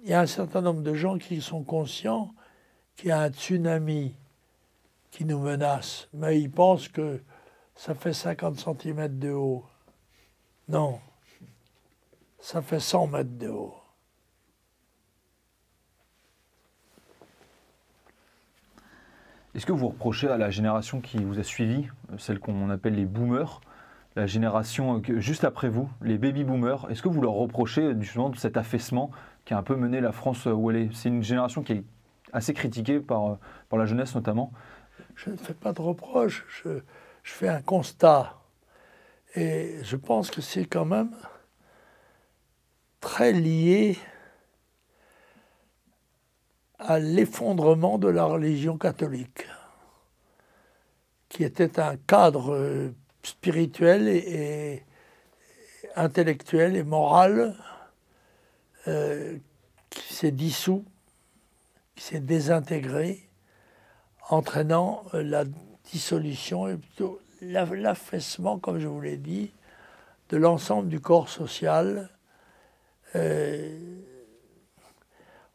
il 0.04 0.10
y 0.10 0.14
a 0.14 0.22
un 0.22 0.28
certain 0.28 0.62
nombre 0.62 0.82
de 0.82 0.94
gens 0.94 1.18
qui 1.18 1.42
sont 1.42 1.64
conscients 1.64 2.34
qu'il 2.96 3.10
y 3.10 3.12
a 3.12 3.22
un 3.22 3.30
tsunami 3.30 4.16
qui 5.12 5.26
nous 5.26 5.40
menace, 5.40 6.08
mais 6.14 6.40
ils 6.40 6.52
pensent 6.52 6.88
que 6.88 7.22
ça 7.80 7.96
fait 7.96 8.12
50 8.12 8.60
cm 8.60 9.20
de 9.20 9.32
haut. 9.32 9.64
Non, 10.68 11.00
ça 12.42 12.62
fait 12.62 12.82
100 12.82 13.08
mètres 13.08 13.38
de 13.38 13.48
haut. 13.48 13.74
Est-ce 19.56 19.66
que 19.66 19.72
vous 19.72 19.88
reprochez 19.88 20.28
à 20.28 20.38
la 20.38 20.50
génération 20.50 21.00
qui 21.00 21.24
vous 21.24 21.40
a 21.40 21.44
suivi, 21.44 21.88
celle 22.18 22.42
qu'on 22.42 22.70
appelle 22.70 22.96
les 22.96 23.06
boomers, 23.06 23.62
la 24.18 24.28
génération 24.28 25.02
juste 25.16 25.46
après 25.46 25.70
vous, 25.70 25.90
les 26.02 26.18
baby 26.18 26.44
boomers, 26.44 26.86
est-ce 26.92 27.02
que 27.02 27.08
vous 27.08 27.22
leur 27.22 27.32
reprochez 27.32 27.96
justement 28.02 28.34
cet 28.34 28.58
affaissement 28.58 29.10
qui 29.46 29.54
a 29.54 29.58
un 29.58 29.64
peu 29.64 29.78
mené 29.78 30.02
la 30.02 30.12
France 30.12 30.46
où 30.48 30.70
elle 30.70 30.76
est? 30.76 30.90
C'est 30.94 31.08
une 31.08 31.24
génération 31.24 31.64
qui 31.64 31.72
est 31.72 31.84
assez 32.34 32.54
critiquée 32.54 33.00
par, 33.00 33.38
par 33.70 33.80
la 33.80 33.86
jeunesse 33.86 34.16
notamment. 34.16 34.52
Je 35.16 35.30
ne 35.30 35.38
fais 35.38 35.54
pas 35.54 35.72
de 35.72 35.82
reproches, 35.82 36.46
je, 36.50 36.82
je 37.24 37.34
fais 37.34 37.50
un 37.50 37.62
constat. 37.62 38.36
Et 39.36 39.78
je 39.84 39.96
pense 39.96 40.32
que 40.32 40.42
c'est 40.42 40.66
quand 40.66 40.86
même 40.86 41.16
très 43.00 43.32
lié 43.32 43.98
à 46.80 47.00
l'effondrement 47.00 47.98
de 47.98 48.08
la 48.08 48.26
religion 48.26 48.78
catholique, 48.78 49.46
qui 51.28 51.44
était 51.44 51.80
un 51.80 51.98
cadre 51.98 52.92
spirituel 53.22 54.08
et, 54.08 54.84
intellectuel 55.96 56.76
et 56.76 56.84
moral 56.84 57.56
euh, 58.88 59.38
qui 59.90 60.14
s'est 60.14 60.32
dissous, 60.32 60.86
qui 61.96 62.04
s'est 62.04 62.20
désintégré, 62.20 63.28
entraînant 64.30 65.04
la 65.14 65.44
dissolution 65.92 66.68
et 66.68 66.78
plutôt 66.78 67.20
l'affaissement, 67.42 68.60
comme 68.60 68.80
je 68.80 68.88
vous 68.88 69.02
l'ai 69.02 69.18
dit, 69.18 69.52
de 70.30 70.38
l'ensemble 70.38 70.90
du 70.90 71.00
corps 71.00 71.30
social. 71.30 72.10
Euh, 73.16 73.78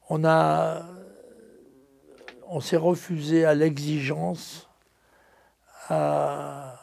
on 0.08 0.24
on 2.46 2.60
s'est 2.60 2.76
refusé 2.76 3.44
à 3.44 3.54
l'exigence, 3.54 4.68
à 5.88 6.76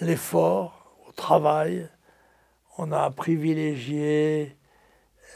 l'effort, 0.00 0.96
au 1.08 1.12
travail. 1.12 1.88
On 2.78 2.92
a 2.92 3.10
privilégié, 3.10 4.56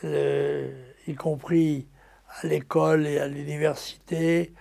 y 0.02 1.14
compris 1.16 1.88
à 2.42 2.46
l'école 2.46 3.06
et 3.06 3.18
à 3.18 3.28
l'université, 3.28 4.52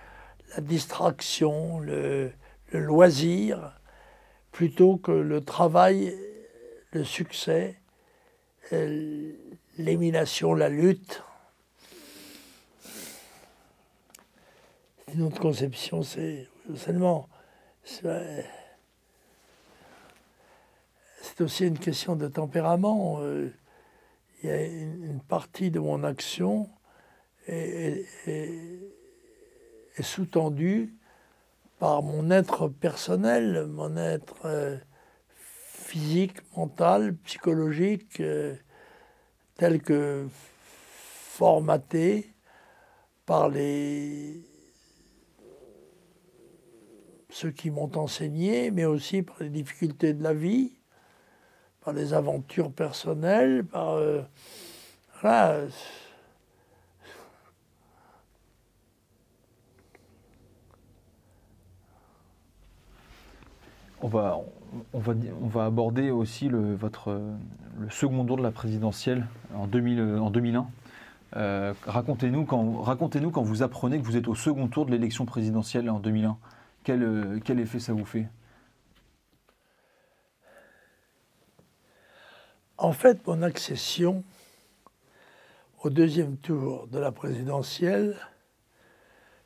la 0.54 0.60
distraction, 0.60 1.80
le, 1.80 2.32
loisir, 2.78 3.78
plutôt 4.52 4.96
que 4.96 5.12
le 5.12 5.40
travail, 5.40 6.16
le 6.92 7.04
succès, 7.04 7.78
l'émination, 9.78 10.54
la 10.54 10.68
lutte. 10.68 11.22
Une 15.14 15.22
autre 15.22 15.40
conception, 15.40 16.02
c'est 16.02 16.48
seulement 16.76 17.28
c'est 21.24 21.40
aussi 21.40 21.66
une 21.66 21.78
question 21.78 22.16
de 22.16 22.28
tempérament. 22.28 23.18
Euh, 23.20 23.52
il 24.42 24.48
y 24.48 24.52
a 24.52 24.62
une, 24.62 25.20
partie 25.20 25.70
de 25.70 25.78
mon 25.78 26.04
action 26.04 26.68
est, 27.46 28.06
sous-tendue 30.00 30.94
par 31.78 32.02
mon 32.02 32.30
être 32.30 32.68
personnel, 32.68 33.66
mon 33.66 33.96
être 33.96 34.46
euh, 34.46 34.78
physique, 35.26 36.38
mental, 36.56 37.16
psychologique, 37.24 38.20
euh, 38.20 38.54
tel 39.56 39.82
que 39.82 40.26
formaté 40.30 42.32
par 43.26 43.48
les 43.48 44.42
ceux 47.30 47.50
qui 47.50 47.70
m'ont 47.70 47.90
enseigné, 47.96 48.70
mais 48.70 48.84
aussi 48.84 49.22
par 49.22 49.36
les 49.40 49.50
difficultés 49.50 50.14
de 50.14 50.22
la 50.22 50.34
vie 50.34 50.72
par 51.84 51.92
les 51.92 52.14
aventures 52.14 52.72
personnelles, 52.72 53.64
par. 53.64 53.92
Euh. 53.92 54.22
On 64.04 64.08
va, 64.08 64.38
on, 64.92 64.98
va, 64.98 65.14
on 65.40 65.46
va 65.46 65.64
aborder 65.64 66.10
aussi 66.10 66.50
le, 66.50 66.74
votre, 66.74 67.18
le 67.78 67.88
second 67.88 68.22
tour 68.26 68.36
de 68.36 68.42
la 68.42 68.50
présidentielle 68.50 69.26
en, 69.54 69.66
2000, 69.66 70.18
en 70.20 70.28
2001. 70.28 70.66
Euh, 71.36 71.72
racontez-nous 71.86 72.44
quand, 72.44 72.82
racontez 72.82 73.18
quand 73.32 73.40
vous 73.40 73.62
apprenez 73.62 73.98
que 73.98 74.04
vous 74.04 74.18
êtes 74.18 74.28
au 74.28 74.34
second 74.34 74.68
tour 74.68 74.84
de 74.84 74.90
l'élection 74.90 75.24
présidentielle 75.24 75.88
en 75.88 76.00
2001. 76.00 76.36
Quel, 76.82 77.40
quel 77.46 77.58
effet 77.58 77.80
ça 77.80 77.94
vous 77.94 78.04
fait? 78.04 78.28
En 82.76 82.92
fait, 82.92 83.26
mon 83.26 83.40
accession 83.40 84.22
au 85.82 85.88
deuxième 85.88 86.36
tour 86.36 86.88
de 86.88 86.98
la 86.98 87.10
présidentielle 87.10 88.18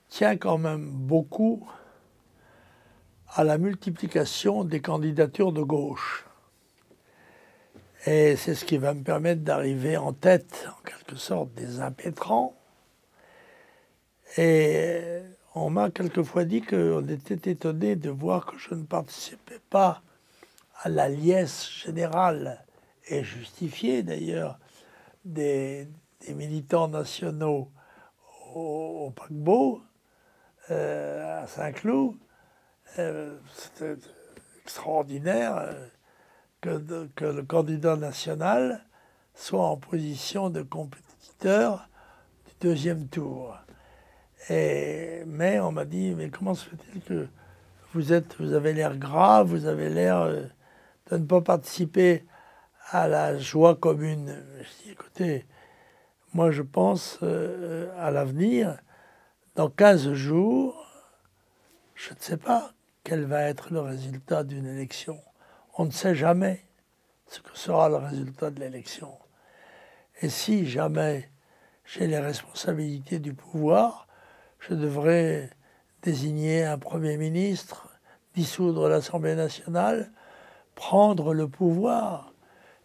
tient 0.08 0.36
quand 0.36 0.58
même 0.58 0.90
beaucoup 0.90 1.64
à 3.34 3.44
la 3.44 3.58
multiplication 3.58 4.64
des 4.64 4.80
candidatures 4.80 5.52
de 5.52 5.62
gauche. 5.62 6.26
Et 8.06 8.36
c'est 8.36 8.54
ce 8.54 8.64
qui 8.64 8.78
va 8.78 8.94
me 8.94 9.02
permettre 9.02 9.42
d'arriver 9.42 9.96
en 9.96 10.12
tête, 10.12 10.66
en 10.68 10.82
quelque 10.82 11.16
sorte, 11.16 11.52
des 11.54 11.80
impétrants. 11.80 12.54
Et 14.36 15.20
on 15.54 15.70
m'a 15.70 15.90
quelquefois 15.90 16.44
dit 16.44 16.62
qu'on 16.62 17.06
était 17.08 17.50
étonné 17.50 17.96
de 17.96 18.10
voir 18.10 18.46
que 18.46 18.58
je 18.58 18.74
ne 18.74 18.84
participais 18.84 19.60
pas 19.70 20.02
à 20.80 20.88
la 20.88 21.08
liesse 21.08 21.68
générale 21.70 22.64
et 23.08 23.24
justifié 23.24 24.02
d'ailleurs 24.02 24.58
des, 25.24 25.88
militants 26.28 26.88
nationaux 26.88 27.70
au, 28.54 29.12
paquebot, 29.16 29.80
euh, 30.70 31.42
à 31.42 31.46
Saint-Cloud. 31.46 32.16
Euh, 32.98 33.36
C'était 33.54 33.96
extraordinaire 34.62 35.56
euh, 35.58 35.86
que, 36.60 37.08
que, 37.14 37.24
le 37.24 37.42
candidat 37.42 37.96
national 37.96 38.84
soit 39.34 39.64
en 39.66 39.76
position 39.76 40.50
de 40.50 40.62
compétiteur 40.62 41.88
du 42.46 42.68
deuxième 42.68 43.08
tour. 43.08 43.56
Et, 44.50 45.22
mais 45.26 45.60
on 45.60 45.72
m'a 45.72 45.84
dit, 45.84 46.14
mais 46.14 46.30
comment 46.30 46.54
se 46.54 46.68
fait-il 46.68 47.00
que 47.02 47.28
vous, 47.92 48.12
êtes, 48.12 48.36
vous 48.40 48.52
avez 48.52 48.72
l'air 48.72 48.96
grave, 48.96 49.48
vous 49.48 49.66
avez 49.66 49.88
l'air 49.88 50.26
de 50.26 51.16
ne 51.16 51.24
pas 51.24 51.40
participer 51.40 52.24
à 52.90 53.08
la 53.08 53.38
joie 53.38 53.76
commune? 53.76 54.42
Je 54.60 54.84
dis, 54.84 54.90
écoutez, 54.90 55.46
moi 56.34 56.50
je 56.50 56.62
pense 56.62 57.18
euh, 57.22 57.90
à 57.98 58.10
l'avenir. 58.10 58.76
Dans 59.54 59.70
15 59.70 60.12
jours, 60.12 60.86
je 61.94 62.10
ne 62.10 62.18
sais 62.20 62.36
pas 62.36 62.72
quel 63.08 63.24
va 63.24 63.44
être 63.44 63.72
le 63.72 63.80
résultat 63.80 64.44
d'une 64.44 64.66
élection. 64.66 65.18
On 65.78 65.86
ne 65.86 65.90
sait 65.90 66.14
jamais 66.14 66.66
ce 67.26 67.40
que 67.40 67.56
sera 67.56 67.88
le 67.88 67.96
résultat 67.96 68.50
de 68.50 68.60
l'élection. 68.60 69.16
Et 70.20 70.28
si 70.28 70.66
jamais 70.66 71.30
j'ai 71.86 72.06
les 72.06 72.18
responsabilités 72.18 73.18
du 73.18 73.32
pouvoir, 73.32 74.08
je 74.58 74.74
devrais 74.74 75.48
désigner 76.02 76.64
un 76.64 76.76
Premier 76.76 77.16
ministre, 77.16 77.88
dissoudre 78.34 78.90
l'Assemblée 78.90 79.36
nationale, 79.36 80.12
prendre 80.74 81.32
le 81.32 81.48
pouvoir. 81.48 82.34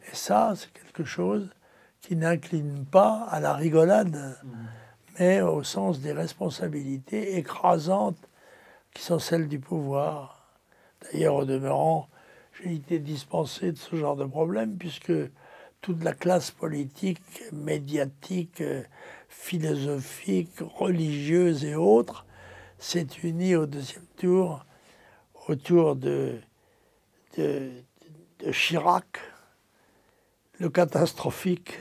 Et 0.10 0.16
ça, 0.16 0.54
c'est 0.56 0.72
quelque 0.72 1.04
chose 1.04 1.50
qui 2.00 2.16
n'incline 2.16 2.86
pas 2.86 3.28
à 3.30 3.42
la 3.42 3.54
rigolade, 3.54 4.38
mais 5.20 5.42
au 5.42 5.64
sens 5.64 6.00
des 6.00 6.14
responsabilités 6.14 7.38
écrasantes 7.38 8.30
qui 8.94 9.04
sont 9.04 9.20
celles 9.20 9.48
du 9.48 9.60
pouvoir. 9.60 10.48
D'ailleurs, 11.02 11.36
au 11.36 11.46
demeurant, 11.46 12.10
j'ai 12.62 12.74
été 12.74 13.00
dispensé 13.00 13.72
de 13.72 13.78
ce 13.78 13.96
genre 13.96 14.16
de 14.16 14.26
problème 14.26 14.78
puisque 14.78 15.14
toute 15.82 16.04
la 16.04 16.14
classe 16.14 16.52
politique, 16.52 17.22
médiatique, 17.52 18.64
philosophique, 19.28 20.60
religieuse 20.60 21.66
et 21.66 21.76
autres 21.76 22.26
s'est 22.78 23.08
unie 23.24 23.56
au 23.56 23.66
deuxième 23.66 24.06
tour 24.18 24.66
autour 25.48 25.96
de, 25.96 26.40
de, 27.38 27.72
Chirac, 28.52 29.20
le 30.60 30.70
catastrophique, 30.70 31.80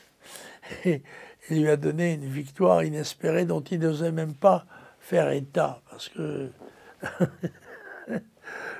et, 0.84 1.02
il 1.48 1.62
lui 1.62 1.68
a 1.68 1.76
donné 1.76 2.14
une 2.14 2.28
victoire 2.28 2.82
inespérée 2.82 3.44
dont 3.44 3.60
il 3.60 3.78
n'osait 3.78 4.10
même 4.10 4.34
pas 4.34 4.66
faire 5.06 5.30
état, 5.30 5.82
parce 5.88 6.08
que 6.08 6.50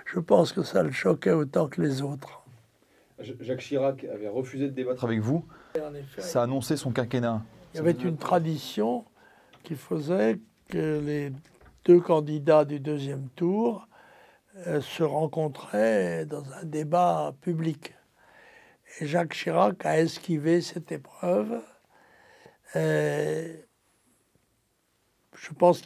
je 0.06 0.18
pense 0.18 0.52
que 0.52 0.64
ça 0.64 0.82
le 0.82 0.90
choquait 0.90 1.30
autant 1.30 1.68
que 1.68 1.80
les 1.80 2.02
autres. 2.02 2.42
Jacques 3.20 3.60
Chirac 3.60 4.02
avait 4.04 4.28
refusé 4.28 4.64
de 4.64 4.72
débattre 4.72 5.04
avec 5.04 5.20
vous. 5.20 5.46
ça 6.18 6.42
annonçait 6.42 6.76
son 6.76 6.90
quinquennat. 6.90 7.42
Il 7.72 7.76
y 7.76 7.80
avait 7.80 7.92
une 7.92 8.16
tradition 8.16 9.04
qui 9.62 9.76
faisait 9.76 10.40
que 10.68 10.98
les 10.98 11.32
deux 11.84 12.00
candidats 12.00 12.64
du 12.64 12.80
deuxième 12.80 13.28
tour 13.36 13.86
euh, 14.66 14.80
se 14.80 15.04
rencontraient 15.04 16.26
dans 16.26 16.52
un 16.54 16.64
débat 16.64 17.34
public. 17.40 17.94
Et 19.00 19.06
Jacques 19.06 19.34
Chirac 19.34 19.86
a 19.86 20.00
esquivé 20.00 20.60
cette 20.60 20.90
épreuve. 20.90 21.62
Euh, 22.74 23.54
je 25.36 25.52
pense, 25.52 25.82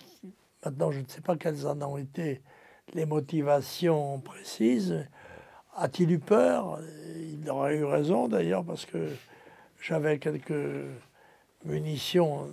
maintenant 0.65 0.91
je 0.91 1.01
ne 1.01 1.07
sais 1.07 1.21
pas 1.21 1.37
quelles 1.37 1.67
en 1.67 1.81
ont 1.83 1.97
été 1.97 2.43
les 2.95 3.07
motivations 3.07 4.21
précises. 4.21 5.07
A-t-il 5.77 6.11
eu 6.13 6.19
peur? 6.19 6.81
Il 7.17 7.49
aurait 7.51 7.77
eu 7.77 7.85
raison 7.85 8.29
d'ailleurs 8.29 8.65
parce 8.65 8.87
que 8.87 9.09
j'avais 9.81 10.19
quelques 10.19 10.87
munitions 11.65 12.49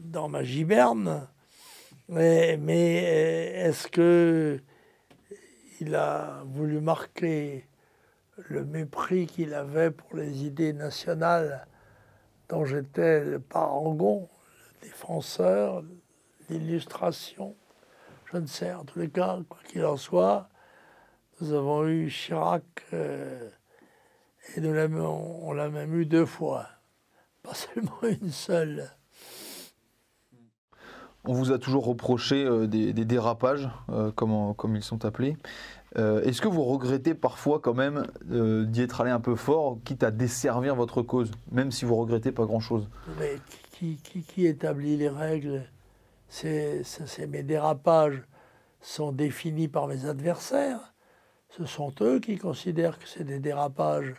dans 0.00 0.28
ma 0.28 0.42
giberne. 0.42 1.28
Mais, 2.08 2.58
est-ce 3.54 3.88
que 3.88 4.60
il 5.80 5.94
a 5.94 6.42
voulu 6.46 6.80
marquer 6.80 7.66
le 8.48 8.64
mépris 8.64 9.26
qu'il 9.26 9.54
avait 9.54 9.90
pour 9.90 10.16
les 10.16 10.44
idées 10.44 10.72
nationales 10.72 11.66
dont 12.48 12.64
j'étais 12.64 13.24
le 13.24 13.40
parangon, 13.40 14.28
le 14.80 14.88
défenseur, 14.88 15.82
l'illustration 16.48 17.56
Je 18.32 18.38
ne 18.38 18.46
sais. 18.46 18.72
En 18.72 18.84
tous 18.84 18.98
les 18.98 19.10
cas, 19.10 19.38
quoi 19.48 19.58
qu'il 19.68 19.84
en 19.84 19.96
soit, 19.96 20.48
nous 21.40 21.52
avons 21.52 21.86
eu 21.86 22.08
Chirac 22.08 22.64
euh, 22.94 23.50
et 24.56 24.60
nous 24.60 24.70
on 24.70 25.52
l'a 25.52 25.68
même 25.68 25.94
eu 25.94 26.06
deux 26.06 26.24
fois, 26.24 26.66
pas 27.42 27.54
seulement 27.54 28.02
une 28.02 28.30
seule. 28.30 28.90
On 31.28 31.34
vous 31.34 31.50
a 31.50 31.58
toujours 31.58 31.84
reproché 31.84 32.44
euh, 32.44 32.66
des, 32.66 32.92
dérapages, 32.92 33.68
euh, 33.90 34.12
comme, 34.12 34.54
comme, 34.54 34.76
ils 34.76 34.82
sont 34.82 35.04
appelés. 35.04 35.36
Est-ce 35.96 36.42
que 36.42 36.48
vous 36.48 36.62
regrettez 36.62 37.14
parfois 37.14 37.58
quand 37.58 37.72
même 37.72 38.06
d'y 38.26 38.82
être 38.82 39.00
allé 39.00 39.10
un 39.10 39.20
peu 39.20 39.34
fort, 39.34 39.78
quitte 39.82 40.02
à 40.02 40.10
desservir 40.10 40.74
votre 40.74 41.00
cause, 41.00 41.30
même 41.50 41.70
si 41.70 41.86
vous 41.86 41.96
regrettez 41.96 42.32
pas 42.32 42.44
grand-chose? 42.44 42.90
Mais 43.18 43.36
qui, 43.78 44.46
établit 44.46 44.96
les 44.96 45.08
règles 45.08 45.64
Mes 46.44 47.42
dérapages 47.42 48.22
sont 48.80 49.12
définis 49.12 49.68
par 49.68 49.86
mes 49.86 50.06
adversaires. 50.06 50.94
Ce 51.50 51.64
sont 51.64 51.92
eux 52.00 52.20
qui 52.20 52.38
considèrent 52.38 52.98
que 52.98 53.08
c'est 53.08 53.24
des 53.24 53.38
dérapages. 53.38 54.14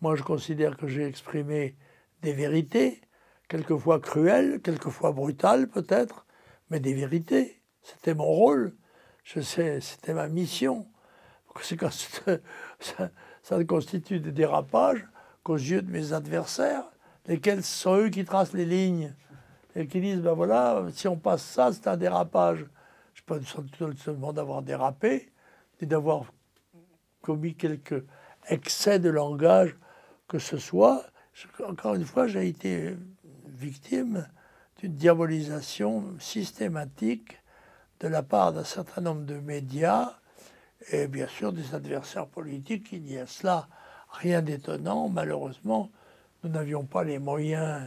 Moi, 0.00 0.16
je 0.16 0.22
considère 0.22 0.76
que 0.76 0.88
j'ai 0.88 1.06
exprimé 1.06 1.76
des 2.22 2.32
vérités, 2.32 3.00
quelquefois 3.48 4.00
cruelles, 4.00 4.60
quelquefois 4.62 5.12
brutales 5.12 5.68
peut-être, 5.68 6.26
mais 6.70 6.80
des 6.80 6.94
vérités. 6.94 7.62
C'était 7.82 8.14
mon 8.14 8.24
rôle. 8.24 8.74
Je 9.24 9.40
sais, 9.40 9.80
c'était 9.80 10.14
ma 10.14 10.28
mission. 10.28 10.86
Ça, 12.80 13.10
ça 13.42 13.58
ne 13.58 13.64
constitue 13.64 14.20
des 14.20 14.32
dérapages 14.32 15.06
qu'aux 15.42 15.56
yeux 15.56 15.82
de 15.82 15.90
mes 15.90 16.12
adversaires, 16.12 16.84
lesquels 17.30 17.62
sont 17.62 17.96
eux 17.96 18.08
qui 18.08 18.24
tracent 18.24 18.54
les 18.54 18.66
lignes 18.66 19.14
et 19.76 19.86
qui 19.86 20.00
disent 20.00 20.20
ben 20.20 20.32
voilà, 20.32 20.84
si 20.92 21.06
on 21.06 21.16
passe 21.16 21.44
ça, 21.44 21.72
c'est 21.72 21.86
un 21.86 21.96
dérapage. 21.96 22.66
Je 23.14 23.22
peux 23.22 23.40
seulement 23.96 24.32
d'avoir 24.32 24.62
dérapé, 24.62 25.30
ni 25.80 25.86
d'avoir 25.86 26.24
commis 27.22 27.54
quelques 27.54 28.04
excès 28.48 28.98
de 28.98 29.10
langage 29.10 29.76
que 30.26 30.40
ce 30.40 30.58
soit. 30.58 31.04
Encore 31.64 31.94
une 31.94 32.04
fois, 32.04 32.26
j'ai 32.26 32.48
été 32.48 32.96
victime 33.46 34.26
d'une 34.78 34.94
diabolisation 34.94 36.04
systématique 36.18 37.38
de 38.00 38.08
la 38.08 38.24
part 38.24 38.52
d'un 38.52 38.64
certain 38.64 39.02
nombre 39.02 39.22
de 39.22 39.38
médias 39.38 40.16
et 40.90 41.06
bien 41.06 41.28
sûr 41.28 41.52
des 41.52 41.76
adversaires 41.76 42.26
politiques. 42.26 42.88
Il 42.90 43.08
y 43.08 43.18
a 43.18 43.26
cela 43.26 43.68
rien 44.08 44.42
d'étonnant. 44.42 45.08
Malheureusement, 45.08 45.90
nous 46.42 46.50
n'avions 46.50 46.84
pas 46.84 47.04
les 47.04 47.18
moyens 47.18 47.86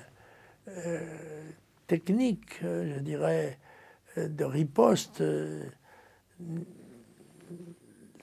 euh, 0.68 1.00
techniques, 1.88 2.60
je 2.62 3.00
dirais, 3.00 3.58
de 4.18 4.44
riposte 4.44 5.24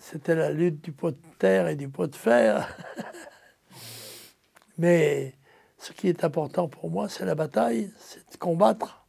c'était 0.00 0.34
la 0.34 0.50
lutte 0.50 0.82
du 0.82 0.92
pot 0.92 1.10
de 1.10 1.34
terre 1.38 1.68
et 1.68 1.76
du 1.76 1.88
pot 1.88 2.06
de 2.06 2.16
fer. 2.16 2.74
Mais 4.78 5.34
ce 5.78 5.92
qui 5.92 6.08
est 6.08 6.24
important 6.24 6.68
pour 6.68 6.90
moi, 6.90 7.08
c'est 7.08 7.26
la 7.26 7.34
bataille, 7.34 7.92
c'est 7.98 8.32
de 8.32 8.36
combattre. 8.38 9.06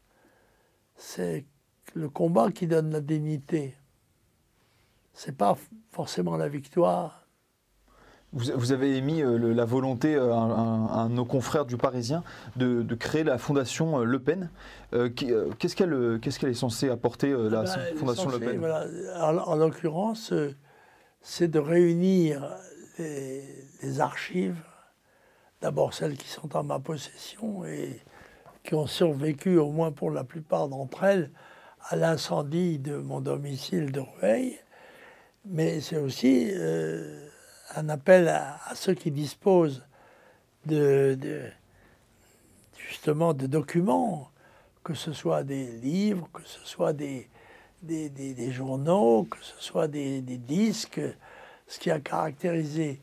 C'est 0.97 1.45
le 1.93 2.09
combat 2.09 2.51
qui 2.51 2.67
donne 2.67 2.91
la 2.91 3.01
dignité. 3.01 3.75
C'est 5.13 5.35
pas 5.35 5.57
forcément 5.91 6.37
la 6.37 6.49
victoire. 6.49 7.20
Vous, 8.33 8.71
avez 8.71 8.95
émis 8.95 9.21
euh, 9.21 9.53
la 9.53 9.65
volonté 9.65 10.15
euh, 10.15 10.33
à, 10.33 11.07
nos 11.09 11.25
confrères 11.25 11.65
du 11.65 11.75
Parisien 11.75 12.23
de, 12.55 12.95
créer 12.95 13.25
la 13.25 13.37
fondation 13.37 13.99
euh, 13.99 14.03
Le 14.05 14.19
Pen. 14.19 14.49
qu'est-ce 14.91 15.75
qu'elle 15.75 16.49
est 16.49 16.53
censée 16.53 16.89
apporter, 16.89 17.31
la 17.31 17.63
ah 17.67 17.75
ben, 17.75 17.97
fondation 17.97 18.29
Le 18.29 18.39
Pen? 18.39 18.65
En, 19.19 19.55
l'occurrence, 19.55 20.33
c'est 21.21 21.49
de 21.49 21.59
réunir 21.59 22.55
les, 22.97 23.99
archives, 23.99 24.61
d'abord 25.61 25.93
celles 25.93 26.15
qui 26.15 26.29
sont 26.29 26.55
en 26.55 26.63
ma 26.63 26.79
possession 26.79 27.65
et 27.65 27.99
qui 28.63 28.75
ont 28.75 28.87
survécu, 28.87 29.57
au 29.57 29.71
moins 29.71 29.91
pour 29.91 30.11
la 30.11 30.23
plupart 30.23 30.69
d'entre 30.69 31.03
elles, 31.03 31.31
à 31.89 31.95
l'incendie 31.95 32.79
de 32.79 32.95
mon 32.95 33.21
domicile 33.21 33.91
de 33.91 33.99
Rueil, 33.99 34.59
mais 35.45 35.81
c'est 35.81 35.97
aussi 35.97 36.51
euh, 36.53 37.27
un 37.75 37.89
appel 37.89 38.27
à, 38.27 38.59
ceux 38.75 38.93
qui 38.93 39.11
disposent 39.11 39.85
de, 40.65 41.17
justement 42.77 43.33
de 43.33 43.47
documents, 43.47 44.29
que 44.83 44.93
ce 44.93 45.13
soit 45.13 45.43
des 45.43 45.67
livres, 45.79 46.27
que 46.33 46.43
ce 46.43 46.59
soit 46.65 46.93
des, 46.93 47.29
des, 47.81 48.51
journaux, 48.51 49.23
que 49.23 49.37
ce 49.41 49.55
soit 49.59 49.87
des, 49.87 50.21
disques, 50.21 51.01
ce 51.67 51.79
qui 51.79 51.91
a 51.91 51.99
caractérisé 51.99 53.01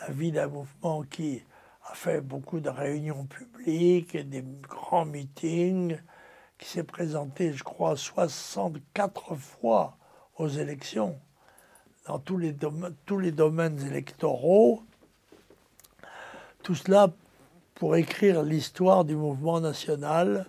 la 0.00 0.12
vie 0.12 0.32
d'un 0.32 0.48
mouvement 0.48 1.02
qui 1.02 1.42
a 1.84 1.94
fait 1.94 2.20
beaucoup 2.20 2.60
de 2.60 2.68
réunions 2.68 3.24
publiques, 3.24 4.16
des 4.16 4.44
grands 4.62 5.06
meetings, 5.06 5.98
qui 6.58 6.68
s'est 6.68 6.84
présenté, 6.84 7.52
je 7.52 7.64
crois, 7.64 7.96
64 7.96 9.34
fois 9.34 9.96
aux 10.36 10.48
élections, 10.48 11.18
dans 12.06 12.18
tous 12.18 12.38
les, 12.38 12.54
tous 13.04 13.18
les 13.18 13.32
domaines 13.32 13.80
électoraux. 13.86 14.82
Tout 16.62 16.74
cela 16.74 17.12
pour 17.74 17.96
écrire 17.96 18.42
l'histoire 18.42 19.04
du 19.04 19.14
mouvement 19.14 19.60
national 19.60 20.46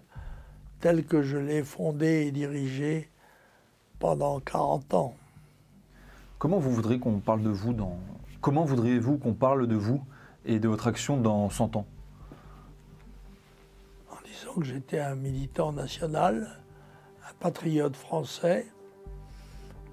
tel 0.79 1.05
que 1.05 1.21
je 1.21 1.37
l'ai 1.37 1.63
fondé 1.63 2.27
et 2.27 2.31
dirigé 2.31 3.09
pendant 3.99 4.39
40 4.39 4.93
ans. 4.93 5.15
Comment 6.37 6.59
vous 6.59 6.71
voudriez 6.71 6.99
qu'on 6.99 7.19
parle 7.19 7.41
de 7.41 7.49
vous 7.49 7.73
dans... 7.73 7.97
Comment 8.41 8.63
voudriez-vous 8.63 9.17
qu'on 9.17 9.33
parle 9.33 9.67
de 9.67 9.75
vous 9.75 10.03
et 10.45 10.59
de 10.59 10.67
votre 10.67 10.87
action 10.87 11.17
dans 11.17 11.49
100 11.49 11.75
ans? 11.75 11.87
En 14.11 14.17
disant 14.23 14.53
que 14.59 14.65
j'étais 14.65 14.99
un 14.99 15.15
militant 15.15 15.71
national, 15.71 16.59
un 17.27 17.33
patriote 17.39 17.95
français 17.95 18.67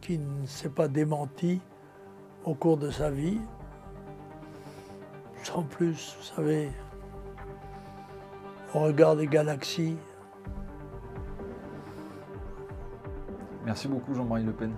qui 0.05 0.19
ne 0.19 0.47
s'est 0.47 0.69
pas 0.69 0.87
démenti 0.87 1.63
au 2.45 2.55
cours 2.55 2.77
de 2.77 2.91
sa 2.91 3.11
vie. 3.11 3.41
Sans 5.43 5.63
plus, 5.63 6.15
vous 6.19 6.25
savez, 6.25 6.71
au 8.75 8.81
regard 8.81 9.17
des 9.17 9.27
galaxies. 9.27 9.97
Merci 13.65 13.89
beaucoup 13.89 14.15
Jean-Marie 14.15 14.45
Le 14.45 14.53
Pen. 14.53 14.73